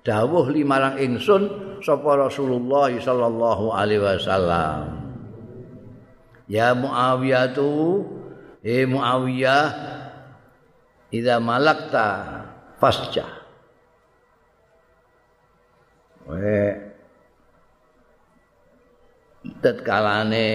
dawuh 0.00 0.48
limarang 0.48 0.96
ingsun 0.96 1.48
sapa 1.84 2.16
Rasulullah 2.16 2.88
sallallahu 2.88 3.76
alaihi 3.76 4.00
wasallam. 4.00 5.12
Ya 6.48 6.72
Muawiyah 6.72 7.52
tu 7.52 8.04
eh 8.64 8.88
Muawiyah 8.88 9.64
idza 11.10 11.36
malakta 11.42 12.06
fasja 12.78 13.26
we 16.26 16.90
tetkalane 19.60 20.48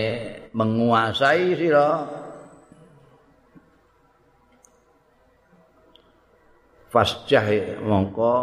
menguasai 0.54 1.58
sira. 1.58 1.90
Fasjah 6.94 7.76
mongko 7.84 8.34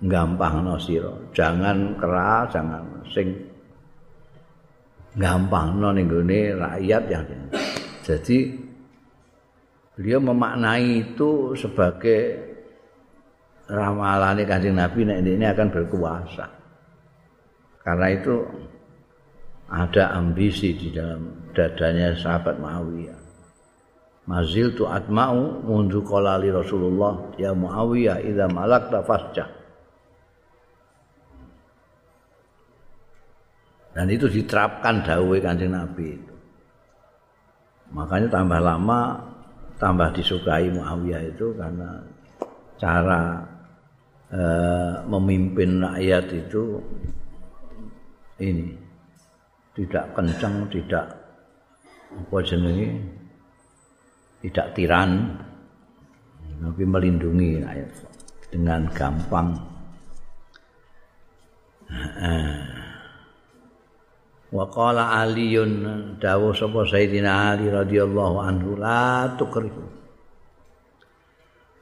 gampangno 0.00 0.80
sira. 0.80 1.12
Jangan 1.36 1.98
keras 2.00 2.56
jangan 2.56 2.84
sing 3.12 3.28
gampangno 5.14 5.92
ning 5.92 6.08
gone 6.08 6.40
rakyat 6.56 7.02
ya 7.06 7.20
jadi 8.02 8.63
beliau 9.94 10.20
memaknai 10.20 11.14
itu 11.14 11.54
sebagai 11.54 12.52
ramalan 13.70 14.42
kanjeng 14.44 14.76
Nabi 14.76 15.06
ini 15.06 15.46
akan 15.46 15.68
berkuasa 15.70 16.46
karena 17.84 18.06
itu 18.16 18.34
ada 19.68 20.16
ambisi 20.16 20.72
di 20.72 20.88
dalam 20.92 21.52
dadanya 21.52 22.16
sahabat 22.16 22.56
Muawiyah. 22.56 23.20
Mazil 24.24 24.72
tu 24.72 24.88
atma'u 24.88 25.60
mundu 25.68 26.00
kolali 26.00 26.48
Rasulullah 26.48 27.36
ya 27.36 27.52
Muawiyah 27.52 28.24
idza 28.24 28.48
malakta 28.48 29.04
fasjah. 29.04 29.48
Dan 33.94 34.10
itu 34.10 34.26
diterapkan 34.26 35.06
dawuh 35.06 35.38
Kanjeng 35.38 35.70
Nabi 35.70 36.18
itu. 36.18 36.34
Makanya 37.94 38.26
tambah 38.26 38.58
lama 38.58 39.22
tambah 39.78 40.08
disukai 40.14 40.70
Muawiyah 40.70 41.22
itu 41.34 41.54
karena 41.58 42.02
cara 42.78 43.42
e, 44.30 44.42
memimpin 45.06 45.82
rakyat 45.82 46.26
itu 46.30 46.78
ini 48.42 48.74
tidak 49.74 50.14
kencang, 50.14 50.66
tidak 50.70 51.06
apa 52.14 52.36
jenenge 52.46 53.02
tidak 54.44 54.70
tiran 54.78 55.34
tapi 56.62 56.84
melindungi 56.86 57.60
rakyat 57.60 57.90
dengan 58.54 58.86
gampang. 58.94 59.48
Wa 64.54 64.70
qala 64.70 65.18
Aliun 65.18 66.14
dawuh 66.22 66.54
sapa 66.54 66.86
Sayyidina 66.86 67.58
Ali 67.58 67.66
radhiyallahu 67.74 68.36
anhu 68.38 68.78
la 68.78 69.34
tukrihu. 69.34 69.82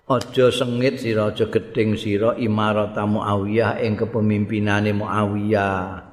Aja 0.08 0.48
sengit 0.48 1.04
sira 1.04 1.28
aja 1.28 1.52
gedeng 1.52 2.00
sira 2.00 2.32
imarata 2.40 3.04
Muawiyah 3.04 3.76
ing 3.84 4.00
kepemimpinane 4.00 4.96
Muawiyah. 4.96 6.08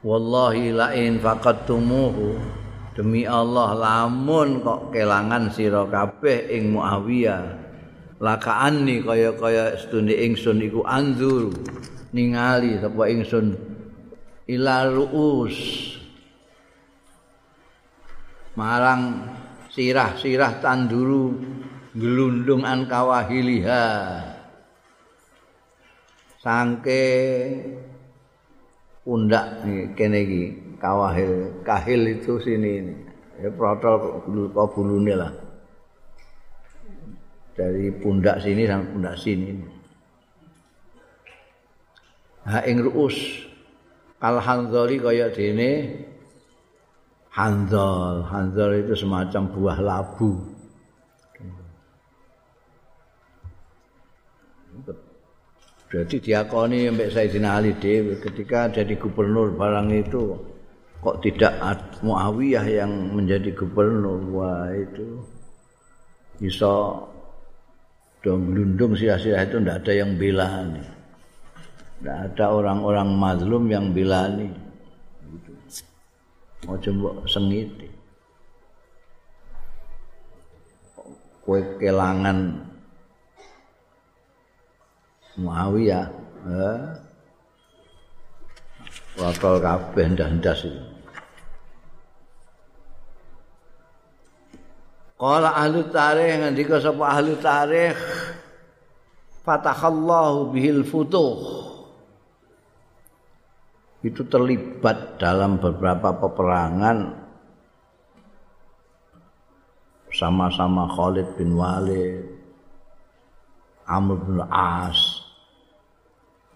Wallahi 0.00 0.72
la 0.72 0.96
in 0.96 1.20
faqattumuhu 1.20 2.40
demi 2.96 3.28
Allah 3.28 3.76
lamun 3.76 4.64
kok 4.64 4.88
kelangan 4.88 5.52
sira 5.52 5.84
kabeh 5.84 6.48
ing 6.48 6.72
Muawiyah 6.72 7.44
lakaani 8.24 9.04
kaya-kaya 9.04 9.76
setune 9.76 10.16
ingsun 10.16 10.64
iku 10.64 10.80
anzur 10.88 11.52
ningali 12.16 12.80
sapa 12.80 13.04
ingsun 13.08 13.69
ila 14.50 14.90
ruus. 14.90 15.56
Marang 18.58 19.30
sirah-sirah 19.70 20.58
tanduru 20.58 21.38
gelundung 21.94 22.66
an 22.66 22.90
kawahiliha. 22.90 23.84
Sangke 26.40 27.04
pundak 29.06 29.62
kene 29.94 30.18
iki 30.24 30.42
kawahil 30.82 31.62
kahil 31.62 32.02
itu 32.10 32.42
sini 32.42 32.70
ini. 32.82 32.94
Ya 33.40 33.48
protol 33.54 34.20
bulune 34.74 35.14
lah. 35.14 35.32
Dari 37.54 37.92
pundak 37.96 38.40
sini 38.40 38.66
sampai 38.66 38.90
pundak 38.92 39.14
sini. 39.20 39.48
Ha 42.48 42.64
ing 42.64 42.80
ruus 42.80 43.49
kal 44.20 44.36
hanzali 44.36 45.00
kaya 45.00 45.32
dene 45.32 46.04
hanzal. 47.32 48.26
Hanzal 48.28 48.84
itu 48.84 48.94
semacam 48.94 49.42
buah 49.50 49.78
labu. 49.80 50.30
Jadi 55.90 56.22
diakoni 56.22 56.86
sampai 56.86 57.10
Sayyidina 57.10 57.58
Ali 57.58 57.74
Dewi. 57.74 58.22
Ketika 58.22 58.70
jadi 58.70 58.94
gubernur 58.94 59.58
barang 59.58 59.90
itu 59.90 60.38
kok 61.02 61.18
tidak 61.18 61.58
Muawiyah 62.06 62.62
yang 62.62 62.92
menjadi 63.10 63.50
gubernur? 63.50 64.22
Wah 64.30 64.70
itu 64.70 65.18
bisa 66.38 66.94
dong 68.22 68.54
lundung 68.54 68.94
sia-sia 68.94 69.42
itu 69.42 69.58
tidak 69.58 69.82
ada 69.82 69.92
yang 69.92 70.14
bela 70.14 70.62
nih. 70.70 70.99
Tidak 72.00 72.16
ada 72.32 72.46
orang-orang 72.48 73.12
mazlum 73.12 73.68
yang 73.68 73.92
bilani. 73.92 74.48
Mau 76.64 76.80
coba 76.80 77.28
sengit. 77.28 77.68
Kue 81.44 81.60
kelangan 81.76 82.56
Muawiyah 85.40 86.08
eh 86.48 86.80
wakal 89.20 89.60
kabeh 89.60 90.04
ndas-ndas 90.16 90.68
itu 90.68 90.82
Qala 95.20 95.52
ahli 95.52 95.84
tarikh 95.92 96.32
ngendika 96.40 96.80
sapa 96.80 97.04
ahli 97.12 97.36
tarikh 97.44 97.92
fatahallahu 99.44 100.48
bihil 100.48 100.80
futuh 100.80 101.68
itu 104.00 104.24
terlibat 104.24 105.20
dalam 105.20 105.60
beberapa 105.60 106.16
peperangan 106.16 107.20
sama-sama 110.10 110.88
Khalid 110.90 111.36
bin 111.36 111.54
Walid 111.54 112.24
Amr 113.84 114.16
bin 114.24 114.40
As 114.48 115.20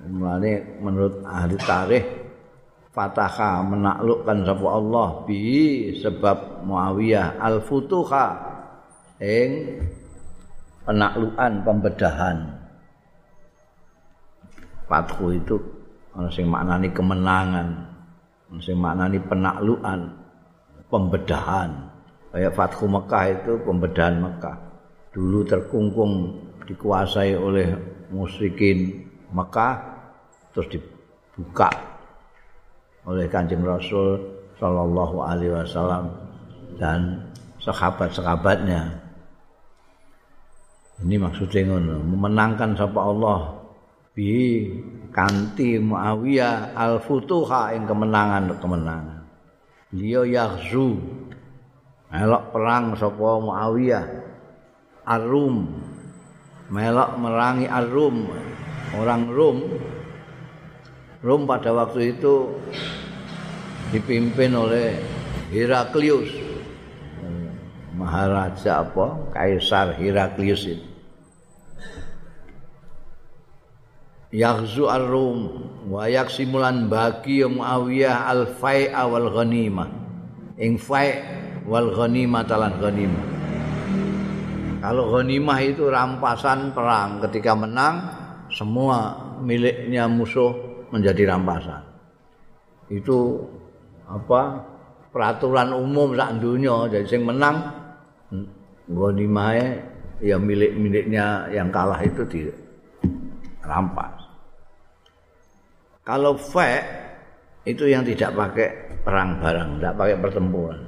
Mulane 0.05 0.83
menurut 0.83 1.23
ahli 1.23 1.57
tarikh 1.61 2.07
Fataha 2.95 3.59
menaklukkan 3.67 4.47
sapa 4.47 4.69
Allah 4.71 5.09
bi 5.27 5.91
sebab 5.99 6.63
Muawiyah 6.63 7.43
al-futuha 7.43 8.27
ing 9.19 9.83
penaklukan 10.87 11.53
pembedahan. 11.67 12.39
Fathu 14.87 15.35
itu 15.35 15.59
ana 16.15 16.31
sing 16.31 16.47
maknani 16.47 16.89
kemenangan, 16.95 17.69
ana 18.51 18.61
sing 18.63 18.79
maknani 18.79 19.19
penaklukan, 19.23 20.01
pembedahan. 20.89 21.71
Kayak 22.35 22.55
Fathu 22.59 22.91
Mekah 22.91 23.25
itu 23.31 23.53
pembedahan 23.63 24.19
Mekah. 24.19 24.57
Dulu 25.15 25.47
terkungkung 25.47 26.43
dikuasai 26.67 27.39
oleh 27.39 27.71
musyrikin 28.11 29.07
Mekah 29.31 29.75
terus 30.55 30.71
dibuka 30.71 31.71
oleh 33.07 33.27
Kanjeng 33.31 33.63
Rasul 33.63 34.19
sallallahu 34.59 35.17
alaihi 35.23 35.55
wasallam 35.55 36.11
dan 36.79 37.31
sahabat-sahabatnya. 37.63 39.03
Ini 41.03 41.19
maksudnya 41.19 41.75
ngono, 41.75 42.07
memenangkan 42.07 42.79
sapa 42.79 43.01
Allah 43.03 43.41
bi 44.15 44.71
kanti 45.15 45.79
Muawiyah 45.79 46.75
al-futuha 46.75 47.71
ing 47.79 47.87
kemenangan 47.87 48.59
kemenangan. 48.59 49.23
Liyo 49.95 50.27
yaghzu 50.27 50.99
melok 52.11 52.51
perang 52.51 52.99
sapa 52.99 53.31
Muawiyah. 53.39 54.07
Ar-Rum. 55.07 55.71
Melok 56.75 57.11
merangi 57.23 57.71
Ar-Rum. 57.71 58.17
Orang 58.95 59.27
Rom 59.27 59.59
Rom 61.19 61.51
pada 61.51 61.75
waktu 61.75 62.15
itu 62.15 62.47
dipimpin 63.91 64.55
oleh 64.55 64.95
Heraklius. 65.51 66.31
Maharaja 67.99 68.87
apa? 68.87 69.35
Kaisar 69.35 69.99
Heraklius 69.99 70.63
itu 70.71 70.94
Yaghzu 74.35 74.91
ar-Rum 74.91 75.63
wa 75.87 76.11
yaksimulan 76.11 76.91
bagi 76.91 77.47
Muawiyah 77.47 78.35
al-fai'a 78.35 79.07
wal 79.07 79.31
ghanimah 79.31 79.87
ing 80.59 80.75
fai' 80.75 81.23
wal 81.67 81.95
ghanimah 81.95 82.43
talan 82.43 82.75
ghanimah. 82.83 83.27
Kalau 84.83 85.15
ghanimah 85.15 85.59
itu 85.63 85.87
rampasan 85.87 86.75
perang. 86.75 87.23
Ketika 87.23 87.55
menang 87.55 88.11
semua 88.51 89.15
miliknya 89.39 90.11
musuh 90.11 90.51
menjadi 90.91 91.31
rampasan. 91.31 91.87
Itu 92.91 93.39
apa? 94.11 94.67
Peraturan 95.15 95.71
umum 95.73 96.19
sak 96.19 96.43
dunia. 96.43 96.91
Jadi 96.91 97.07
sing 97.07 97.23
menang 97.23 97.71
ghanimah 98.91 99.79
ya 100.19 100.37
milik-miliknya 100.43 101.55
yang 101.55 101.71
kalah 101.71 102.03
itu 102.03 102.27
dirampas. 102.29 104.24
Kalau 106.05 106.37
fe 106.37 106.85
itu 107.65 107.89
yang 107.89 108.05
tidak 108.05 108.37
pakai 108.37 108.69
perang 109.01 109.41
barang, 109.41 109.81
tidak 109.81 109.95
pakai 109.97 110.17
pertempuran. 110.21 110.81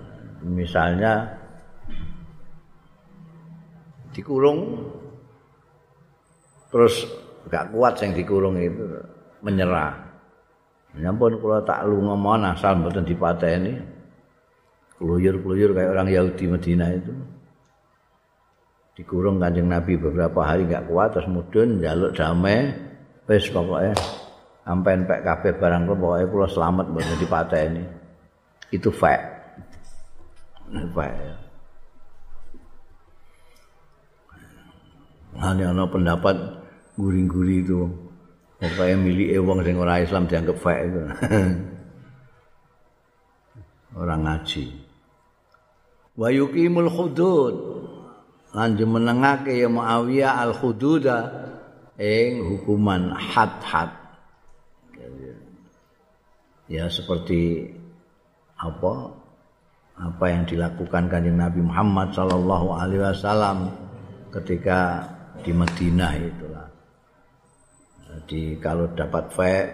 Misalnya 0.45 1.25
dikurung 4.12 4.93
terus 6.69 7.09
gak 7.49 7.73
kuat 7.73 7.97
yang 8.05 8.12
dikurung 8.12 8.61
itu 8.61 8.85
menyerah 9.41 10.07
Nyampun 10.97 11.37
kula 11.45 11.61
tak 11.61 11.85
lunga 11.85 12.17
mon 12.17 12.43
asal 12.49 12.81
mboten 12.81 13.05
dipateni. 13.05 13.77
Keluyur-keluyur 14.97 15.77
kayak 15.77 15.93
orang 15.93 16.09
Yahudi 16.09 16.45
Medina 16.49 16.89
itu. 16.89 17.12
Dikurung 18.97 19.37
Kanjeng 19.37 19.69
Nabi 19.69 20.01
beberapa 20.01 20.41
hari 20.41 20.64
enggak 20.64 20.89
kuat 20.89 21.12
terus 21.12 21.29
mudun 21.29 21.85
njaluk 21.85 22.17
damai. 22.17 22.73
Wis 23.29 23.45
pokoknya 23.53 23.93
sampai 24.67 25.07
pek 25.07 25.23
kabeh 25.23 25.53
barang 25.62 25.87
kula 25.87 25.97
pokoke 25.97 26.25
kula 26.27 26.47
selamat 26.51 26.87
mboten 26.91 27.17
dipateni. 27.23 27.83
Itu 28.75 28.91
fact. 28.91 29.25
Fact. 30.91 31.19
Hanya 35.39 35.71
ana 35.71 35.87
pendapat 35.87 36.35
guring-guri 36.99 37.62
itu 37.62 37.87
pokoknya 38.57 38.97
milik 38.99 39.37
wong 39.45 39.61
sing 39.62 39.77
ora 39.79 40.03
Islam 40.03 40.27
dianggap 40.27 40.57
fake 40.59 40.83
itu. 40.91 41.01
orang 44.01 44.21
ngaji. 44.27 44.64
Wa 46.17 46.29
yuqimul 46.33 46.91
hudud. 46.91 47.55
Lan 48.57 48.73
jumenengake 48.73 49.53
ya 49.53 49.69
Muawiyah 49.69 50.41
al 50.41 50.57
hududa 50.57 51.29
ing 52.01 52.41
hukuman 52.41 53.12
had-had. 53.12 54.06
Ya 56.67 56.91
seperti 56.91 57.71
apa 58.59 59.14
apa 59.97 60.25
yang 60.29 60.45
dilakukan 60.45 61.09
kanjeng 61.09 61.39
Nabi 61.41 61.62
Muhammad 61.62 62.12
sallallahu 62.12 62.75
alaihi 62.75 63.01
wasallam 63.01 63.71
ketika 64.35 65.09
di 65.41 65.55
Madinah 65.55 66.12
itulah. 66.21 66.67
Jadi 68.11 68.59
kalau 68.61 68.91
dapat 68.93 69.25
fek 69.33 69.67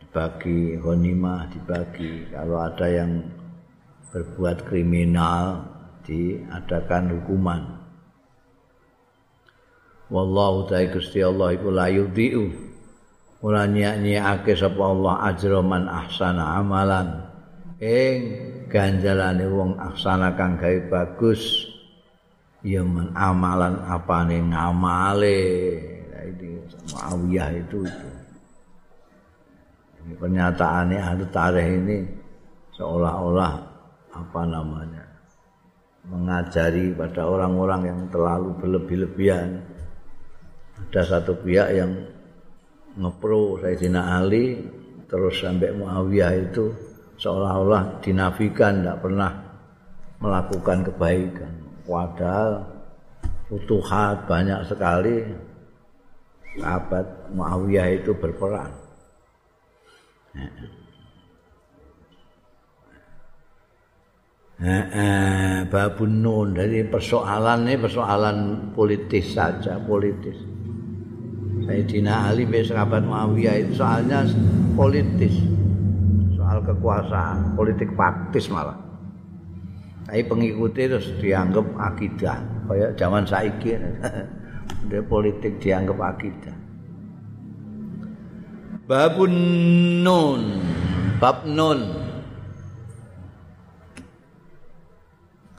dibagi 0.00 0.78
honimah 0.80 1.50
dibagi 1.50 2.30
kalau 2.30 2.62
ada 2.62 2.86
yang 2.88 3.26
berbuat 4.14 4.64
kriminal 4.64 5.66
diadakan 6.06 7.20
hukuman. 7.20 7.62
Wallahu 10.06 10.70
ta'ala 10.70 10.94
Gusti 10.94 11.18
Allah 11.18 11.58
iku 11.58 11.68
la 11.74 11.90
yudhi'u 11.90 12.65
ora 13.46 13.62
nyak-nyakake 13.70 14.58
sapa 14.58 14.82
Allah 14.82 15.14
ajra 15.30 15.62
man 15.62 15.86
ahsana 15.86 16.58
amalan. 16.58 17.22
Ing 17.78 18.18
ganjalane 18.66 19.46
wong 19.46 19.78
ahsana 19.78 20.34
kang 20.34 20.58
gawe 20.58 20.90
bagus 20.90 21.70
ya 22.66 22.82
men 22.82 23.14
amalan 23.14 23.78
apane 23.86 24.42
ngamale. 24.42 25.38
Ini 26.26 26.58
Muawiyah 26.90 27.50
itu 27.54 27.86
itu. 27.86 28.08
Pernyataannya 30.18 30.98
ahli 30.98 31.24
tarikh 31.30 31.66
ini 31.66 31.98
seolah-olah 32.74 33.54
apa 34.10 34.42
namanya 34.46 35.06
mengajari 36.06 36.94
pada 36.94 37.26
orang-orang 37.26 37.82
yang 37.90 38.00
terlalu 38.10 38.54
berlebih-lebihan. 38.58 39.62
Ada 40.76 41.02
satu 41.18 41.34
pihak 41.42 41.74
yang 41.74 41.90
ngepro 42.96 43.60
Sayyidina 43.60 44.20
Ali 44.20 44.60
terus 45.06 45.38
sampai 45.38 45.70
Muawiyah 45.76 46.32
itu 46.50 46.72
seolah-olah 47.20 48.02
dinafikan 48.02 48.82
tidak 48.82 48.98
pernah 49.04 49.32
melakukan 50.18 50.82
kebaikan 50.90 51.66
Padahal 51.86 52.66
futuhat 53.46 54.26
banyak 54.26 54.58
sekali 54.66 55.22
sahabat 56.58 57.30
Muawiyah 57.30 57.88
itu 57.94 58.10
berperan. 58.18 58.74
Eh, 64.56 65.68
babun 65.68 66.24
nun 66.24 66.48
dari 66.56 66.80
persoalan 66.88 67.68
ini 67.68 67.76
persoalan 67.76 68.36
politis 68.74 69.36
saja 69.36 69.78
politis. 69.78 70.55
Sayyidina 71.66 72.30
Ali 72.30 72.46
bin 72.46 72.62
sahabat 72.62 73.02
Muawiyah 73.02 73.66
itu 73.66 73.82
soalnya 73.82 74.22
politis, 74.78 75.34
soal 76.38 76.62
kekuasaan, 76.62 77.58
politik 77.58 77.90
praktis 77.98 78.46
malah. 78.46 78.78
Tapi 80.06 80.22
pengikuti 80.22 80.86
terus 80.86 81.10
dianggap 81.18 81.66
akidah. 81.74 82.38
Kayak 82.70 82.94
zaman 82.94 83.26
saiki. 83.26 83.74
Dia 84.88 85.02
politik 85.02 85.58
dianggap 85.58 85.98
akidah. 85.98 86.54
Babun 88.86 89.34
nun. 90.06 90.62
Bab 91.18 91.42
nun. 91.42 91.90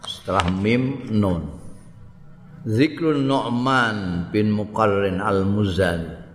Setelah 0.08 0.48
mim 0.48 1.12
nun. 1.12 1.57
Zikrun 2.68 3.32
Nu'man 3.32 4.28
bin 4.36 4.52
Muqarrin 4.52 5.24
al-Muzali. 5.24 6.28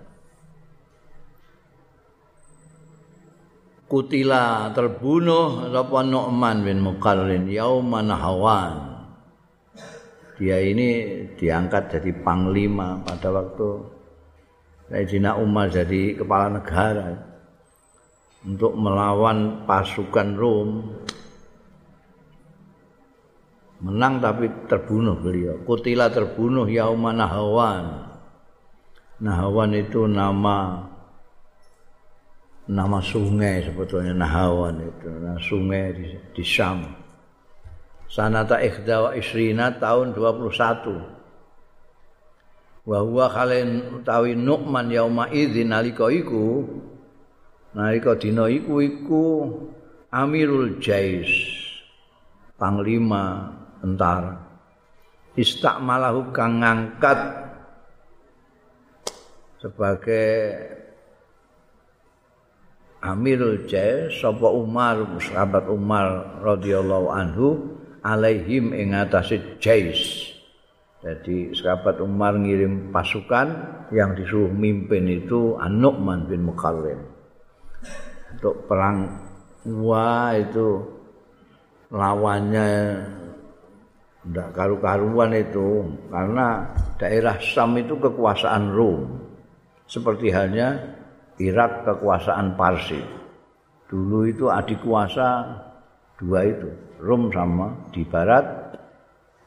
kutila 3.92 4.72
terbunuh 4.72 5.68
sapa 5.68 6.00
Nu'man 6.00 6.64
bin 6.64 6.80
Muqarrin 6.80 7.44
yauman 7.52 8.08
hawan 8.08 9.04
dia 10.40 10.56
ini 10.64 11.28
diangkat 11.36 12.00
jadi 12.00 12.24
panglima 12.24 13.04
pada 13.04 13.28
waktu 13.28 13.84
Sayyidina 14.88 15.36
Umar 15.36 15.68
jadi 15.68 16.16
kepala 16.16 16.56
negara 16.56 17.20
untuk 18.48 18.72
melawan 18.80 19.68
pasukan 19.68 20.40
Rom 20.40 20.68
menang 23.82 24.22
tapi 24.22 24.46
terbunuh 24.70 25.18
beliau. 25.18 25.58
Kutila 25.66 26.08
terbunuh 26.08 26.70
yauman 26.70 27.18
hawan 27.18 28.12
Nahawan 29.22 29.70
itu 29.78 30.10
nama 30.10 30.82
nama 32.66 32.98
sungai 32.98 33.62
sebetulnya 33.70 34.10
Nahawan 34.18 34.82
itu. 34.82 35.06
Nah, 35.06 35.38
sungai 35.38 35.94
di, 35.94 36.10
di 36.34 36.42
Syam. 36.42 36.82
Sanata 38.10 38.58
ikhda 38.58 39.08
wa 39.08 39.10
isrina 39.14 39.78
tahun 39.78 40.10
21 40.10 41.22
wa 42.82 42.98
huwa 42.98 43.30
khalin 43.30 44.02
utawi 44.02 44.34
Nu'man 44.34 44.90
yauma 44.90 45.30
idzin 45.30 45.70
nalika 45.70 46.10
iku 46.10 46.66
nalika 47.78 48.18
dina 48.18 48.50
iku 48.50 48.82
iku 48.82 49.24
Amirul 50.10 50.82
Jais 50.82 51.30
panglima 52.58 53.54
tentara 53.82 54.38
istakmalahu 55.34 56.30
kang 56.30 56.62
ngangkat 56.62 57.18
sebagai 59.58 60.30
Amirul 63.02 63.66
Jais 63.66 64.14
sapa 64.22 64.46
Umar 64.46 65.02
sahabat 65.18 65.66
Umar 65.66 66.38
radhiyallahu 66.38 67.10
anhu 67.10 67.46
alaihim 68.06 68.70
ing 68.70 68.94
atase 68.94 69.58
Jais. 69.58 70.30
Jadi 71.02 71.50
sahabat 71.50 71.98
Umar 71.98 72.38
ngirim 72.38 72.94
pasukan 72.94 73.50
yang 73.90 74.14
disuruh 74.14 74.54
mimpin 74.54 75.10
itu 75.10 75.58
An-Nu'man 75.58 76.30
bin 76.30 76.46
Muqarrin. 76.46 77.02
Untuk 78.38 78.70
perang 78.70 79.18
wah 79.66 80.30
itu 80.38 80.86
lawannya 81.90 82.70
tidak 84.22 84.48
karu-karuan 84.54 85.34
itu 85.34 85.82
karena 86.06 86.70
daerah 86.94 87.36
Sam 87.42 87.74
itu 87.74 87.98
kekuasaan 87.98 88.70
Rom 88.70 89.18
seperti 89.90 90.30
halnya 90.30 90.78
Irak 91.42 91.82
kekuasaan 91.82 92.54
Parsi. 92.54 93.02
Dulu 93.90 94.24
itu 94.30 94.46
adik 94.46 94.80
kuasa 94.86 95.58
dua 96.16 96.46
itu, 96.46 96.70
Rom 97.02 97.34
sama 97.34 97.90
di 97.90 98.06
barat 98.06 98.46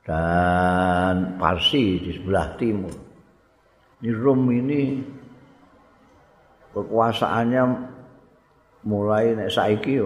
dan 0.03 1.39
Parsi 1.39 1.97
di 2.03 2.11
sebelah 2.19 2.53
timur. 2.59 2.93
Di 3.95 4.11
Rom 4.11 4.43
ini 4.51 4.99
kekuasaannya 6.75 7.63
mulai 8.85 9.39
nek 9.39 9.49
saiki 9.49 10.03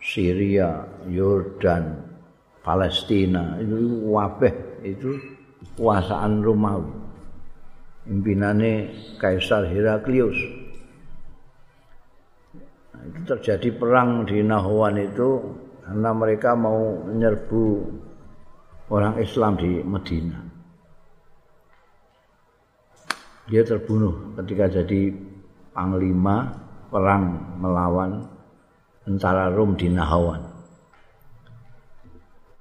Syria, 0.00 0.82
Yordan, 1.04 2.13
Palestina 2.64 3.60
itu 3.60 4.08
wabeh 4.08 4.80
itu 4.80 5.20
kekuasaan 5.76 6.40
Romawi. 6.40 7.04
Pimpinannya 8.04 8.92
Kaisar 9.20 9.68
Heraklius. 9.68 10.64
itu 13.04 13.20
terjadi 13.28 13.68
perang 13.76 14.24
di 14.24 14.40
Nahwan 14.40 14.96
itu 14.96 15.44
karena 15.84 16.10
mereka 16.16 16.56
mau 16.56 17.04
menyerbu 17.04 17.64
orang 18.88 19.20
Islam 19.20 19.60
di 19.60 19.84
Medina. 19.84 20.40
Dia 23.44 23.60
terbunuh 23.60 24.40
ketika 24.40 24.80
jadi 24.80 25.12
panglima 25.76 26.48
perang 26.88 27.60
melawan 27.60 28.24
antara 29.04 29.52
Rum 29.52 29.76
di 29.76 29.92
Nahawan. 29.92 30.43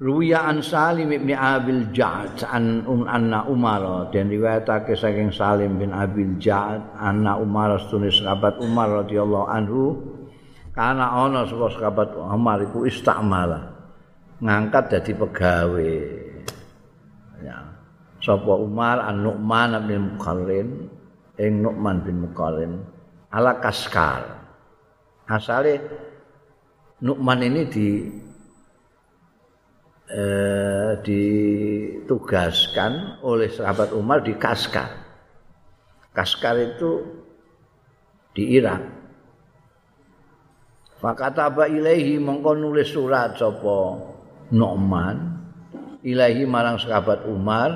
Ruya 0.04 0.52
an 0.52 0.60
Salim 0.60 1.16
bin 1.16 1.32
Abil 1.32 1.88
Ja'ad 1.96 2.44
an 2.52 2.84
um 2.84 3.08
anna 3.08 3.48
Umar 3.48 4.12
dan 4.12 4.28
riwayatake 4.28 5.00
saking 5.00 5.32
Salim 5.32 5.80
bin 5.80 5.96
Abil 5.96 6.36
Ja'ad 6.44 7.00
anna 7.00 7.40
Umar 7.40 7.80
tunis 7.88 8.20
sahabat 8.20 8.60
Umar 8.60 9.08
radhiyallahu 9.08 9.48
anhu 9.48 9.96
karena 10.76 11.08
ana 11.08 11.48
saka 11.48 11.80
sahabat 11.80 12.20
Umar 12.20 12.60
iku 12.68 12.84
istamala 12.84 13.72
ngangkat 14.44 14.92
dadi 14.92 15.16
pegawe 15.16 15.94
ya. 17.40 17.64
Sapa 18.20 18.60
Umar 18.60 19.08
an 19.08 19.24
Nu'man 19.24 19.88
bin 19.88 20.20
Muqarrin 20.20 20.84
ing 21.40 21.64
Nu'man 21.64 22.04
bin 22.04 22.28
Muqarrin 22.28 22.76
ala 23.32 23.56
kaskar. 23.64 24.36
Asale 25.32 25.80
Nu'man 27.00 27.40
ini 27.40 27.62
di 27.72 27.88
eh, 30.10 31.00
ditugaskan 31.04 32.92
oleh 33.24 33.48
sahabat 33.52 33.92
Umar 33.96 34.24
di 34.24 34.36
Kaskar. 34.36 34.90
Kaskar 36.14 36.56
itu 36.60 37.04
di 38.34 38.58
Irak. 38.58 38.82
Maka 41.04 41.36
taba 41.36 41.68
ilahi 41.68 42.16
mongko 42.16 42.56
nulis 42.56 42.96
surat 42.96 43.36
sapa 43.36 44.00
Nu'man 44.56 45.18
ilahi 46.04 46.48
marang 46.48 46.80
sahabat 46.80 47.28
Umar 47.28 47.70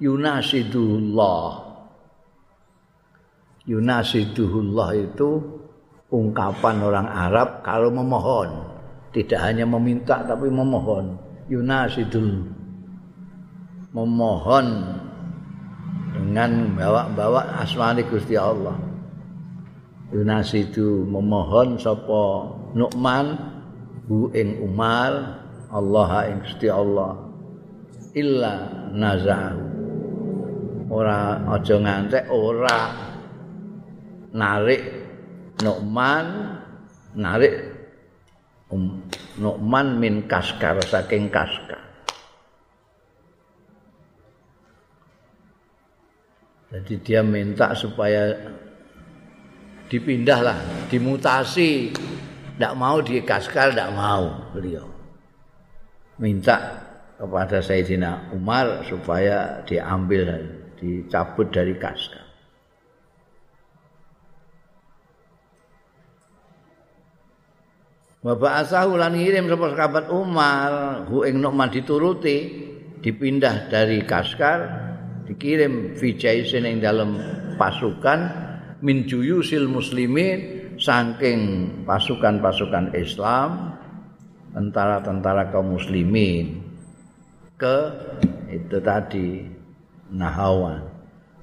yunasidullah. 0.00 1.72
Yunasidullah 3.62 4.90
itu 4.98 5.30
ungkapan 6.10 6.76
orang 6.82 7.08
Arab 7.08 7.62
kalau 7.62 7.94
memohon. 7.94 8.50
Tidak 9.12 9.38
hanya 9.38 9.68
meminta 9.68 10.24
tapi 10.24 10.48
memohon. 10.48 11.20
Yunasidul 11.52 12.48
memohon 13.92 14.68
dengan 16.16 16.72
bawa-bawa 16.72 17.60
asmani 17.60 18.08
Gusti 18.08 18.40
Allah. 18.40 18.76
Yunasidu 20.12 21.08
memohon 21.08 21.80
sapa 21.80 22.52
Nu'man 22.76 23.36
hu 24.08 24.28
ing 24.32 24.60
Umar 24.64 25.40
Allah 25.72 26.32
ing 26.32 26.40
Gusti 26.44 26.68
Allah 26.72 27.16
illa 28.16 28.72
nazahu. 28.92 29.64
Ora 30.92 31.40
aja 31.52 31.76
ngantek 31.80 32.28
ora. 32.28 32.80
Narik 34.32 34.84
Nu'man 35.60 36.56
narik 37.12 37.71
um, 38.72 39.04
Nu'man 39.38 40.00
min 40.00 40.24
kaskar 40.28 40.80
saking 40.84 41.28
kaskar. 41.28 41.80
Jadi 46.72 46.94
dia 47.04 47.20
minta 47.20 47.76
supaya 47.76 48.32
dipindahlah, 49.92 50.88
dimutasi. 50.88 51.92
Tidak 51.92 52.74
mau 52.76 53.00
di 53.04 53.20
kaskar, 53.20 53.76
tidak 53.76 53.92
mau 53.92 54.52
beliau. 54.56 54.88
Minta 56.16 56.80
kepada 57.20 57.60
Sayyidina 57.60 58.32
Umar 58.32 58.84
supaya 58.88 59.60
diambil, 59.68 60.48
dicabut 60.80 61.52
dari 61.52 61.76
kaskar. 61.76 62.31
Bapak 68.22 68.62
asahu 68.62 69.02
lan 69.02 69.18
ngirim 69.18 69.50
sapa 69.50 69.74
sahabat 69.74 70.06
Umar, 70.14 71.02
hu 71.10 71.26
ing 71.26 71.42
Nu'man 71.42 71.74
dituruti, 71.74 72.70
dipindah 73.02 73.66
dari 73.66 74.06
Kaskar, 74.06 74.62
dikirim 75.26 75.98
fi 75.98 76.14
jaisin 76.14 76.62
ing 76.62 76.78
dalam 76.78 77.18
pasukan 77.58 78.20
min 78.78 79.10
juyusil 79.10 79.66
muslimin 79.66 80.70
saking 80.78 81.40
pasukan-pasukan 81.82 82.94
Islam 82.94 83.74
tentara-tentara 84.54 85.50
kaum 85.50 85.74
muslimin 85.74 86.62
ke 87.58 87.90
itu 88.54 88.78
tadi 88.78 89.50
Nahawan. 90.14 90.86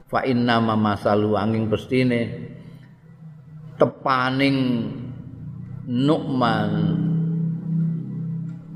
Fa 0.07 0.23
inna 0.23 0.63
masalu 0.63 1.35
angin 1.35 1.67
pestine 1.67 2.47
tepaning 3.75 4.57
Nu'man. 5.89 6.71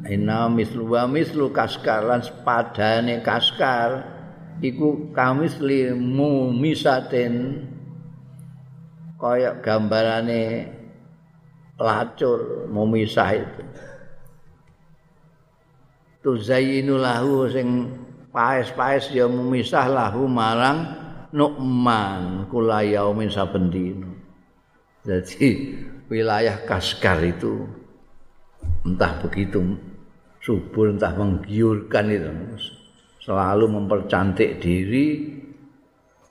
Ina 0.10 0.50
mislu 0.50 0.90
wa 0.90 1.06
mislu 1.06 1.54
kaskar 1.54 2.10
lan 2.10 2.26
sepadane 2.26 3.22
kaskar 3.22 4.02
iku 4.58 5.14
kamis 5.14 5.62
limu 5.62 6.50
misaten 6.50 7.64
kaya 9.22 9.62
gambarane 9.62 10.74
pelacur 11.78 12.66
memisah 12.74 13.30
itu. 13.38 13.64
Tuzayyinu 16.26 16.98
lahu 16.98 17.46
sing 17.46 17.94
paes-paes 18.34 19.14
ya 19.14 19.30
memisah 19.30 19.86
lahu 19.86 20.26
marang 20.26 21.06
Nu'man 21.34 22.50
kula 22.50 22.82
yaumin 22.82 23.30
saben 23.30 23.70
dina. 23.70 24.10
Jadi 25.02 25.50
wilayah 26.12 26.60
Kaskar 26.68 27.24
itu 27.24 27.68
entah 28.84 29.16
begitu 29.24 29.80
subur 30.44 30.92
entah 30.92 31.16
menggiurkan 31.16 32.12
itu 32.12 32.32
selalu 33.24 33.72
mempercantik 33.72 34.60
diri 34.60 35.32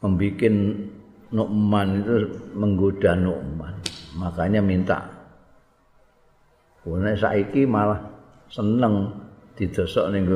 membuat 0.04 0.52
Nu'man 1.32 2.04
itu 2.04 2.16
menggoda 2.52 3.16
Nu'man 3.16 3.72
makanya 4.20 4.60
minta 4.60 5.00
Karena 6.82 7.14
saiki 7.14 7.62
malah 7.64 8.02
seneng 8.50 9.08
didosok 9.54 10.10
ning 10.10 10.26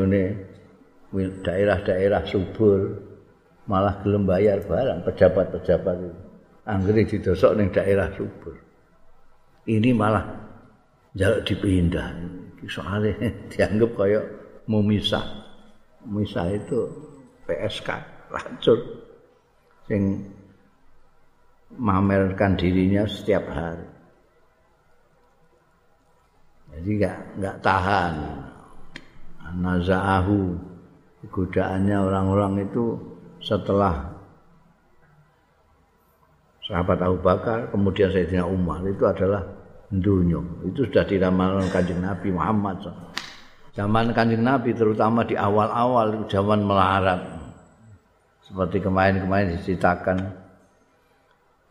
daerah-daerah 1.43 2.23
subur 2.23 3.03
malah 3.67 3.99
gelem 4.07 4.31
bayar 4.31 4.63
barang 4.63 5.03
pejabat-pejabat 5.03 5.97
itu. 6.07 6.21
Anggere 6.71 7.03
didosok 7.03 7.53
ning 7.59 7.75
daerah 7.75 8.15
subur 8.15 8.66
ini 9.67 9.91
malah 9.91 10.25
jaluk 11.19 11.43
dipindah. 11.47 12.15
Soalnya 12.67 13.15
dianggap 13.53 13.91
kayak 13.99 14.25
memisah. 14.71 15.27
Memisah 16.07 16.47
itu 16.55 16.87
PSK 17.47 17.89
racun 18.31 18.81
yang 19.91 20.05
memamerkan 21.75 22.55
dirinya 22.59 23.07
setiap 23.07 23.47
hari. 23.51 23.87
Jadi 26.75 26.91
nggak 27.03 27.19
nggak 27.43 27.57
tahan. 27.63 28.15
Nazaahu 29.47 30.59
godaannya 31.31 31.97
orang-orang 31.97 32.67
itu 32.67 32.99
setelah 33.39 34.11
sahabat 36.67 36.99
Abu 36.99 37.19
Bakar 37.23 37.71
kemudian 37.71 38.11
Sayyidina 38.11 38.43
Umar 38.47 38.83
itu 38.83 39.07
adalah 39.07 39.47
dunia. 39.91 40.43
Itu 40.67 40.87
sudah 40.91 41.07
diramalkan 41.07 41.71
kanjeng 41.71 42.03
Nabi 42.03 42.29
Muhammad. 42.35 42.83
Zaman 43.77 44.11
kanjeng 44.17 44.43
Nabi 44.43 44.73
terutama 44.73 45.23
di 45.23 45.39
awal-awal 45.39 46.27
zaman 46.27 46.65
melarat. 46.65 47.23
Seperti 48.47 48.83
kemarin-kemarin 48.83 49.59
diceritakan. 49.59 50.19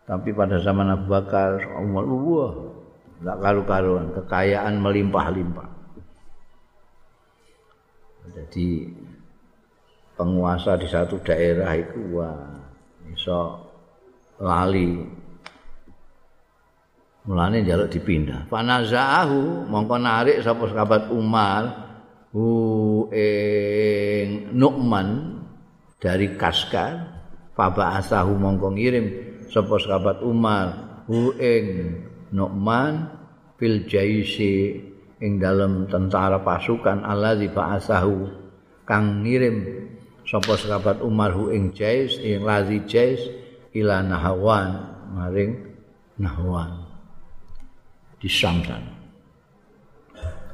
Tapi 0.06 0.30
pada 0.38 0.62
zaman 0.62 0.94
Abu 0.94 1.10
Bakar, 1.10 1.58
Umar, 1.82 2.06
wah, 2.06 2.54
enggak 3.24 3.38
karu-karuan, 3.42 4.14
kekayaan 4.14 4.78
melimpah-limpah. 4.78 5.70
Jadi 8.26 8.90
penguasa 10.14 10.78
di 10.78 10.88
satu 10.90 11.18
daerah 11.26 11.74
itu 11.74 12.00
wah, 12.14 12.38
bisa 13.10 13.66
lali 14.38 15.25
Mulane 17.26 17.66
njaluk 17.66 17.90
dipindah. 17.90 18.46
Fanazaahu 18.54 19.66
mongko 19.66 19.98
narik 19.98 20.46
sapa 20.46 20.70
sahabat 20.70 21.10
Umar 21.10 21.64
hu 22.30 23.10
ing 23.10 24.54
Nu'man 24.54 25.42
dari 25.98 26.38
Kaskar. 26.38 27.18
Faba 27.58 27.98
asahu 27.98 28.38
mongko 28.38 28.78
ngirim 28.78 29.06
sapa 29.50 29.74
sahabat 29.82 30.22
Umar 30.22 31.02
hu 31.10 31.34
ing 31.42 31.98
Nu'man 32.30 33.10
fil 33.58 33.90
jaisi 33.90 34.78
ing 35.18 35.42
dalam 35.42 35.90
tentara 35.90 36.44
pasukan 36.44 37.02
alladzi 37.02 37.50
ba'asahu 37.50 38.18
kang 38.86 39.26
ngirim 39.26 39.88
sapa 40.30 40.54
sahabat 40.62 41.02
Umar 41.02 41.34
hu 41.34 41.50
ing 41.50 41.74
jais 41.74 42.22
ing 42.22 42.46
lazi 42.46 42.86
jais 42.86 43.18
ila 43.74 44.06
Nahawan 44.06 44.70
maring 45.16 45.74
Nahawan 46.22 46.85
di 48.26 48.32
Syam 48.34 48.58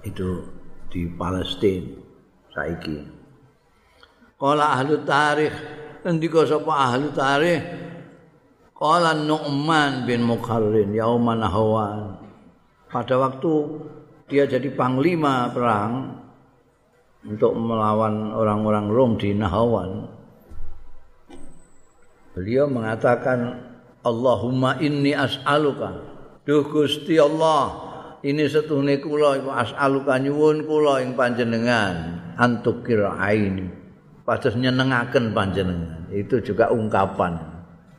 itu 0.03 0.43
di 0.91 1.07
Palestina 1.07 1.88
saiki. 2.52 2.99
Kala 4.35 4.76
ahli 4.76 4.99
tarikh 5.07 5.56
ngendika 6.03 6.43
sapa 6.43 6.68
ahli 6.68 7.07
tarikh? 7.15 7.64
Kala 8.76 9.15
Nu'man 9.15 10.03
bin 10.03 10.27
Mukharrin 10.27 10.91
yauman 10.91 11.39
hawan 11.48 12.19
pada 12.91 13.15
waktu 13.15 13.53
dia 14.27 14.52
jadi 14.52 14.68
panglima 14.76 15.48
perang 15.56 16.19
untuk 17.23 17.56
melawan 17.56 18.35
orang-orang 18.35 18.85
Rom 18.91 19.11
di 19.15 19.31
Nahawan 19.31 20.11
beliau 22.35 22.68
mengatakan 22.68 23.64
Allahumma 24.03 24.76
inni 24.84 25.15
as'aluka 25.15 26.10
Duh 26.41 26.65
Gusti 26.65 27.22
Allah 27.22 27.91
ini 28.22 28.45
setuhne 28.45 29.01
kula 29.01 29.41
iku 29.41 29.49
as'aluka 29.49 30.18
nyuwun 30.22 30.65
kula 30.65 31.01
ing 31.01 31.18
panjenengan. 31.18 32.22
Antukir 32.38 33.05
aini 33.05 33.69
padha 34.26 34.53
nyenengaken 34.53 35.34
panjenengan. 35.34 36.09
Itu 36.13 36.41
juga 36.45 36.69
ungkapan. 36.69 37.49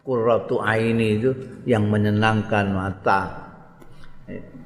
Qurratu 0.02 0.59
aini 0.59 1.19
itu 1.19 1.31
yang 1.66 1.86
menyenangkan 1.86 2.74
mata. 2.74 3.20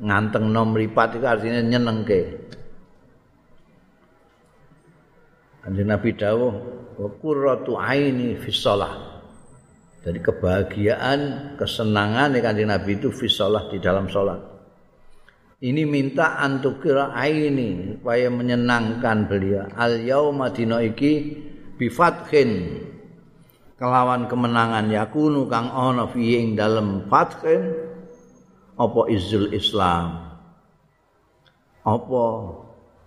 Nganteng 0.01 0.53
nom 0.53 0.73
mripat 0.77 1.16
itu 1.16 1.27
artinya 1.28 1.61
nyenengke. 1.61 2.20
Kanjeng 5.65 5.89
Nabi 5.89 6.11
dawuh 6.15 6.53
qurratu 7.20 7.81
aini 7.81 8.36
fi 8.40 8.51
shalah. 8.53 9.15
Jadi 10.07 10.23
kebahagiaan, 10.23 11.20
kesenangan 11.59 12.31
Kanjeng 12.39 12.70
Nabi 12.70 12.95
itu 12.95 13.11
fi 13.11 13.27
di 13.74 13.83
dalam 13.83 14.07
salat. 14.07 14.39
Ini 15.59 15.83
minta 15.83 16.39
antukira 16.39 17.11
aini 17.11 17.99
supaya 17.99 18.31
menyenangkan 18.31 19.27
beliau. 19.27 19.66
Al 19.74 20.05
yauma 20.07 20.55
dina 20.55 20.78
iki 20.78 21.35
bi 21.74 21.91
fathin 21.91 22.85
kelawan 23.81 24.28
kemenangan 24.31 24.87
yakunu 24.93 25.49
kang 25.51 25.73
ana 25.73 26.07
fi 26.12 26.39
ing 26.39 26.55
dalem 26.55 27.09
fathin 27.11 27.73
apa 28.78 29.01
izul 29.09 29.51
Islam. 29.51 30.39
Apa 31.83 32.24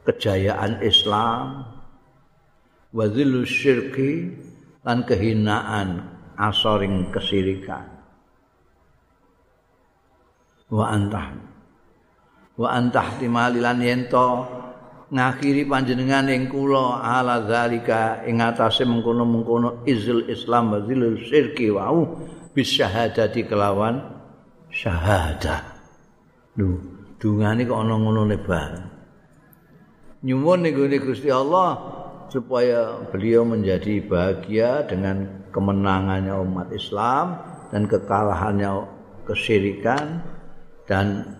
kejayaan 0.09 0.81
Islam 0.81 1.69
wazilu 2.89 3.45
syirki 3.45 4.33
lan 4.81 5.05
kehinaan 5.05 6.08
asoring 6.39 7.11
kesirikan. 7.11 7.83
Wa 10.71 10.95
antah. 10.95 11.35
Wa 12.55 12.67
antah 12.79 13.19
timalilan 13.19 13.79
yento 13.83 14.27
ngakhiri 15.09 15.65
panjenengan 15.65 16.29
ing 16.29 16.47
kula 16.47 17.01
ala 17.01 17.43
zalika 17.49 18.21
ing 18.29 18.45
atase 18.45 18.85
mengkono-mengkono 18.85 19.83
izil 19.89 20.29
Islam 20.29 20.77
wa 20.77 20.79
zilul 20.85 21.17
syirki 21.25 21.73
wau 21.73 22.29
bis 22.53 22.69
syahadati 22.77 23.41
kelawan 23.49 24.05
syahadah 24.69 25.65
lho 26.61 26.77
dungane 27.17 27.65
kok 27.65 27.73
ana 27.73 27.95
ngono 27.97 28.21
lebar 28.29 28.71
nyuwun 30.21 30.61
ning 30.61 30.77
Gusti 31.01 31.33
Allah 31.33 31.73
supaya 32.29 33.01
beliau 33.09 33.41
menjadi 33.49 34.05
bahagia 34.05 34.85
dengan 34.85 35.38
kemenangannya 35.49 36.33
umat 36.45 36.69
Islam 36.73 37.37
dan 37.69 37.85
kekalahannya 37.85 38.85
kesyirikan 39.25 40.21
dan 40.89 41.37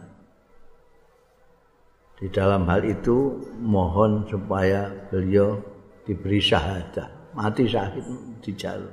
Di 2.19 2.27
dalam 2.27 2.68
hal 2.68 2.84
itu 2.84 3.31
mohon 3.64 4.27
supaya 4.27 4.91
beliau 5.07 5.56
diberi 6.03 6.44
syahadah, 6.44 7.07
mati 7.31 7.64
syahid 7.64 8.03
di 8.44 8.52
jalur. 8.60 8.91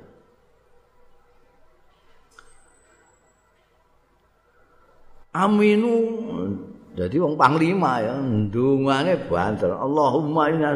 Aminu 5.35 5.97
jadi 6.97 7.21
wong 7.21 7.37
panglima 7.37 8.01
ya 8.01 8.17
ndungane 8.17 9.29
banter 9.29 9.69
Allahumma 9.69 10.49
inna 10.49 10.73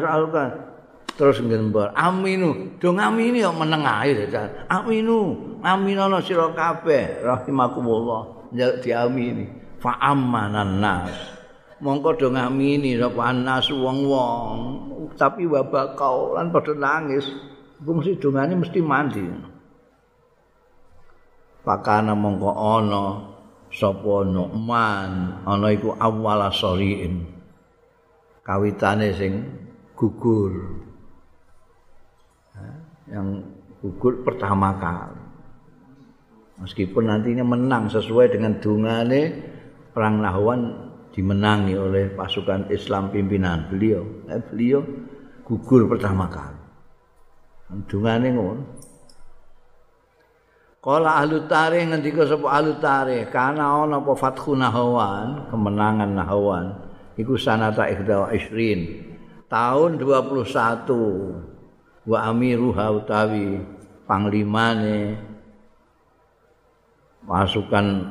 terus 1.15 1.39
ngembar 1.43 1.95
aminu. 1.95 2.75
Do 2.79 2.95
ngamini 2.95 3.43
kok 3.43 3.57
meneng 3.57 3.83
ae 3.83 4.27
aminu 4.67 5.37
aminono 5.61 6.19
sira 6.23 6.51
kabeh. 6.51 7.23
Rahimakumullah. 7.23 8.51
Njaluk 8.51 8.77
diamini. 8.83 9.45
Fa 9.79 9.97
amanan 9.99 10.79
nas. 10.83 11.15
Mongko 11.81 12.13
do 12.19 12.27
ngamini 12.29 12.99
sapa 12.99 13.21
anas 13.33 13.67
wong-wong. 13.73 14.57
Tapi 15.17 15.47
wabakau 15.47 16.37
lan 16.37 16.53
padha 16.53 16.73
nangis. 16.77 17.25
Mesti 17.81 18.21
dongane 18.21 18.53
mesti 18.59 18.79
mandi. 18.79 19.25
Pakana 21.65 22.13
mongko 22.13 22.51
ana 22.53 23.03
sapa 23.73 24.25
Nu'man. 24.27 25.41
Ana 25.45 25.67
iku 25.73 25.97
awwala 25.97 26.53
soriin 26.53 27.41
kawitane 28.41 29.13
sing 29.13 29.33
gugur 29.93 30.80
yang 33.11 33.43
gugur 33.83 34.23
pertama 34.23 34.79
kali 34.79 35.21
meskipun 36.61 37.09
nantinya 37.09 37.43
menang 37.43 37.89
sesuai 37.89 38.37
dengan 38.37 38.61
dungane 38.61 39.21
perang 39.91 40.21
Nahwan 40.21 40.61
dimenangi 41.11 41.75
oleh 41.75 42.15
pasukan 42.15 42.71
Islam 42.71 43.11
pimpinan 43.11 43.67
beliau. 43.67 44.03
Eh, 44.31 44.39
beliau 44.39 44.79
gugur 45.43 45.89
pertama 45.91 46.31
kali. 46.31 46.61
Dungane 47.87 48.27
ngono. 48.31 48.63
Kala 50.81 51.21
ahlu 51.21 51.45
tarikh 51.45 51.93
ngendika 51.93 52.25
sapa 52.25 52.57
ahlu 52.57 52.81
tarikh, 52.81 53.29
kana 53.29 53.85
ana 53.85 54.01
apa 54.01 54.17
fathu 54.17 54.57
nahawan, 54.57 55.45
kemenangan 55.53 56.09
nahawan 56.09 56.73
iku 57.21 57.37
sanata 57.37 57.85
ikhda 57.85 58.33
isrin. 58.33 59.13
Tahun 59.45 60.01
21 60.01 61.50
wa 62.05 62.17
amiruha 62.29 62.89
utawi 62.97 63.61
panglimane 64.09 65.17
pasukan 67.25 68.09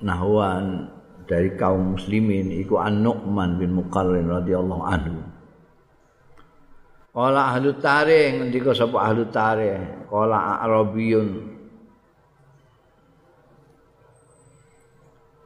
nahawan 0.00 0.88
dari 1.24 1.56
kaum 1.56 1.96
muslimin 1.96 2.52
iku 2.60 2.80
An-Nu'man 2.80 3.56
bin 3.60 3.76
Muqarrin 3.76 4.28
radhiyallahu 4.28 4.84
anhu. 4.84 5.20
Qala 7.14 7.54
ahlu 7.54 7.78
tarikh 7.78 8.42
ngendika 8.42 8.74
sapa 8.74 9.08
ahlu 9.08 9.22
tarikh, 9.30 10.10
qala 10.10 10.60
Arabiyun 10.66 11.54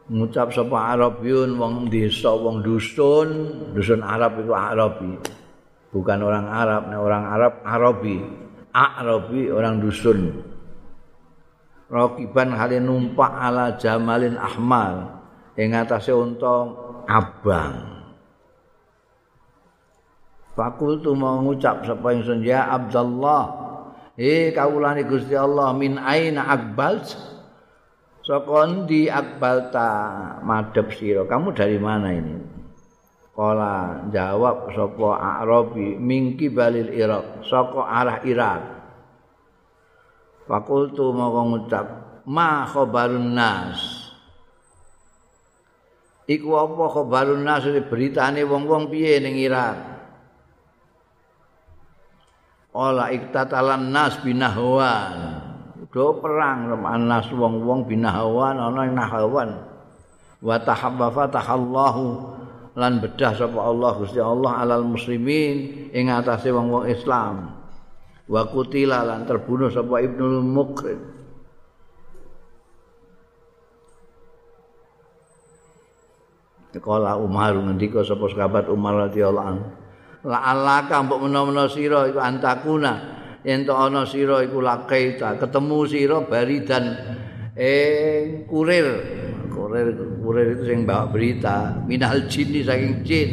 ngucap 0.09 0.49
sapa 0.57 0.97
Arabiyun 0.97 1.61
wong 1.61 1.75
desa 1.93 2.33
wong 2.33 2.65
dusun, 2.65 3.29
dusun 3.77 4.01
Arab 4.01 4.41
itu 4.41 4.53
Arabi. 4.57 5.13
Bukan 5.89 6.19
orang 6.21 6.47
Arab, 6.53 6.83
nah 6.93 7.01
orang 7.01 7.25
Arab 7.25 7.53
Arabi. 7.65 8.17
Arabi 8.73 9.49
orang 9.49 9.81
dusun. 9.81 10.45
Rakiban 11.89 12.53
halin 12.53 12.85
numpak 12.85 13.33
ala 13.33 13.81
Jamalin 13.81 14.37
Ahmar. 14.37 15.19
ing 15.59 15.75
atase 15.75 16.15
unta 16.15 16.71
abang. 17.11 17.99
Fakultu 20.55 21.15
mau 21.15 21.39
ngucap 21.43 21.87
sapa 21.87 22.15
ingsun 22.15 22.47
ya 22.47 22.71
Abdullah. 22.71 23.67
Eh 24.19 24.51
kawulane 24.51 25.07
Gusti 25.07 25.35
Allah 25.35 25.71
min 25.75 25.99
aina 25.99 26.51
akbal? 26.51 27.03
Saka 28.27 28.67
ndi 28.67 29.07
akbalta 29.07 29.89
madhep 30.43 30.91
sira? 30.95 31.23
Kamu 31.27 31.55
dari 31.55 31.79
mana 31.79 32.11
ini? 32.11 32.35
Kala 33.39 34.03
jawab 34.11 34.75
sapa 34.75 35.15
Arabi 35.15 35.95
mingki 35.95 36.51
balil 36.51 36.91
Irak, 36.91 37.47
saka 37.47 37.87
arah 37.87 38.19
Irak. 38.27 38.63
Fakultu 40.51 41.15
mau 41.15 41.47
ngucap 41.47 41.87
ma 42.27 42.67
khabarun 42.67 43.39
nas? 43.39 43.79
Iku 46.27 46.51
apa 46.51 46.85
khabarun 46.91 47.47
nas 47.47 47.63
beritane 47.87 48.43
wong-wong 48.43 48.91
piye 48.91 49.23
ning 49.23 49.39
Irak? 49.39 49.79
Ola 52.75 53.15
iktatalan 53.15 53.95
nas 53.95 54.19
binahwan. 54.19 55.15
Do 55.95 56.19
perang 56.19 56.75
lawan 56.75 57.07
nas 57.07 57.31
wong-wong 57.31 57.87
binahwan 57.87 58.59
ana 58.59 58.83
ing 58.83 58.99
nahwan. 58.99 59.63
Wa 60.43 60.59
tahabba 60.59 61.31
tahallahu 61.31 62.38
lan 62.79 63.03
bedah 63.03 63.35
sapa 63.35 63.59
Allah 63.59 63.91
Gusti 63.99 64.23
Allah 64.23 64.63
alal 64.63 64.87
muslimin 64.87 65.91
ing 65.91 66.15
atase 66.15 66.55
wong-wong 66.55 66.87
Islam. 66.87 67.59
Wa 68.31 68.47
kutila 68.47 69.03
lan 69.03 69.27
terbunuh 69.27 69.67
sapa 69.67 69.99
Ibnu 69.99 70.47
Mukrim. 70.47 71.01
Kala 76.79 77.19
Umar 77.19 77.59
ngendika 77.59 78.07
sapa 78.07 78.31
sahabat 78.31 78.71
Umar 78.71 79.11
radhiyallahu 79.11 79.49
anhu. 79.51 79.67
La 80.31 80.39
alaka 80.55 81.03
mbok 81.03 81.27
menawa 81.27 81.67
sira 81.67 82.07
iku 82.07 82.23
antakuna 82.23 83.19
yen 83.43 83.67
to 83.67 83.75
ana 83.75 84.07
sira 84.07 84.47
iku 84.47 84.63
lakaita 84.63 85.35
ketemu 85.43 85.79
sira 85.91 86.19
baridan 86.23 86.85
eh 87.59 88.47
kurir 88.47 88.87
kurir 89.69 89.93
kurir 90.25 90.47
itu 90.57 90.65
sing 90.65 90.89
bawa 90.89 91.13
berita 91.13 91.77
minal 91.85 92.25
jin 92.25 92.49
saking 92.65 92.95
jin 93.05 93.31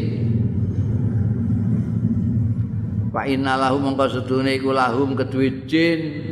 Fa 3.16 3.24
inna 3.24 3.56
lahum 3.56 3.96
mongko 3.96 4.12
sedune 4.12 4.60
iku 4.60 4.76
lahum 4.76 5.16
kedue 5.16 5.64
jin 5.64 6.28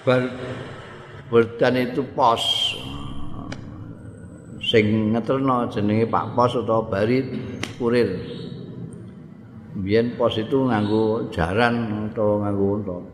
bar 0.00 0.24
berdan 1.28 1.76
itu 1.92 2.00
pos 2.16 2.72
sing 4.64 5.12
ngeterno 5.12 5.68
jenenge 5.68 6.08
Pak 6.08 6.32
Pos 6.32 6.56
utawa 6.56 6.88
Barit 6.88 7.28
Kurir. 7.76 8.16
Biyen 9.76 10.16
pos 10.16 10.40
itu 10.40 10.64
nganggo 10.64 11.28
jaran 11.28 12.08
atau 12.08 12.40
nganggo 12.40 12.66
unta. 12.80 13.13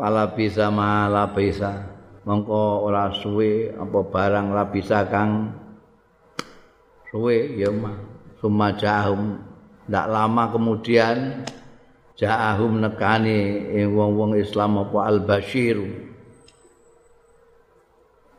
Pala 0.00 0.32
bisa 0.32 0.72
mala 0.72 1.28
bisa 1.28 1.84
mongko 2.24 2.88
ora 2.88 3.12
suwe 3.12 3.68
apa 3.76 4.00
barang 4.00 4.48
la 4.56 4.64
bisa 4.64 5.04
kang 5.04 5.52
suwe 7.12 7.60
ya 7.60 7.68
mah 7.68 8.00
sumajahum 8.40 9.36
ndak 9.84 10.06
lama 10.08 10.48
kemudian 10.56 11.44
ja'ahum 12.20 12.84
nekani 12.84 13.64
wong-wong 13.88 14.36
Islam 14.36 14.84
apa 14.84 15.08
al-Bashir. 15.08 15.80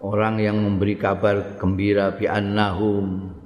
Orang 0.02 0.42
yang 0.42 0.58
memberi 0.62 0.98
kabar 0.98 1.62
gembira 1.62 2.14
bi 2.14 2.26
annahum. 2.26 3.38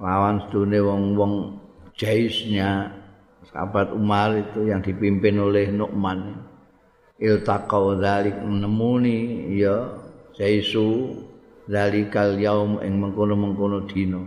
Lawan 0.00 0.48
sedune 0.48 0.80
wong-wong 0.80 1.60
jaisnya 1.96 2.97
sahabat 3.52 3.92
Umar 3.96 4.36
itu 4.36 4.68
yang 4.68 4.84
dipimpin 4.84 5.40
oleh 5.40 5.72
Nu'man. 5.72 6.46
Iltaqau 7.18 7.98
dzalik 7.98 8.38
menemuni 8.46 9.50
ya 9.58 9.90
jaisu 10.38 11.18
dzalikal 11.66 12.38
yaum 12.38 12.78
ing 12.78 13.02
mengkono-mengkono 13.02 13.90
dina. 13.90 14.22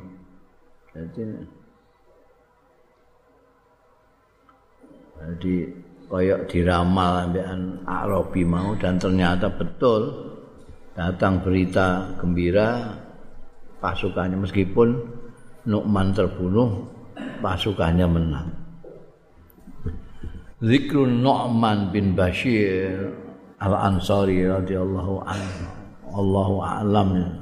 Jadi 0.92 1.24
jadi 5.22 5.56
koyok 6.12 6.42
diramal 6.52 7.30
ambekan 7.30 7.80
Arabi 7.88 8.44
mau 8.44 8.76
dan 8.76 9.00
ternyata 9.00 9.48
betul 9.48 10.12
datang 10.98 11.40
berita 11.40 12.12
gembira 12.20 13.00
pasukannya. 13.80 14.36
Meskipun 14.36 14.90
Nu'man 15.64 16.12
terbunuh 16.12 16.90
pasukannya 17.40 18.08
menang 18.10 18.61
Zikrun 20.62 21.26
Nu'man 21.26 21.90
bin 21.90 22.14
Bashir 22.14 23.10
Al-Ansari 23.58 24.46
radhiyallahu 24.46 25.26
anhu 25.26 25.66
Allahu 26.14 26.62
a'lam 26.62 27.34